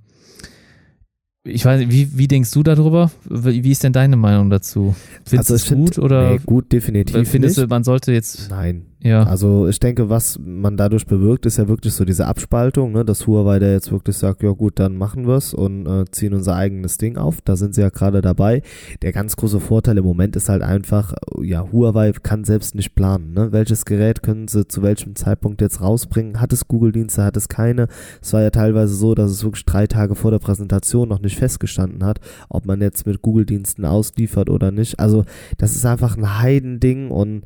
[1.47, 3.11] ich weiß nicht, wie, wie denkst du darüber?
[3.29, 4.95] Wie wie ist denn deine Meinung dazu?
[5.25, 7.65] Findest du ich es find- gut oder Nee, gut, definitiv findest nicht.
[7.65, 8.85] du, man sollte jetzt, Nein.
[9.05, 13.05] Ja, Also ich denke, was man dadurch bewirkt, ist ja wirklich so diese Abspaltung, ne,
[13.05, 16.55] dass Huawei da jetzt wirklich sagt, ja gut, dann machen wir's und äh, ziehen unser
[16.55, 17.39] eigenes Ding auf.
[17.41, 18.63] Da sind sie ja gerade dabei.
[19.03, 23.33] Der ganz große Vorteil im Moment ist halt einfach, ja, Huawei kann selbst nicht planen.
[23.33, 23.51] Ne?
[23.51, 26.41] Welches Gerät können sie zu welchem Zeitpunkt jetzt rausbringen?
[26.41, 27.89] Hat es Google-Dienste, hat es keine?
[28.23, 31.37] Es war ja teilweise so, dass es wirklich drei Tage vor der Präsentation noch nicht
[31.37, 32.19] festgestanden hat,
[32.49, 34.99] ob man jetzt mit Google-Diensten ausliefert oder nicht.
[34.99, 35.25] Also
[35.59, 37.43] das ist einfach ein Heidending und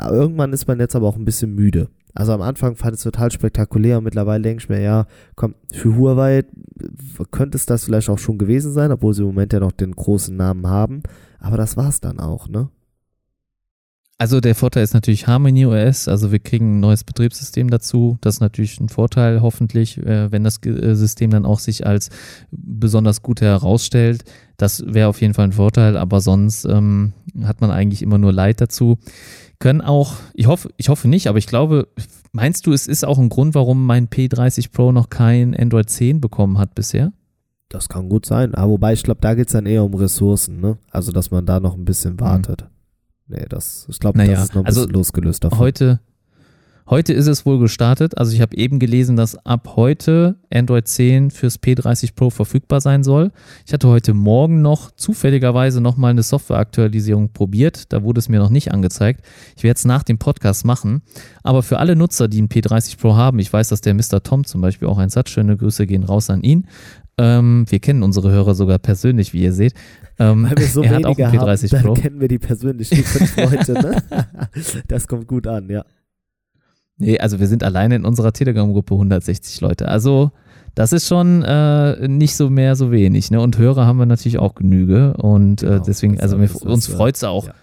[0.00, 1.88] irgendwann ist man jetzt aber auch ein bisschen müde.
[2.14, 5.54] Also am Anfang fand ich es total spektakulär und mittlerweile denke ich mir, ja, komm,
[5.72, 6.44] für Huawei
[7.30, 9.92] könnte es das vielleicht auch schon gewesen sein, obwohl sie im Moment ja noch den
[9.92, 11.02] großen Namen haben.
[11.38, 12.68] Aber das war's dann auch, ne?
[14.20, 18.18] Also der Vorteil ist natürlich Harmony OS, also wir kriegen ein neues Betriebssystem dazu.
[18.20, 22.10] Das ist natürlich ein Vorteil, hoffentlich, äh, wenn das äh, System dann auch sich als
[22.50, 24.24] besonders gut herausstellt.
[24.58, 28.30] Das wäre auf jeden Fall ein Vorteil, aber sonst ähm, hat man eigentlich immer nur
[28.30, 28.98] Leid dazu.
[29.60, 31.88] Können auch, ich hoffe, ich hoffe nicht, aber ich glaube,
[32.32, 36.20] meinst du, es ist auch ein Grund, warum mein P30 Pro noch kein Android 10
[36.20, 37.12] bekommen hat bisher?
[37.68, 38.54] Das kann gut sein.
[38.54, 40.78] Aber wobei, ich glaube, da geht's dann eher um Ressourcen, ne?
[40.90, 42.66] Also, dass man da noch ein bisschen wartet.
[43.28, 45.58] Nee, das, ich glaube, Naja, das ist noch ein also bisschen losgelöst davon.
[45.58, 46.00] Heute,
[46.90, 48.18] heute ist es wohl gestartet.
[48.18, 53.04] Also ich habe eben gelesen, dass ab heute Android 10 fürs P30 Pro verfügbar sein
[53.04, 53.30] soll.
[53.64, 57.92] Ich hatte heute Morgen noch zufälligerweise nochmal eine Softwareaktualisierung probiert.
[57.92, 59.24] Da wurde es mir noch nicht angezeigt.
[59.56, 61.02] Ich werde es nach dem Podcast machen.
[61.42, 64.22] Aber für alle Nutzer, die ein P30 Pro haben, ich weiß, dass der Mr.
[64.22, 66.66] Tom zum Beispiel auch eins hat, schöne Grüße gehen raus an ihn.
[67.18, 69.74] Ähm, wir kennen unsere Hörer sogar persönlich, wie ihr seht.
[70.18, 71.94] Ähm, Weil wir so er hat auch einen P30 haben, Pro.
[71.94, 74.02] dann kennen wir die persönlich, die fünf Leute, ne?
[74.88, 75.84] Das kommt gut an, ja.
[77.00, 79.88] Nee, also wir sind alleine in unserer Telegram-Gruppe 160 Leute.
[79.88, 80.30] Also
[80.74, 83.30] das ist schon äh, nicht so mehr so wenig.
[83.30, 83.40] Ne?
[83.40, 85.14] Und Hörer haben wir natürlich auch Genüge.
[85.14, 87.46] Und äh, Genau, deswegen, also ist, uns äh, freut es auch.
[87.46, 87.54] ja.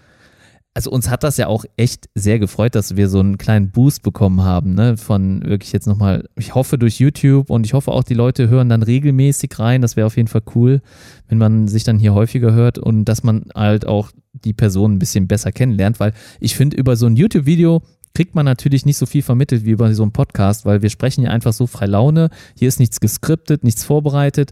[0.73, 4.03] Also uns hat das ja auch echt sehr gefreut, dass wir so einen kleinen Boost
[4.03, 4.76] bekommen haben.
[4.76, 4.95] Ne?
[4.95, 8.69] Von wirklich jetzt nochmal, ich hoffe durch YouTube und ich hoffe auch, die Leute hören
[8.69, 9.81] dann regelmäßig rein.
[9.81, 10.81] Das wäre auf jeden Fall cool,
[11.30, 14.99] wenn man sich dann hier häufiger hört und dass man halt auch die Person ein
[14.99, 15.99] bisschen besser kennenlernt.
[15.99, 17.81] Weil ich finde, über so ein YouTube-Video
[18.14, 21.24] kriegt man natürlich nicht so viel vermittelt wie über so einen Podcast, weil wir sprechen
[21.24, 22.30] ja einfach so frei Laune.
[22.58, 24.52] Hier ist nichts geskriptet, nichts vorbereitet.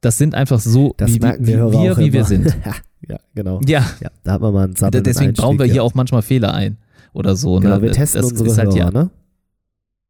[0.00, 2.46] Das sind einfach so, Das wie, merken wie, die Hörer wir, wie wir sind.
[3.08, 3.60] ja, genau.
[3.66, 6.78] Ja, Ja, da hat man mal einen deswegen bauen wir hier auch manchmal Fehler ein
[7.12, 7.58] oder so.
[7.58, 7.82] Genau, ne?
[7.82, 9.10] wir testen das unsere ist halt Hörer, ja, ne?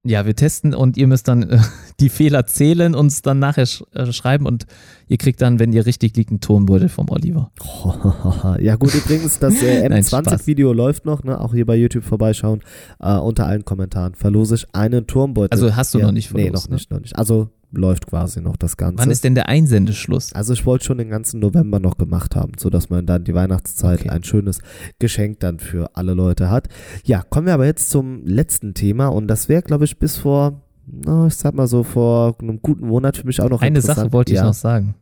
[0.05, 1.59] Ja, wir testen und ihr müsst dann äh,
[2.01, 4.67] die Fehler zählen, uns dann nachher sch äh, schreiben und
[5.09, 7.51] ihr kriegt dann, wenn ihr richtig liegt, einen Tonbeutel vom Oliver.
[8.61, 10.27] ja gut, übrigens, das äh, Nein, Spaß.
[10.27, 11.41] M20-Video läuft noch, ne?
[11.41, 12.61] Auch hier bei YouTube vorbeischauen.
[13.01, 15.51] Äh, unter allen Kommentaren verlose ich einen Turmbeutel.
[15.51, 16.75] Also hast du ja, noch nicht Nee, verlost, noch ne?
[16.77, 17.17] nicht, noch nicht.
[17.17, 18.99] Also läuft quasi noch das Ganze.
[18.99, 20.33] Wann ist denn der Einsendeschluss?
[20.33, 24.01] also ich wollte schon den ganzen November noch gemacht haben, sodass man dann die Weihnachtszeit
[24.01, 24.09] Okay.
[24.11, 24.61] ein schönes
[24.99, 26.69] Geschenk dann für alle Leute hat.
[27.05, 30.63] Ja, kommen wir aber jetzt zum letzten Thema und das wäre, glaube ich, bis vor,
[30.87, 33.81] na, ich sag mal so, vor einem guten Monat für mich auch noch Eine.
[33.83, 34.45] Sache wollte ich ja.
[34.45, 34.95] noch sagen.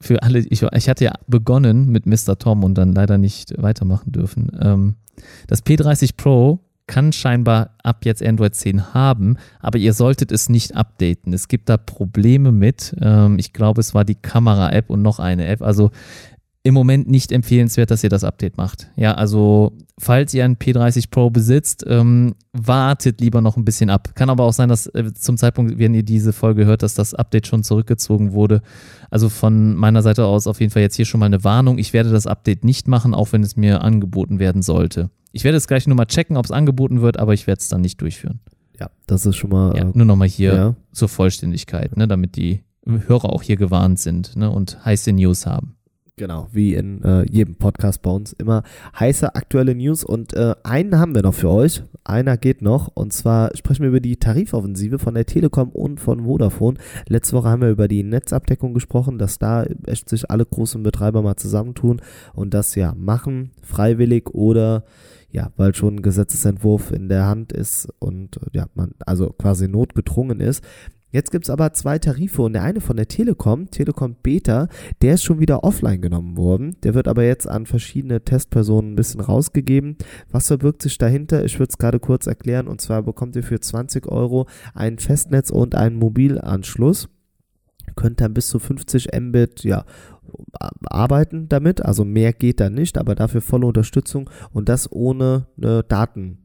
[0.00, 2.36] Für alle, ich, ich hatte ja begonnen mit Mr.
[2.38, 4.50] Tom und dann leider nicht weitermachen dürfen.
[4.60, 4.96] Ähm,
[5.46, 10.76] das P30 Pro kann scheinbar ab jetzt Android 10 haben, aber ihr solltet es nicht
[10.76, 11.32] updaten.
[11.32, 12.94] Es gibt da Probleme mit.
[13.00, 15.62] Ähm, ich glaube, es war die Kamera-App und noch eine App.
[15.62, 15.90] Also
[16.64, 18.88] im Moment nicht empfehlenswert, dass ihr das Update macht.
[18.94, 24.14] Ja, also falls ihr ein P30 Pro besitzt, ähm, wartet lieber noch ein bisschen ab.
[24.14, 27.14] Kann aber auch sein, dass äh, zum Zeitpunkt, wenn ihr diese Folge hört, dass das
[27.14, 28.62] Update schon zurückgezogen wurde.
[29.10, 31.78] Also von meiner Seite aus auf jeden Fall jetzt hier schon mal eine Warnung.
[31.78, 35.10] Ich werde das Update nicht machen, auch wenn es mir angeboten werden sollte.
[35.32, 37.68] Ich werde es gleich nur mal checken, ob es angeboten wird, aber ich werde es
[37.68, 38.40] dann nicht durchführen.
[38.78, 39.76] Ja, das ist schon mal.
[39.76, 40.76] Ja, äh, nur nochmal hier ja.
[40.92, 45.76] zur Vollständigkeit, ne, damit die Hörer auch hier gewarnt sind ne, und heiße News haben.
[46.18, 48.64] Genau, wie in äh, jedem Podcast bei uns immer
[49.00, 51.84] heiße aktuelle News und äh, einen haben wir noch für euch.
[52.04, 56.24] Einer geht noch und zwar sprechen wir über die Tarifoffensive von der Telekom und von
[56.24, 56.76] Vodafone.
[57.08, 61.22] Letzte Woche haben wir über die Netzabdeckung gesprochen, dass da echt sich alle großen Betreiber
[61.22, 62.02] mal zusammentun
[62.34, 64.84] und das ja machen, freiwillig oder
[65.30, 69.66] ja, weil schon ein Gesetzesentwurf in der Hand ist und äh, ja, man also quasi
[69.66, 70.62] notgedrungen ist.
[71.12, 74.68] Jetzt gibt's aber zwei Tarife und der eine von der Telekom, Telekom Beta,
[75.02, 76.76] der ist schon wieder offline genommen worden.
[76.82, 79.98] Der wird aber jetzt an verschiedene Testpersonen ein bisschen rausgegeben.
[80.30, 81.44] Was verbirgt sich dahinter?
[81.44, 82.66] Ich würde es gerade kurz erklären.
[82.66, 87.10] Und zwar bekommt ihr für 20 Euro ein Festnetz und einen Mobilanschluss.
[87.94, 89.84] Könnt dann bis zu 50 Mbit ja,
[90.84, 91.84] arbeiten damit.
[91.84, 95.82] Also mehr geht da nicht, aber dafür volle Unterstützung und das ohne eine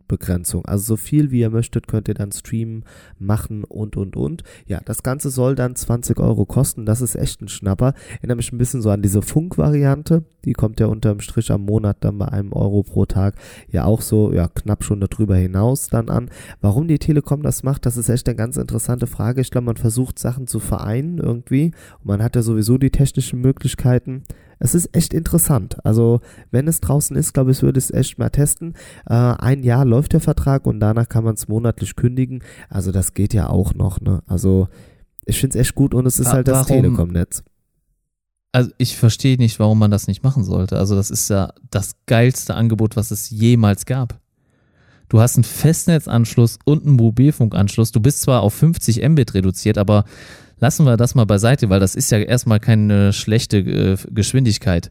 [0.07, 0.65] Datenbegrenzung.
[0.65, 2.83] Also so viel wie ihr möchtet, könnt ihr dann streamen,
[3.19, 4.43] machen und und und.
[4.65, 6.85] Ja, das Ganze soll dann 20 Euro kosten.
[6.85, 7.93] Das ist echt ein Schnapper.
[8.17, 10.23] Erinnert mich ein bisschen so an diese Funk-Variante.
[10.45, 13.35] Die kommt ja unterm Strich am Monat dann bei einem Euro pro Tag
[13.69, 16.29] ja auch so, ja, knapp schon darüber hinaus dann an.
[16.61, 19.41] Warum die Telekom das macht, das ist echt eine ganz interessante Frage.
[19.41, 21.71] Ich glaube, man versucht Sachen zu vereinen irgendwie.
[21.99, 24.23] Und man hat ja sowieso die technischen Möglichkeiten.
[24.59, 25.77] Es ist echt interessant.
[25.85, 26.21] Also,
[26.51, 28.73] wenn es draußen ist, glaube ich, würde ich es echt mal testen.
[29.07, 32.43] Äh, ein Jahr läuft der Vertrag und danach kann man es monatlich kündigen.
[32.69, 34.23] Also, das geht ja auch noch, ne?
[34.27, 34.67] Also,
[35.25, 37.43] ich finde es echt gut und es ist Wa- halt das Telekom-Netz.
[38.53, 40.79] Also ich verstehe nicht, warum man das nicht machen sollte.
[40.79, 44.19] Also das ist ja das geilste Angebot, was es jemals gab.
[45.09, 47.91] Du hast einen Festnetzanschluss und einen Mobilfunkanschluss.
[47.91, 50.05] Du bist zwar auf 50 Mbit reduziert, aber
[50.59, 54.89] lassen wir das mal beiseite, weil das ist ja erstmal keine schlechte äh, Geschwindigkeit.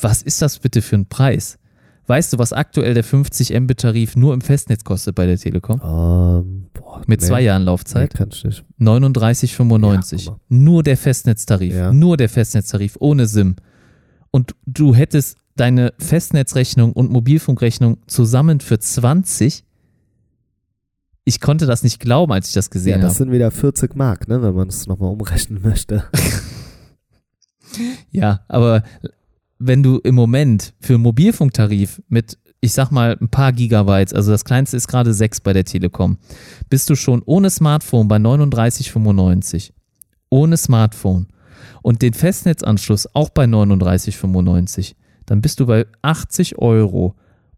[0.00, 1.58] Was ist das bitte für ein Preis?
[2.06, 5.80] Weißt du, was aktuell der 50 Mbit-Tarif nur im Festnetz kostet bei der Telekom?
[5.82, 8.14] Ähm, boah, Mit nee, zwei Jahren Nee, Laufzeit?
[8.44, 8.64] nicht.
[8.78, 10.26] 39,95.
[10.26, 11.74] Ja, nur der Festnetztarif.
[11.74, 11.92] Ja.
[11.92, 13.56] Nur der Festnetztarif, ohne SIM.
[14.30, 19.64] Und du hättest deine Festnetzrechnung und Mobilfunkrechnung zusammen für 20.
[21.24, 23.18] Ich konnte das nicht glauben, als ich das Ja, gesehen das habe.
[23.24, 26.04] sind wieder 40 Mark, ne, wenn man es nochmal umrechnen möchte.
[28.10, 28.84] Ja, aber
[29.58, 34.30] wenn du im Moment für einen Mobilfunktarif mit, ich sag mal, ein paar Gigabytes, also
[34.30, 36.18] das kleinste ist gerade 6 bei der Telekom,
[36.70, 39.72] bist du schon ohne Smartphone bei 39,95.
[40.30, 41.26] Ohne Smartphone.
[41.82, 44.94] Und den Festnetzanschluss auch bei 39,95.
[45.26, 47.16] Dann bist du bei 80 Euro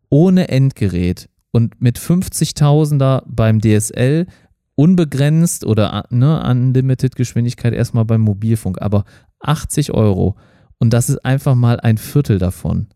[0.09, 4.27] ohne Endgerät und mit 50.000er beim DSL
[4.74, 9.07] unbegrenzt oder ne, Unlimited Geschwindigkeit erstmal beim Mobilfunk, aber
[9.41, 10.37] 80 Euro
[10.78, 12.89] und das ist einfach mal ein Viertel davon.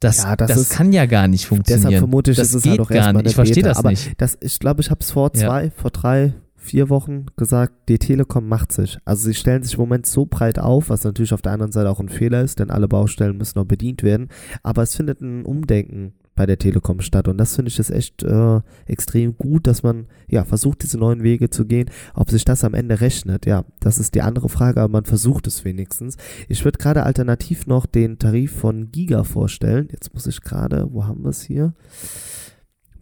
[0.00, 1.82] Das, ja, das, das ist, kann ja gar nicht funktionieren.
[1.82, 3.32] Deshalb vermute ich, das ist es halt auch erstmal nicht.
[3.32, 4.12] Ich verstehe das aber nicht.
[4.16, 5.70] Das, ich glaube, ich habe es vor zwei, ja.
[5.70, 8.98] vor drei, vier Wochen gesagt, die Telekom macht sich.
[9.04, 11.90] Also sie stellen sich im Moment so breit auf, was natürlich auf der anderen Seite
[11.90, 14.28] auch ein Fehler ist, denn alle Baustellen müssen noch bedient werden.
[14.62, 17.28] Aber es findet ein Umdenken bei der Telekom statt.
[17.28, 21.22] Und das finde ich ist echt äh, extrem gut, dass man ja versucht, diese neuen
[21.22, 21.90] Wege zu gehen.
[22.14, 25.46] Ob sich das am Ende rechnet, ja, das ist die andere Frage, aber man versucht
[25.46, 26.16] es wenigstens.
[26.48, 29.88] Ich würde gerade alternativ noch den Tarif von Giga vorstellen.
[29.92, 31.74] Jetzt muss ich gerade, wo haben wir es hier?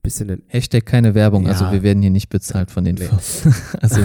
[0.03, 1.71] Bisschen den Hashtag keine Werbung, also ja.
[1.71, 3.09] also wir werden hier nicht bezahlt von den nee.
[3.81, 4.01] also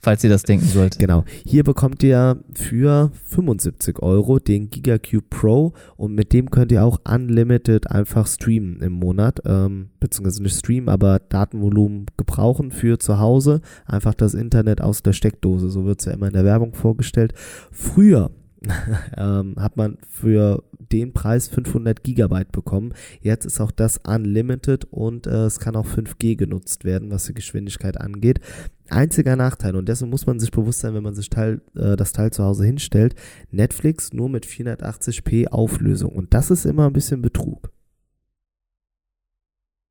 [0.00, 0.98] falls ihr das denken sollt.
[0.98, 1.24] Genau.
[1.44, 6.98] Hier bekommt ihr für 75 Euro den GigaCube Pro und mit dem könnt ihr auch
[7.08, 13.60] unlimited einfach streamen im Monat, ähm, beziehungsweise nicht streamen, aber Datenvolumen gebrauchen für zu Hause.
[13.86, 17.34] Einfach das Internet aus der Steckdose, so wird es ja immer in der Werbung vorgestellt.
[17.70, 18.30] Früher
[19.16, 22.92] ähm, hat man für den Preis 500 Gigabyte bekommen.
[23.20, 27.34] Jetzt ist auch das unlimited und äh, es kann auch 5G genutzt werden, was die
[27.34, 28.40] Geschwindigkeit angeht.
[28.88, 32.12] Einziger Nachteil, und dessen muss man sich bewusst sein, wenn man sich Teil, äh, das
[32.12, 33.14] Teil zu Hause hinstellt,
[33.50, 36.12] Netflix nur mit 480p Auflösung.
[36.12, 37.70] Und das ist immer ein bisschen Betrug.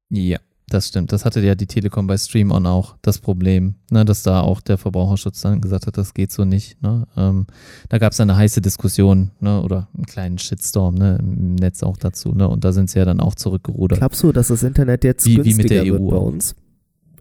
[0.09, 0.39] Ja.
[0.69, 1.11] Das stimmt.
[1.11, 4.61] Das hatte ja die Telekom bei Stream On auch das Problem, ne, dass da auch
[4.61, 6.81] der Verbraucherschutz dann gesagt hat, das geht so nicht.
[6.81, 7.07] Ne?
[7.17, 7.47] Ähm,
[7.89, 11.97] da gab es eine heiße Diskussion ne, oder einen kleinen Shitstorm ne, im Netz auch
[11.97, 12.33] dazu.
[12.33, 12.47] Ne?
[12.47, 13.99] Und da sind sie ja dann auch zurückgerudert.
[13.99, 16.55] Glaubst du, dass das Internet jetzt wie, günstiger wie mit der wird EU bei uns?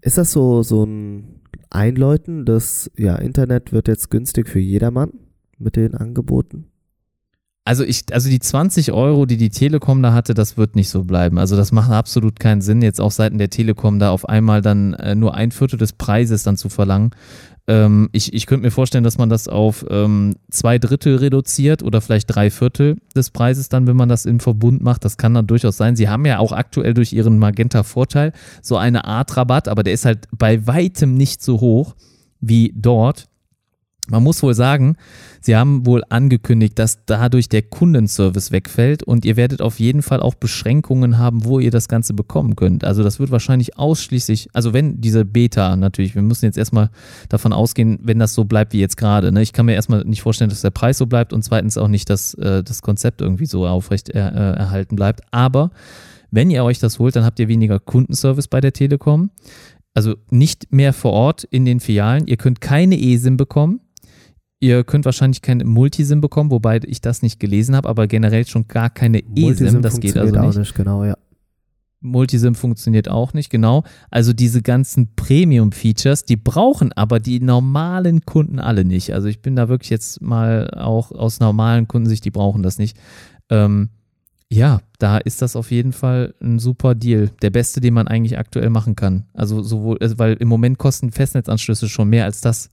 [0.03, 5.13] Ist das so, so ein Einläuten, dass ja, Internet wird jetzt günstig für jedermann
[5.59, 6.67] mit den Angeboten?
[7.65, 11.05] Also ich, also die 20 Euro, die die Telekom da hatte, das wird nicht so
[11.05, 11.39] bleiben.
[11.39, 14.95] Also das macht absolut keinen Sinn, jetzt auch Seiten der Telekom da auf einmal dann
[14.95, 17.11] äh, nur ein Viertel des Preises dann zu verlangen.
[17.69, 22.01] Ähm, ich, ich könnte mir vorstellen, dass man das auf ähm, zwei Drittel reduziert oder
[22.01, 25.05] vielleicht drei Viertel des Preises dann, wenn man das im Verbund macht.
[25.05, 25.95] Das kann dann durchaus sein.
[25.95, 28.33] Sie haben ja auch aktuell durch ihren Magenta-Vorteil
[28.63, 31.95] so eine Art Rabatt, aber der ist halt bei weitem nicht so hoch
[32.41, 33.28] wie dort.
[34.11, 34.97] Man muss wohl sagen,
[35.41, 40.21] sie haben wohl angekündigt, dass dadurch der Kundenservice wegfällt und ihr werdet auf jeden Fall
[40.21, 42.85] auch Beschränkungen haben, wo ihr das Ganze bekommen könnt.
[42.85, 46.91] Also das wird wahrscheinlich ausschließlich, also wenn diese Beta natürlich, wir müssen jetzt erstmal
[47.29, 49.31] davon ausgehen, wenn das so bleibt wie jetzt gerade.
[49.31, 49.43] Ne?
[49.43, 52.09] Ich kann mir erstmal nicht vorstellen, dass der Preis so bleibt und zweitens auch nicht,
[52.09, 55.21] dass äh, das Konzept irgendwie so aufrecht er, äh, erhalten bleibt.
[55.33, 55.71] Aber
[56.31, 59.31] wenn ihr euch das holt, dann habt ihr weniger Kundenservice bei der Telekom.
[59.95, 62.27] Also nicht mehr vor Ort in den Filialen.
[62.27, 63.81] Ihr könnt keine eSIM bekommen
[64.61, 68.67] Ihr könnt wahrscheinlich kein Multisim bekommen, wobei ich das nicht gelesen habe, aber generell schon
[68.67, 69.83] gar keine eSIM.
[69.83, 70.57] Das geht also nicht.
[70.57, 70.75] Auch nicht.
[70.75, 71.17] Genau, ja.
[72.01, 73.85] Multisim funktioniert auch nicht, genau.
[74.11, 79.15] Also diese ganzen Premium-Features, die brauchen aber die normalen Kunden alle nicht.
[79.15, 82.97] Also ich bin da wirklich jetzt mal auch aus normalen Kundensicht, die brauchen das nicht.
[83.51, 83.91] Ähm,
[84.51, 87.31] ja, da ist das auf jeden Fall ein super Deal.
[87.43, 89.27] Der beste, den man eigentlich aktuell machen kann.
[89.35, 92.71] Also sowohl, also weil im Moment kosten Festnetzanschlüsse schon mehr als das,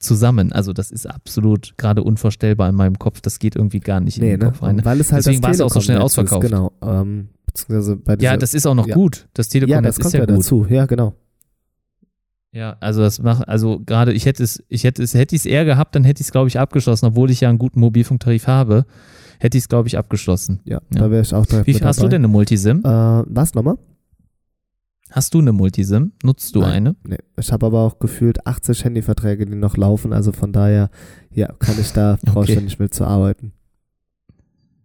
[0.00, 0.52] zusammen.
[0.52, 3.20] Also das ist absolut gerade unvorstellbar in meinem Kopf.
[3.20, 4.46] Das geht irgendwie gar nicht nee, in den ne?
[4.46, 4.84] Kopf rein.
[4.84, 6.44] Weil es halt Deswegen war es auch so schnell ausverkauft.
[6.44, 6.72] Ist, genau.
[6.82, 8.94] Ähm, beziehungsweise bei dieser, ja, das ist auch noch ja.
[8.94, 9.28] gut.
[9.34, 10.38] Das Telekom ja, das kommt ist ja, ja gut.
[10.38, 10.66] dazu.
[10.68, 11.14] Ja, genau.
[12.52, 15.46] Ja, also das macht, also gerade ich hätte es, ich hätte es, hätte ich es
[15.46, 18.48] eher gehabt, dann hätte ich es, glaube ich, abgeschlossen, obwohl ich ja einen guten Mobilfunktarif
[18.48, 18.86] habe,
[19.38, 20.60] hätte ich es, glaube ich, abgeschlossen.
[20.64, 21.00] Ja, ja.
[21.00, 22.80] da wäre ich auch direkt Wie viel hast du denn eine Multisim?
[22.80, 23.76] Äh, was nochmal?
[25.10, 26.12] Hast du eine Multisim?
[26.22, 26.96] Nutzt du Nein, eine?
[27.04, 27.18] Nee.
[27.36, 30.12] Ich habe aber auch gefühlt 80 Handyverträge, die noch laufen.
[30.12, 30.90] Also von daher,
[31.32, 32.30] ja, kann ich da, okay.
[32.32, 33.52] brauche ich nicht mehr zu arbeiten.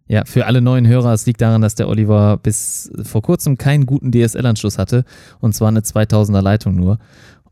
[0.08, 3.86] Ja, für alle neuen Hörer, es liegt daran, dass der Oliver bis vor kurzem keinen
[3.86, 5.04] guten DSL-Anschluss hatte.
[5.40, 6.98] Und zwar eine 2000er Leitung nur.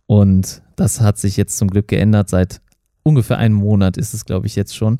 [0.07, 2.29] Und das hat sich jetzt zum Glück geändert.
[2.29, 2.61] Seit
[3.03, 4.99] ungefähr einem Monat ist es, glaube ich, jetzt schon.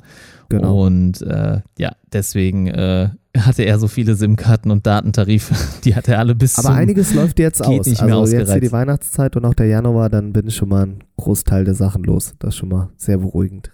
[0.49, 0.85] Genau.
[0.85, 5.55] Und äh, ja, deswegen äh, hatte er so viele SIM-Karten und Datentarife,
[5.85, 7.87] die hat er alle bis Aber einiges läuft jetzt aus.
[7.87, 10.69] Nicht mehr also jetzt hier die Weihnachtszeit und auch der Januar, dann bin ich schon
[10.69, 12.35] mal einen Großteil der Sachen los.
[12.39, 13.71] Das ist schon mal sehr beruhigend.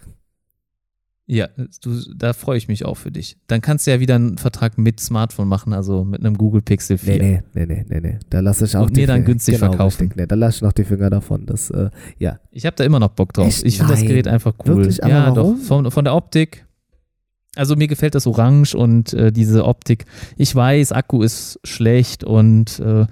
[1.33, 1.47] Ja,
[1.85, 3.37] du, da freue ich mich auch für dich.
[3.47, 6.99] Dann kannst du ja wieder einen Vertrag mit Smartphone machen, also mit einem Google Pixel
[6.99, 7.19] 4.
[7.19, 8.19] Nee, nee, nee, nee, nee.
[8.31, 10.01] Da lasse ich auch und mir dann günstig genau, verkaufen.
[10.01, 10.17] Richtig.
[10.17, 11.47] Nee, da lasse ich noch die Finger davon.
[11.47, 12.41] Das, äh, ja.
[12.51, 13.47] Ich habe da immer noch Bock drauf.
[13.47, 13.65] Echt?
[13.65, 14.79] Ich finde das Gerät einfach cool.
[14.79, 14.97] Wirklich?
[14.97, 15.57] ja, warum?
[15.57, 15.65] doch.
[15.65, 16.67] Von, von der Optik,
[17.57, 20.05] also mir gefällt das Orange und äh, diese Optik.
[20.37, 23.07] Ich weiß, Akku ist schlecht und äh,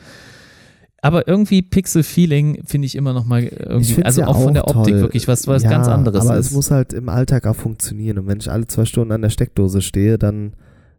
[1.01, 4.94] aber irgendwie Pixel-Feeling finde ich immer noch mal irgendwie, also ja auch, von der Optik
[4.94, 5.01] toll.
[5.02, 6.47] wirklich was, was ja, ganz anderes aber ist.
[6.47, 9.31] es muss halt im Alltag auch funktionieren und wenn ich alle zwei Stunden an der
[9.31, 10.55] Steckdose stehe, dann,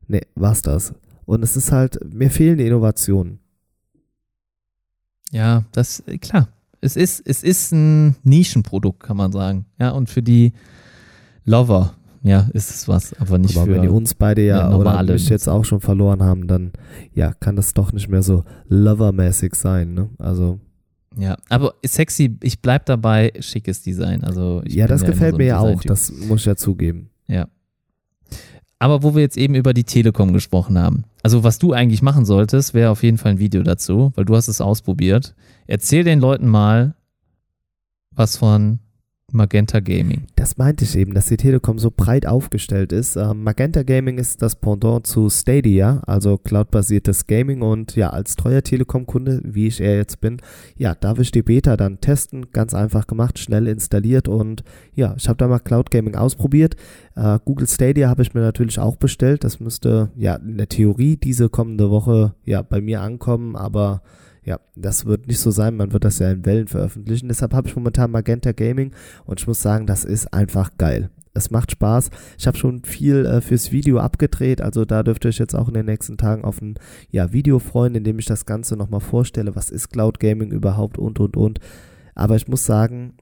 [0.07, 0.93] nee, war's das.
[1.25, 3.39] Und es ist halt, mir fehlen die Innovationen.
[5.31, 6.47] Ja, das, klar.
[6.81, 9.65] es ist, es ist ein Nischenprodukt, kann man sagen.
[9.79, 10.53] Ja, und für die
[11.43, 14.67] Lover, ja, ist es was, aber nicht Aber für wenn die uns beide ja, ja,
[14.67, 16.73] oder normale mich jetzt auch schon verloren haben, dann
[17.13, 20.09] ja, kann das doch nicht mehr so lovermäßig sein, ne?
[20.17, 20.59] Also
[21.17, 24.23] Ja, aber sexy, ich bleib dabei, schickes Design.
[24.23, 27.09] Also ja, das immer gefällt so mir ja auch, das muss ich ja zugeben.
[27.27, 27.47] Ja.
[28.79, 31.03] Aber wo wir jetzt eben über die Telekom gesprochen haben.
[31.21, 34.35] Also was du eigentlich machen solltest, wäre auf jeden Fall ein Video dazu, weil du
[34.35, 35.35] hast es ausprobiert.
[35.67, 36.95] Erzähl den Leuten mal
[38.11, 38.79] was von
[39.31, 40.23] Magenta Gaming.
[40.35, 43.15] Das meinte ich eben, dass die Telekom so breit aufgestellt ist.
[43.15, 48.61] Ähm, Magenta Gaming ist das Pendant zu Stadia, also cloudbasiertes Gaming und ja, als treuer
[48.61, 50.41] Telekom-Kunde, wie ich er jetzt bin,
[50.77, 54.63] ja, darf ich die Beta dann testen, ganz einfach gemacht, schnell installiert und
[54.95, 56.75] ja, ich habe da mal Cloud Gaming ausprobiert.
[57.15, 61.17] Äh, Google Stadia habe ich mir natürlich auch bestellt, das müsste ja in der Theorie
[61.17, 64.01] diese kommende Woche ja bei mir ankommen, aber
[64.49, 67.27] ja, das wird nicht so sein, man wird das ja in Wellen veröffentlichen.
[67.27, 68.93] Deshalb habe ich momentan Magenta Gaming
[69.25, 71.11] und ich muss sagen, das ist einfach geil.
[71.35, 72.09] Es macht Spaß.
[72.35, 75.67] Ich habe schon viel äh, fürs Video abgedreht, also da dürft ihr euch jetzt auch
[75.67, 76.79] in den nächsten Tagen auf ein
[77.11, 79.55] ja, Video freuen, in dem ich das Ganze nochmal vorstelle.
[79.55, 81.59] Was ist Cloud Gaming überhaupt und und und.
[82.15, 83.13] Aber ich muss sagen,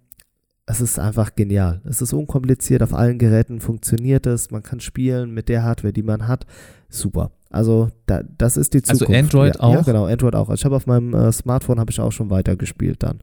[0.66, 1.82] es ist einfach genial.
[1.84, 6.04] Es ist unkompliziert, auf allen Geräten funktioniert es, man kann spielen mit der Hardware, die
[6.04, 6.46] man hat.
[6.88, 7.32] Super.
[7.50, 9.20] Also da, das ist die Also Zukunft.
[9.20, 9.74] Android ja, auch?
[9.74, 10.50] Ja, genau, Android auch.
[10.50, 13.20] Also ich habe auf meinem äh, Smartphone habe ich auch schon weitergespielt dann.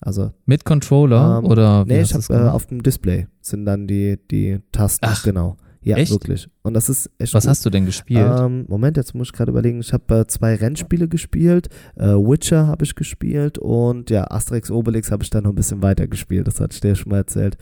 [0.00, 3.86] Also Mit Controller Ähm, oder wie nee, ich habe äh, auf dem Display sind dann
[3.86, 5.56] die die Tasten Ach, genau.
[5.82, 6.10] Ja, echt?
[6.10, 6.48] wirklich.
[6.62, 7.50] Und das ist echt Was gut.
[7.50, 8.26] hast du denn gespielt?
[8.40, 9.78] Ähm, Moment, jetzt muss ich gerade überlegen.
[9.78, 11.68] Ich habe äh, zwei Rennspiele gespielt.
[11.94, 15.82] Äh, Witcher habe ich gespielt und ja, Asterix Obelix habe ich dann noch ein bisschen
[15.82, 16.48] weiter gespielt.
[16.48, 17.56] Das hatte ich dir schon mal erzählt,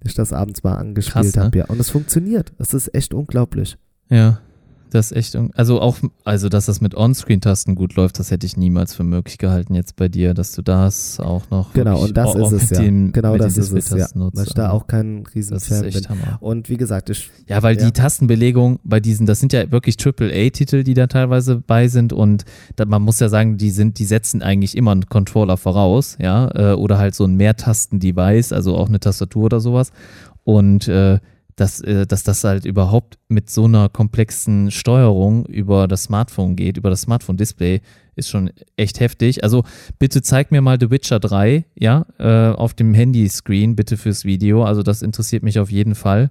[0.00, 1.42] dass ich das abends mal angespielt Krass, ne?
[1.44, 1.58] habe.
[1.58, 2.52] Ja, und es funktioniert.
[2.58, 3.78] Es ist echt unglaublich.
[4.08, 4.40] ja,
[4.90, 8.56] das ist echt, also auch, also dass das mit On-Screen-Tasten gut läuft, das hätte ich
[8.56, 12.28] niemals für möglich gehalten jetzt bei dir, dass du das auch noch Genau, und das
[12.28, 12.80] auch- ist es ja.
[12.82, 14.06] den- genau das ist es ja.
[14.14, 14.36] Nutzt.
[14.36, 16.18] Weil ich da Also, auch kein riesen das ist Fan echt bin.
[16.20, 16.38] Hammer.
[16.40, 17.86] Und wie gesagt, ich Ja, weil Ja.
[17.86, 22.44] die Tastenbelegung bei diesen, das sind ja wirklich AAA-Titel, die da teilweise bei sind und
[22.76, 26.50] da, man muss ja sagen, die sind, die setzen eigentlich immer einen Controller voraus, ja,
[26.54, 29.92] äh, oder halt so ein Mehrtasten-Device, also auch eine Tastatur oder sowas.
[30.44, 31.18] Und äh,
[31.60, 36.78] dass, äh, dass das halt überhaupt mit so einer komplexen Steuerung über das Smartphone geht,
[36.78, 37.82] über das Smartphone-Display,
[38.16, 39.44] ist schon echt heftig.
[39.44, 39.64] Also
[39.98, 44.64] bitte zeig mir mal The Witcher 3, ja, äh, auf dem Handyscreen, bitte fürs Video.
[44.64, 46.30] Also das interessiert mich auf jeden Fall.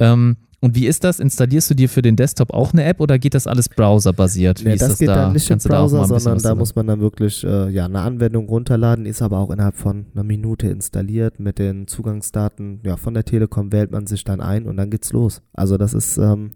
[0.00, 1.20] Ähm, und wie ist das?
[1.20, 4.64] Installierst du dir für den Desktop auch eine App oder geht das alles browserbasiert?
[4.64, 5.16] Wie Nee, ist das, das geht da?
[5.16, 7.68] dann nicht im Kannst da mal Browser, bisschen sondern da muss man dann wirklich äh,
[7.68, 11.38] ja, eine Anwendung runterladen, ist aber auch innerhalb von einer Minute installiert.
[11.38, 15.12] Mit den Zugangsdaten ja, von der Telekom wählt man sich dann ein und dann geht's
[15.12, 15.42] los.
[15.52, 16.52] Also das ist ähm,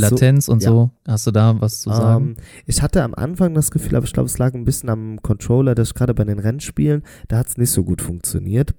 [0.00, 0.70] so- Latenz und ja.
[0.70, 0.90] so.
[1.06, 2.36] Hast du da was zu sagen?
[2.38, 5.20] Ähm, ich hatte am Anfang das Gefühl, aber ich glaube, es lag ein bisschen am
[5.22, 8.74] Controller, dass gerade bei den Rennspielen, da hat es nicht so gut funktioniert.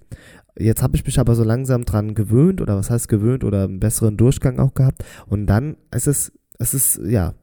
[0.58, 3.80] Jetzt habe ich mich aber so langsam dran gewöhnt, oder was heißt gewöhnt, oder einen
[3.80, 5.04] besseren Durchgang auch gehabt.
[5.28, 7.34] Und dann ist es, es ist, ja,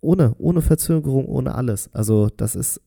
[0.00, 1.90] ohne, ohne Verzögerung, ohne alles.
[1.92, 2.80] Also, das ist,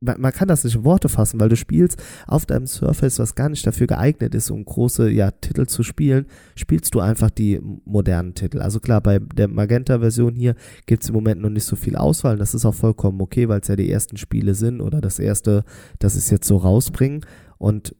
[0.00, 3.34] man, man kann das nicht in Worte fassen, weil du spielst auf deinem Surface, was
[3.34, 7.60] gar nicht dafür geeignet ist, um große, ja, Titel zu spielen, spielst du einfach die
[7.84, 8.60] modernen Titel.
[8.60, 10.54] Also klar, bei der Magenta-Version hier
[10.86, 12.36] gibt es im Moment noch nicht so viel Auswahl.
[12.36, 15.64] Das ist auch vollkommen okay, weil es ja die ersten Spiele sind oder das erste,
[15.98, 17.24] das es jetzt so rausbringen.
[17.58, 17.94] Und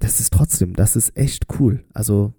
[0.00, 1.84] das ist trotzdem, das ist echt cool.
[1.94, 2.34] Also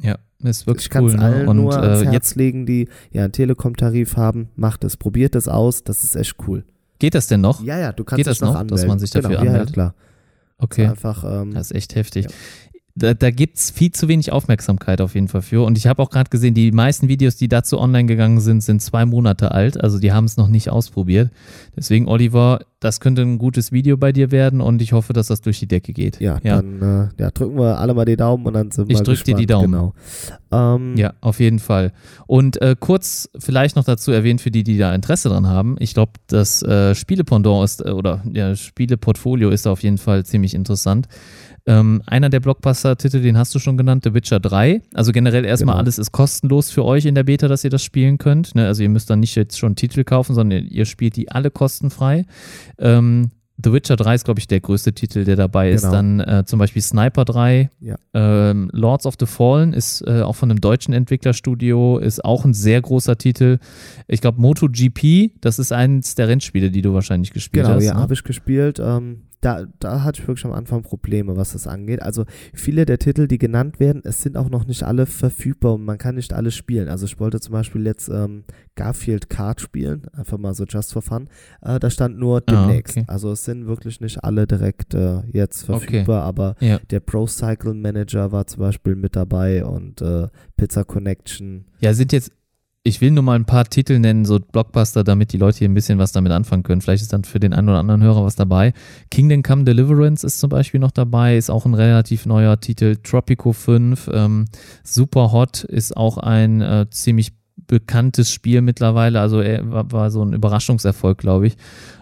[0.00, 1.20] ja, ist wirklich ich kann es cool.
[1.20, 1.50] allen Ne?
[1.50, 4.48] Und nur ans äh, Herz jetzt legen, die ja einen Telekom-Tarif haben.
[4.54, 5.82] Macht es, probiert es aus.
[5.82, 6.64] Das ist echt cool.
[6.98, 7.62] Geht das denn noch?
[7.62, 8.76] Ja, ja, du kannst Geht das noch, anmelden.
[8.76, 9.74] dass man sich dafür genau, Ja, ja, anmeldet?
[9.74, 9.94] klar.
[10.58, 10.86] Okay.
[10.86, 12.24] Einfach, ähm, Das ist echt heftig.
[12.26, 12.30] Ja.
[12.98, 15.64] Da, da gibt es viel zu wenig Aufmerksamkeit auf jeden Fall für.
[15.64, 18.82] Und ich habe auch gerade gesehen, die meisten Videos, die dazu online gegangen sind, sind
[18.82, 19.80] zwei Monate alt.
[19.80, 21.30] Also die haben es noch nicht ausprobiert.
[21.76, 25.40] Deswegen, Oliver, das könnte ein gutes Video bei dir werden und ich hoffe, dass das
[25.40, 26.20] durch die Decke geht.
[26.20, 26.62] ja, ja.
[26.62, 29.24] dann äh, ja, drücken wir alle mal die Daumen und dann sind Ich wir drück
[29.24, 29.46] dir die.
[29.46, 29.72] Daumen.
[29.72, 29.94] Genau.
[30.52, 31.92] Ähm, Ja, auf jeden Fall.
[32.26, 35.76] Und äh, kurz vielleicht noch dazu erwähnt für die, die da Interesse dran haben.
[35.80, 40.24] Ich glaube, das äh, Spielependant ist, äh, oder ja, Spieleportfolio ist da auf jeden Fall
[40.24, 41.08] ziemlich interessant.
[41.68, 44.80] Ähm, einer der Blockbuster-Titel, den hast du schon genannt, The Witcher 3.
[44.94, 45.82] Also generell erstmal Genau.
[45.82, 48.54] alles ist kostenlos für euch in der Beta, dass ihr das spielen könnt.
[48.54, 48.66] Ne?
[48.66, 52.24] Also ihr müsst dann nicht jetzt schon Titel kaufen, sondern ihr spielt die alle kostenfrei.
[52.78, 53.30] Ähm,
[53.62, 55.82] The Witcher 3 ist, glaube ich, der größte Titel, der dabei ist.
[55.82, 55.92] Genau.
[55.92, 57.68] Dann äh, zum Beispiel Sniper 3.
[57.80, 57.96] Ja.
[58.14, 62.54] Ähm, Lords of the Fallen ist äh, auch von einem deutschen Entwicklerstudio, ist auch ein
[62.54, 63.58] sehr großer Titel.
[64.06, 67.84] Ich glaube, MotoGP, das ist eins der Rennspiele, die du wahrscheinlich gespielt Genau, hast.
[67.84, 68.00] ja, ne?
[68.00, 68.78] habe ich gespielt.
[68.80, 72.02] Ähm, da, da hatte ich wirklich am Anfang Probleme, was das angeht.
[72.02, 75.84] Also viele der Titel, die genannt werden, es sind auch noch nicht alle verfügbar und
[75.84, 76.88] man kann nicht alle spielen.
[76.88, 78.44] Also ich wollte zum Beispiel jetzt ähm,
[78.74, 81.28] Garfield Kart spielen, einfach mal so just for fun.
[81.62, 82.96] Äh, da stand nur Ah, demnächst.
[82.96, 83.06] okay.
[83.08, 86.78] Also es sind wirklich nicht alle direkt äh, jetzt verfügbar, aber Ja.
[86.90, 91.64] der Pro Cycle Manager war zum Beispiel mit dabei und äh, Pizza Connection.
[91.80, 92.32] Ja, sind jetzt,
[92.84, 95.74] ich will nur mal ein paar Titel nennen, so Blockbuster, damit die Leute hier ein
[95.74, 96.80] bisschen was damit anfangen können.
[96.80, 98.72] Vielleicht ist dann für den einen oder anderen Hörer was dabei.
[99.10, 102.96] Kingdom Come Deliverance ist zum Beispiel noch dabei, ist auch ein relativ neuer Titel.
[103.02, 104.46] Tropico 5, ähm,
[104.84, 107.32] Super Hot ist auch ein äh, ziemlich
[107.66, 109.20] bekanntes Spiel mittlerweile.
[109.20, 111.56] Also er war, war so ein Überraschungserfolg, glaube ich.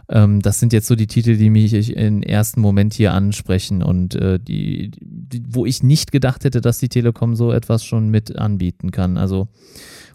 [0.08, 4.14] Ähm, das sind jetzt so die Titel, die mich im ersten Moment hier ansprechen und
[4.14, 8.36] äh, die, die, wo ich nicht gedacht hätte, dass die Telekom so etwas schon mit
[8.36, 9.16] anbieten kann.
[9.16, 9.48] Also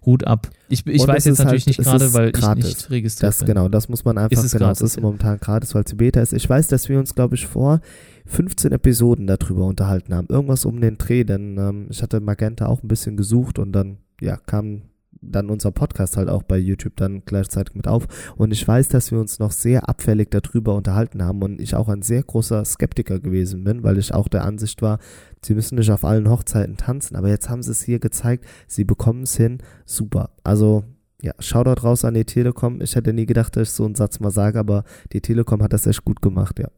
[0.06, 0.49] Hut ab.
[0.68, 2.65] Ich, ich weiß jetzt ist natürlich halt- nicht gerade, weil ich gratis.
[2.65, 3.48] nicht registriert Das bin.
[3.48, 4.65] genau, das muss man einfach Ist es genau.
[4.65, 6.34] gratis, es ist momentan gratis, weil es Beta ist.
[6.34, 7.82] Ich weiß, dass wir uns, glaube ich, vor
[8.26, 10.28] 15 Episoden darüber unterhalten haben.
[10.30, 13.98] Irgendwas um den Dreh, denn ähm, ich hatte Magenta auch ein bisschen gesucht und dann,
[14.19, 14.82] ja, kam
[15.22, 18.07] dann unser Podcast halt auch bei YouTube dann gleichzeitig mit auf.
[18.35, 21.89] Und ich weiß, dass wir uns noch sehr abfällig darüber unterhalten haben und ich auch
[21.89, 24.99] ein sehr großer Skeptiker gewesen bin, weil ich auch der Ansicht war,
[25.43, 27.15] sie müssen nicht auf allen Hochzeiten tanzen.
[27.15, 29.60] Aber jetzt haben sie es hier gezeigt, sie bekommen es hin.
[29.85, 30.31] Super.
[30.43, 30.84] Also
[31.22, 32.81] ja, Shoutout raus an die Telekom.
[32.81, 34.84] Ich hätte nie gedacht, dass ich so einen Satz mal sage, aber
[35.14, 36.69] die Telekom hat das echt gut gemacht, ja.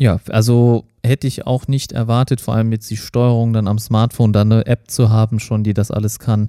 [0.00, 4.32] Ja, also hätte ich auch nicht erwartet, vor allem jetzt die Steuerung dann am Smartphone,
[4.32, 6.48] da eine App zu haben schon, die das alles kann.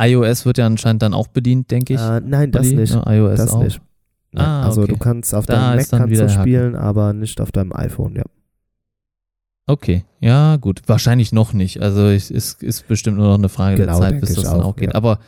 [0.00, 2.00] iOS wird ja anscheinend dann auch bedient, denke ich.
[2.00, 2.94] Äh, nein, das nicht.
[2.94, 3.62] Ja, iOS das auch.
[3.62, 3.80] nicht.
[4.32, 4.92] Nein, Ah, also okay.
[4.92, 8.16] du kannst auf Da deinem Mac dann kannst du spielen, aber nicht auf deinem iPhone,
[8.16, 8.24] ja.
[9.66, 10.82] Okay, ja, gut.
[10.86, 11.82] Wahrscheinlich noch nicht.
[11.82, 14.44] Also es ist, ist bestimmt nur noch eine Frage Genau, der Zeit, bis das ich
[14.44, 14.90] dann auch, auch geht.
[14.90, 14.94] ja.
[14.94, 15.18] Aber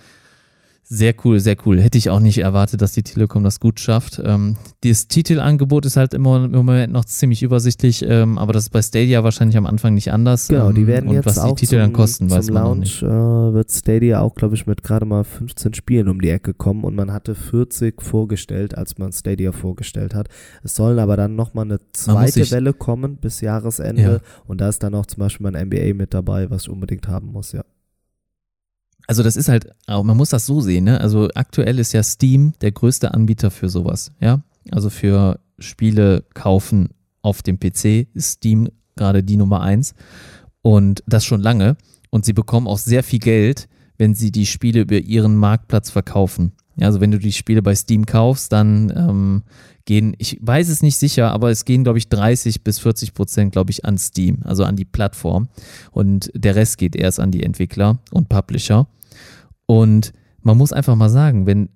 [0.90, 1.81] sehr cool, sehr cool.
[1.82, 4.23] Hätte ich auch nicht erwartet, dass die Telekom das gut schafft.
[4.24, 8.70] Ähm, das Titelangebot ist halt immer im Moment noch ziemlich übersichtlich, ähm, aber das ist
[8.70, 10.48] bei Stadia wahrscheinlich am Anfang nicht anders.
[10.48, 12.55] Genau, die Ähm, werden und jetzt was die auch Titel zum, dann kosten, weiß zum
[12.55, 13.02] man noch Launch nicht.
[13.02, 13.06] äh,
[13.52, 16.94] wird Stadia auch, glaube ich, mit gerade mal 15 Spielen um die Ecke kommen und
[16.97, 20.28] man hatte 40 vorgestellt, als man Stadia vorgestellt hat.
[20.62, 24.19] Es sollen aber dann nochmal eine zweite Welle kommen bis Jahresende Ja.
[24.47, 27.31] und da ist dann auch zum Beispiel mein NBA mit dabei, was ich unbedingt haben
[27.32, 27.62] muss, ja.
[29.09, 31.01] Also das ist halt, man muss das so sehen, ne?
[31.01, 34.43] Also aktuell ist ja Steam der größte Anbieter für sowas, ja?
[34.70, 36.90] Also für Spiele kaufen
[37.22, 39.94] auf dem PC ist Steam gerade die Nummer eins
[40.62, 41.76] und das schon lange.
[42.10, 46.52] Und sie bekommen auch sehr viel Geld, wenn sie die Spiele über ihren Marktplatz verkaufen.
[46.76, 49.43] Ja, also wenn du die Spiele bei Steam kaufst, dann ähm,
[49.85, 53.52] gehen, ich weiß es nicht sicher, aber es gehen, glaube ich, 30 bis 40 Prozent,
[53.52, 55.48] glaube ich, an Steam, also an die Plattform.
[55.90, 58.86] Und der Rest geht erst an die Entwickler und Publisher.
[59.69, 61.69] Und man muss einfach mal sagen, wenn,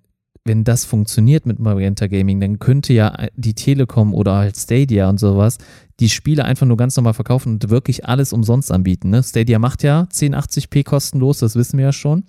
[0.45, 5.21] wenn das funktioniert mit Magenta Gaming, dann könnte ja die Telekom oder halt Stadia und
[5.21, 5.59] sowas
[6.01, 9.11] die Spiele einfach nur ganz normal verkaufen und wirklich alles umsonst anbieten.
[9.11, 9.23] Ne?
[9.23, 12.25] Stadia macht ja 1080p kostenlos, das wissen wir ja schon.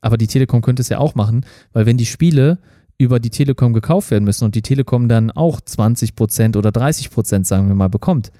[0.00, 2.58] Aber die Telekom könnte es ja auch machen, weil wenn die Spiele
[2.98, 7.68] über die Telekom gekauft werden müssen und die Telekom dann auch 20% oder 30% sagen
[7.68, 8.32] wir mal bekommt,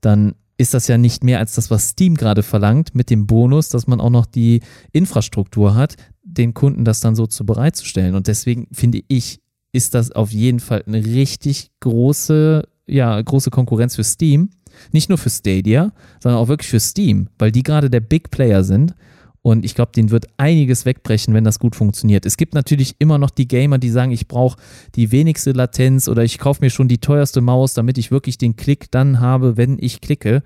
[0.00, 3.68] dann ist das ja nicht mehr als das, was Steam gerade verlangt, mit dem Bonus,
[3.68, 4.60] dass man auch noch die
[4.92, 5.96] Infrastruktur hat,
[6.32, 8.14] den Kunden das dann so zu bereitzustellen.
[8.14, 9.40] Und deswegen finde ich,
[9.72, 14.50] ist das auf jeden Fall eine richtig große, ja, große Konkurrenz für Steam.
[14.90, 18.64] Nicht nur für Stadia, sondern auch wirklich für Steam, weil die gerade der Big Player
[18.64, 18.94] sind.
[19.42, 22.24] Und ich glaube, denen wird einiges wegbrechen, wenn das gut funktioniert.
[22.26, 24.56] Es gibt natürlich immer noch die Gamer, die sagen, ich brauche
[24.94, 28.54] die wenigste Latenz oder ich kaufe mir schon die teuerste Maus, damit ich wirklich den
[28.54, 30.42] Klick dann habe, wenn ich klicke.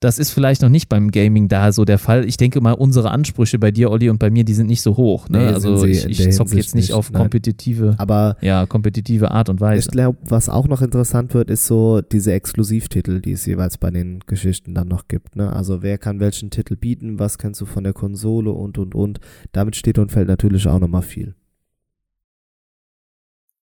[0.00, 2.24] Das ist vielleicht noch nicht beim Gaming da so der Fall.
[2.24, 4.96] Ich denke mal, unsere Ansprüche bei dir, Olli, und bei mir, die sind nicht so
[4.96, 5.28] hoch.
[5.28, 5.38] Ne?
[5.38, 7.22] Nee, also ich, ich zocke jetzt nicht nicht, auf nein.
[7.22, 9.90] kompetitive, Aber ja, kompetitive Art und ich Weise.
[9.90, 14.20] glaube, was auch noch interessant wird, ist so diese Exklusivtitel, die es jeweils bei den
[14.26, 15.36] Geschichten dann noch gibt.
[15.36, 15.52] Ne?
[15.52, 19.20] Also wer kann welchen Titel bieten, was kennst du von der Konsole und und und.
[19.52, 21.34] Damit steht und fällt natürlich auch nochmal viel.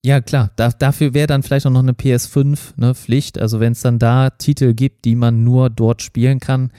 [0.05, 0.53] Ja, klar.
[0.57, 3.39] Da, dafür wäre dann vielleicht auch noch eine PS5 ne, Pflicht.
[3.39, 6.71] Also wenn es dann da Titel gibt, die man nur dort spielen kann,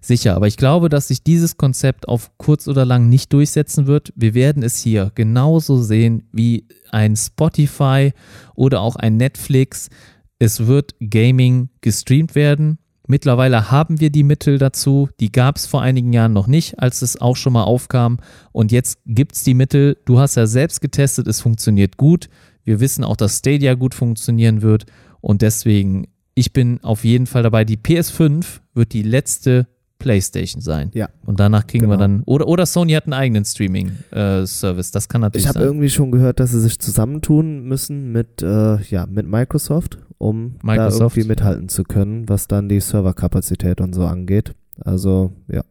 [0.00, 0.34] sicher.
[0.34, 4.12] Aber ich glaube, dass sich dieses Konzept auf kurz oder lang nicht durchsetzen wird.
[4.16, 8.12] Wir werden es hier genauso sehen wie ein Spotify
[8.54, 9.90] oder auch ein Netflix.
[10.38, 12.78] Es wird Gaming gestreamt werden.
[13.06, 15.08] Mittlerweile haben wir die Mittel dazu.
[15.20, 18.18] Die gab es vor einigen Jahren noch nicht, als es auch schon mal aufkam.
[18.52, 19.98] Und jetzt gibt es die Mittel.
[20.04, 22.28] Du hast ja selbst getestet, es funktioniert gut.
[22.64, 24.86] Wir wissen auch, dass Stadia gut funktionieren wird.
[25.20, 27.64] Und deswegen, ich bin auf jeden Fall dabei.
[27.64, 29.66] Die PS5 wird die letzte
[29.98, 30.90] PlayStation sein.
[30.94, 31.08] Ja.
[31.24, 32.00] Und danach kriegen wir Genau.
[32.00, 32.22] dann.
[32.24, 34.90] Oder, oder Sony hat einen eigenen Streaming-Service.
[34.90, 35.68] das kann natürlich Ich habe sein.
[35.68, 41.00] irgendwie schon gehört, dass sie sich zusammentun müssen mit, äh, ja, mit Microsoft um Microsoft,
[41.00, 44.54] da irgendwie mithalten zu können, was dann die Serverkapazität und so angeht.
[44.80, 45.62] Also ja,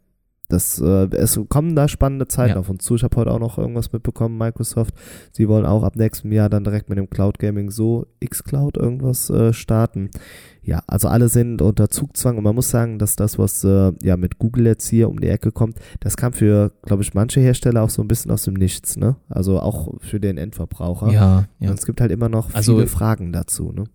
[0.51, 2.59] das, äh, es kommen da spannende Zeiten Ja.
[2.59, 2.95] auf uns zu.
[2.95, 4.93] Ich habe heute auch noch irgendwas mitbekommen, Microsoft.
[5.31, 9.29] Sie wollen auch ab nächstem Jahr dann direkt mit dem Cloud Gaming so xCloud irgendwas
[9.29, 10.09] äh, starten.
[10.63, 14.15] Ja, also alle sind unter Zugzwang und man muss sagen, dass das, was äh, ja
[14.15, 17.81] mit Google jetzt hier um die Ecke kommt, das kam für, glaube ich, manche Hersteller
[17.81, 19.15] auch so ein bisschen aus dem Nichts, ne?
[19.27, 21.11] Also auch für den Endverbraucher.
[21.11, 21.69] Ja, ja.
[21.71, 23.85] Und es gibt halt immer noch Also- viele Fragen dazu, ne?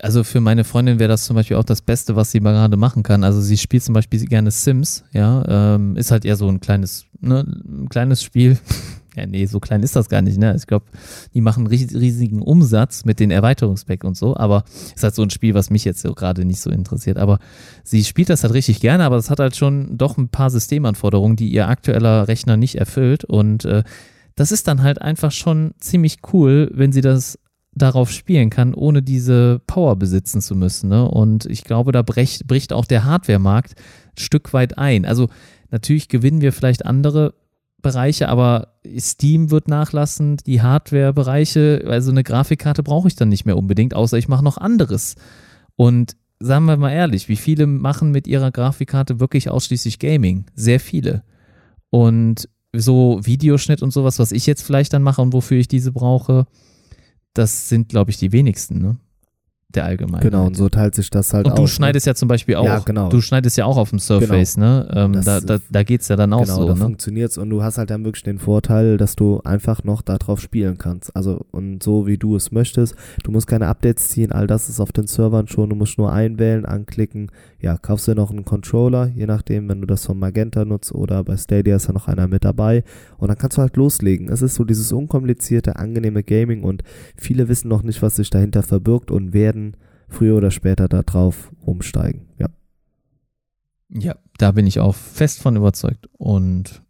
[0.00, 2.76] Also für meine Freundin wäre das zum Beispiel auch das Beste, was sie mal gerade
[2.76, 3.24] machen kann.
[3.24, 7.04] Also sie spielt zum Beispiel gerne Sims, ja, ähm, ist halt eher so ein kleines,
[7.20, 8.58] ne, ein kleines Spiel.
[9.14, 10.54] Ja, nee, so klein ist das gar nicht, ne?
[10.56, 10.86] Ich glaube,
[11.34, 14.64] die machen ries riesigen Umsatz mit den Erweiterungspacks und so, aber
[14.94, 17.18] ist halt so ein Spiel, was mich jetzt so gerade nicht so interessiert.
[17.18, 17.38] Aber
[17.84, 21.36] sie spielt das halt richtig gerne, aber es hat halt schon doch ein paar Systemanforderungen,
[21.36, 23.24] die ihr aktueller Rechner nicht erfüllt.
[23.24, 23.82] Und äh,
[24.34, 27.38] das ist dann halt einfach schon ziemlich cool, wenn sie das
[27.74, 30.88] darauf spielen kann, ohne diese Power besitzen zu müssen.
[30.90, 31.08] Ne?
[31.08, 35.04] Und ich glaube, da bricht, bricht auch der Hardware-Markt ein Stück weit ein.
[35.06, 35.28] Also
[35.70, 37.34] natürlich gewinnen wir vielleicht andere
[37.80, 43.56] Bereiche, aber Steam wird nachlassen, die Hardware-Bereiche, also eine Grafikkarte brauche ich dann nicht mehr
[43.56, 45.16] unbedingt, außer ich mache noch anderes.
[45.74, 50.44] Und sagen wir mal ehrlich, wie viele machen mit ihrer Grafikkarte wirklich ausschließlich Gaming?
[50.54, 51.24] Sehr viele.
[51.90, 55.92] Und so Videoschnitt und sowas, was ich jetzt vielleicht dann mache und wofür ich diese
[55.92, 56.46] brauche,
[57.34, 58.98] das sind, glaube ich, die wenigsten, ne?
[59.74, 60.22] Der Allgemeinheit.
[60.22, 61.56] Genau, und so teilt sich das halt Und aus.
[61.56, 61.68] du ne?
[61.68, 62.64] schneidest ja zum Beispiel auch.
[62.64, 63.08] Ja, genau.
[63.08, 64.86] Du schneidest ja auch auf dem Surface, ne?
[64.94, 66.80] Ähm, Das da da, da geht es ja dann auch genau, so, da ne?
[66.80, 70.76] funktioniert's und du hast halt dann wirklich den Vorteil, dass du einfach noch darauf spielen
[70.76, 71.14] kannst.
[71.16, 72.94] Also und so wie du es möchtest.
[73.24, 75.70] Du musst keine Updates ziehen, all das ist auf den Servern schon.
[75.70, 77.30] Du musst nur einwählen, anklicken.
[77.60, 81.22] Ja, kaufst dir noch einen Controller, je nachdem, wenn du das von Magenta nutzt oder
[81.24, 82.82] bei Stadia ist ja noch einer mit dabei.
[83.18, 84.28] Und dann kannst du halt loslegen.
[84.28, 86.82] Es ist so dieses unkomplizierte, angenehme Gaming und
[87.16, 89.61] viele wissen noch nicht, was sich dahinter verbirgt und werden
[90.08, 92.26] früher oder später darauf umsteigen.
[92.38, 92.48] Ja.
[93.94, 96.08] Ja, da bin ich auch fest von überzeugt.
[96.16, 96.82] Und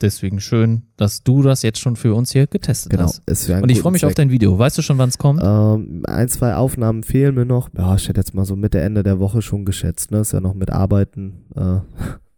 [0.00, 3.04] deswegen schön, dass du das jetzt schon für uns hier getestet Genau.
[3.04, 3.22] hast.
[3.26, 4.16] Ist einen Und ich freue mich auf Zweck.
[4.16, 4.58] dein Video.
[4.58, 5.40] Weißt du schon, wann es kommt?
[5.44, 7.68] Ähm, ein, zwei Aufnahmen fehlen mir noch.
[7.76, 10.10] Ja, ich hätte jetzt mal so Mitte, Ende der Woche schon geschätzt.
[10.10, 10.20] Ne?
[10.20, 11.44] Ist ja noch mit Arbeiten.
[11.54, 11.80] Äh,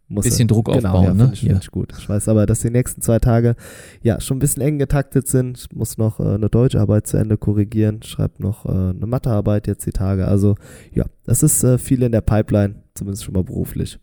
[0.07, 1.19] muss Bisschen Druck genau, aufbauen, ja, ne?
[1.19, 1.93] Finde ich, find ich gut.
[1.97, 3.55] Ich weiß aber, dass die nächsten zwei Tage
[4.03, 5.57] ja schon ein bisschen eng getaktet sind.
[5.57, 8.03] Ich muss noch äh, eine Deutscharbeit zu Ende korrigieren.
[8.03, 10.27] Schreibe noch äh, eine Mathearbeit jetzt die Tage.
[10.27, 10.55] Also
[10.93, 13.99] ja, das ist äh, viel in der Pipeline, zumindest schon mal beruflich.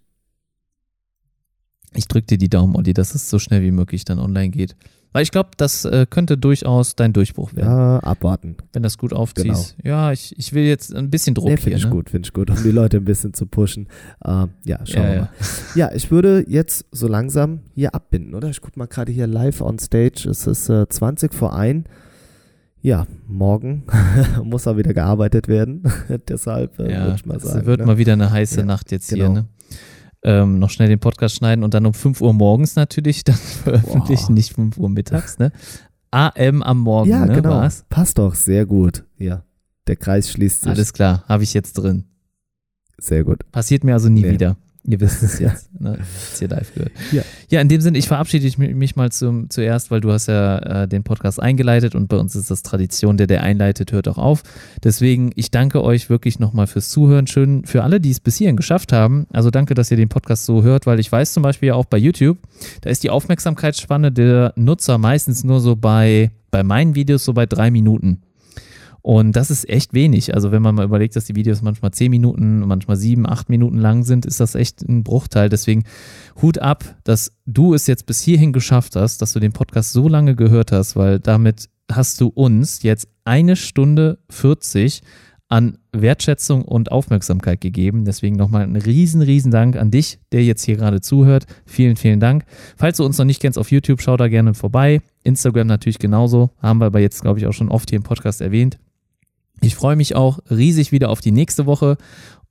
[1.95, 4.75] Ich drücke dir die Daumen, Olli, dass es so schnell wie möglich dann online geht.
[5.13, 8.57] Weil ich glaube, das äh, könnte durchaus dein Durchbruch werden, Ja, abwarten.
[8.73, 9.77] wenn das gut aufziehst.
[9.85, 11.63] Ja, ich, ich will jetzt ein bisschen Druck Nee, hier.
[11.63, 11.91] finde ich ne?
[11.91, 13.89] gut, finde ich gut, um die Leute ein bisschen zu pushen.
[14.25, 15.21] Ähm, ja, schauen Ja, wir ja.
[15.21, 15.31] mal.
[15.75, 18.49] Ja, ich würde jetzt so langsam hier abbinden, oder?
[18.49, 20.27] Ich gucke mal gerade hier live on stage.
[20.31, 21.85] Es ist äh, 20 vor 1.
[22.81, 23.85] Ja, morgen
[24.43, 25.83] muss auch wieder gearbeitet werden.
[26.29, 27.67] Deshalb äh, Ja, würde ich mal es sagen.
[27.67, 27.87] wird ne?
[27.87, 29.25] mal wieder eine heiße Nacht jetzt genau.
[29.25, 29.35] hier.
[29.35, 29.47] Ne?
[30.25, 34.35] Ähm, noch schnell den Podcast schneiden und dann um 5 Uhr morgens natürlich dann veröffentlichen,
[34.35, 35.39] nicht 5 Uhr mittags.
[35.39, 35.51] Ne?
[36.11, 37.35] AM am Morgen, ja, ne?
[37.35, 37.51] genau.
[37.51, 37.85] War's?
[37.89, 39.05] Passt doch, sehr gut.
[39.19, 39.43] Ja,
[39.87, 40.71] der Kreis schließt sich.
[40.71, 42.05] Alles klar, habe ich jetzt drin.
[42.99, 43.51] sehr gut.
[43.51, 44.31] Passiert mir also nie Nee.
[44.33, 44.57] wieder.
[44.85, 45.69] Ihr wisst es jetzt.
[45.81, 45.97] ne?
[46.33, 46.91] Ist hier live gehört.
[47.13, 47.23] Ja.
[47.51, 50.83] ja, in dem Sinne, ich verabschiede mich- mich mal zum, zuerst, weil du hast ja
[50.83, 54.19] äh, den Podcast eingeleitet und bei uns ist das Tradition, der der einleitet, hört auch
[54.19, 54.43] auf.
[54.83, 57.29] Deswegen, ich danke euch wirklich nochmal fürs Zuhören.
[57.29, 59.27] Schön für alle, die es bis hierhin geschafft haben.
[59.33, 61.85] Also danke, dass ihr den Podcast so hört, weil ich weiß zum Beispiel ja auch
[61.87, 62.39] bei YouTube,
[62.81, 67.47] da ist die Aufmerksamkeitsspanne der Nutzer meistens nur so bei, bei meinen Videos so bei
[67.47, 68.23] drei Minuten.
[69.03, 70.33] Und das ist echt wenig.
[70.35, 73.79] Also wenn man mal überlegt, dass die Videos manchmal zehn Minuten, manchmal sieben, acht Minuten
[73.79, 75.49] lang sind, ist das echt ein Bruchteil.
[75.49, 75.83] Deswegen
[76.41, 80.09] Hut ab, dass du es jetzt bis hierhin geschafft hast, dass du den Podcast so
[80.09, 85.03] lange gehört hast, weil damit hast du uns jetzt eine Stunde 40
[85.49, 88.07] an Wertschätzung und Aufmerksamkeit gegeben.
[88.07, 91.45] Deswegen nochmal einen riesen, riesen Dank an dich, der jetzt hier gerade zuhört.
[91.67, 92.45] Vielen, vielen Dank.
[92.77, 95.03] Falls du uns noch nicht kennst auf YouTube, schau da gerne vorbei.
[95.25, 96.51] Instagram natürlich genauso.
[96.63, 98.79] Haben wir aber jetzt, glaube ich, auch schon oft hier im Podcast erwähnt.
[99.63, 101.97] Ich freue mich auch riesig wieder auf die nächste Woche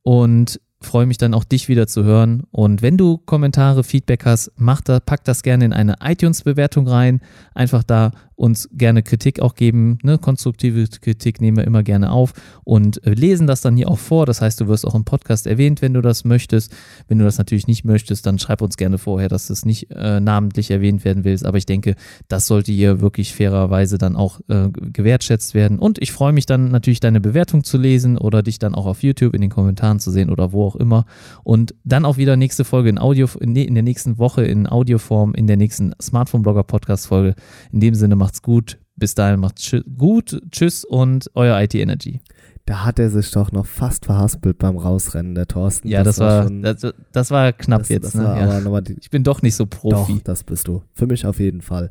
[0.01, 2.43] und freue mich dann auch dich wieder zu hören.
[2.51, 7.21] Und wenn du Kommentare, Feedback hast, mach da, pack das gerne in eine iTunes-Bewertung rein.
[7.53, 8.11] Einfach da
[8.41, 9.99] uns gerne Kritik auch geben.
[10.01, 10.17] Ne?
[10.17, 14.25] Konstruktive Kritik nehmen wir immer gerne auf und äh, lesen das dann hier auch vor.
[14.25, 16.73] Das heißt, du wirst auch im Podcast erwähnt, wenn du das möchtest.
[17.07, 19.91] Wenn du das natürlich nicht möchtest, dann schreib uns gerne vorher, dass du es nicht
[19.91, 21.45] äh, namentlich erwähnt werden willst.
[21.45, 21.95] Aber ich denke,
[22.27, 25.77] das sollte hier wirklich fairerweise dann auch äh, gewertschätzt werden.
[25.77, 29.03] Und ich freue mich dann natürlich, deine Bewertung zu lesen oder dich dann auch auf
[29.03, 31.05] YouTube in den Kommentaren zu sehen oder wo auch immer.
[31.43, 35.35] Und dann auch wieder nächste Folge in Audio, in, in der nächsten Woche in Audioform,
[35.35, 37.35] in der nächsten Smartphone-Blogger-Podcast-Folge.
[37.71, 38.77] In dem Sinne macht's gut.
[38.95, 40.41] Bis dahin macht's tschü- gut.
[40.51, 42.21] Tschüss und euer IT Energy.
[42.65, 45.89] da hat er sich doch noch fast verhaspelt beim Rausrennen, der Thorsten.
[45.89, 48.15] Ja, das, das war, schon, das, das, war knapp das, jetzt.
[48.15, 48.23] Ne?
[48.23, 48.81] Ja.
[48.81, 50.13] Die, ich bin doch nicht so Profi.
[50.13, 50.81] Doch, das bist du.
[50.93, 51.89] Für mich auf jeden Fall.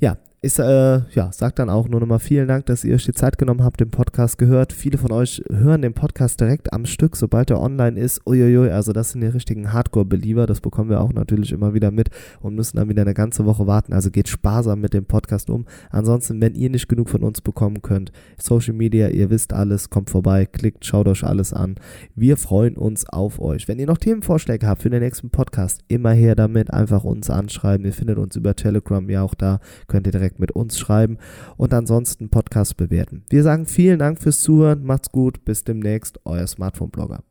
[0.00, 0.16] Ja,
[0.46, 3.36] ich äh, ja, sag dann auch nur nochmal vielen Dank, dass ihr euch die Zeit
[3.36, 4.72] genommen habt, den Podcast gehört.
[4.72, 8.24] Viele von euch hören den Podcast direkt am Stück, sobald er online ist.
[8.26, 10.46] Uiuiui, also das sind die richtigen Hardcore-Believer.
[10.46, 12.10] Das bekommen wir auch natürlich immer wieder mit
[12.40, 13.92] und müssen dann wieder eine ganze Woche warten.
[13.92, 15.66] Also geht sparsam mit dem Podcast um.
[15.90, 20.10] Ansonsten, wenn ihr nicht genug von uns bekommen könnt, Social Media, ihr wisst alles, kommt
[20.10, 21.74] vorbei, klickt, schaut euch alles an.
[22.14, 23.66] Wir freuen uns auf euch.
[23.66, 27.84] Wenn ihr noch Themenvorschläge habt für den nächsten Podcast, immer her damit, einfach uns anschreiben.
[27.84, 29.58] Ihr findet uns über Telegram ja auch da,
[29.88, 31.18] könnt ihr direkt mit uns schreiben
[31.56, 33.24] und ansonsten Podcast bewerten.
[33.28, 37.22] Wir sagen vielen Dank fürs Zuhören, macht's gut, bis demnächst, euer Smartphone-Blogger.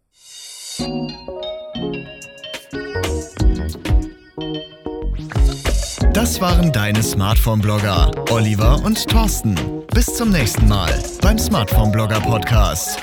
[6.14, 9.56] Das waren deine Smartphone-Blogger, Oliver und Thorsten.
[9.94, 10.92] Bis zum nächsten Mal
[11.22, 13.02] beim Smartphone-Blogger-Podcast.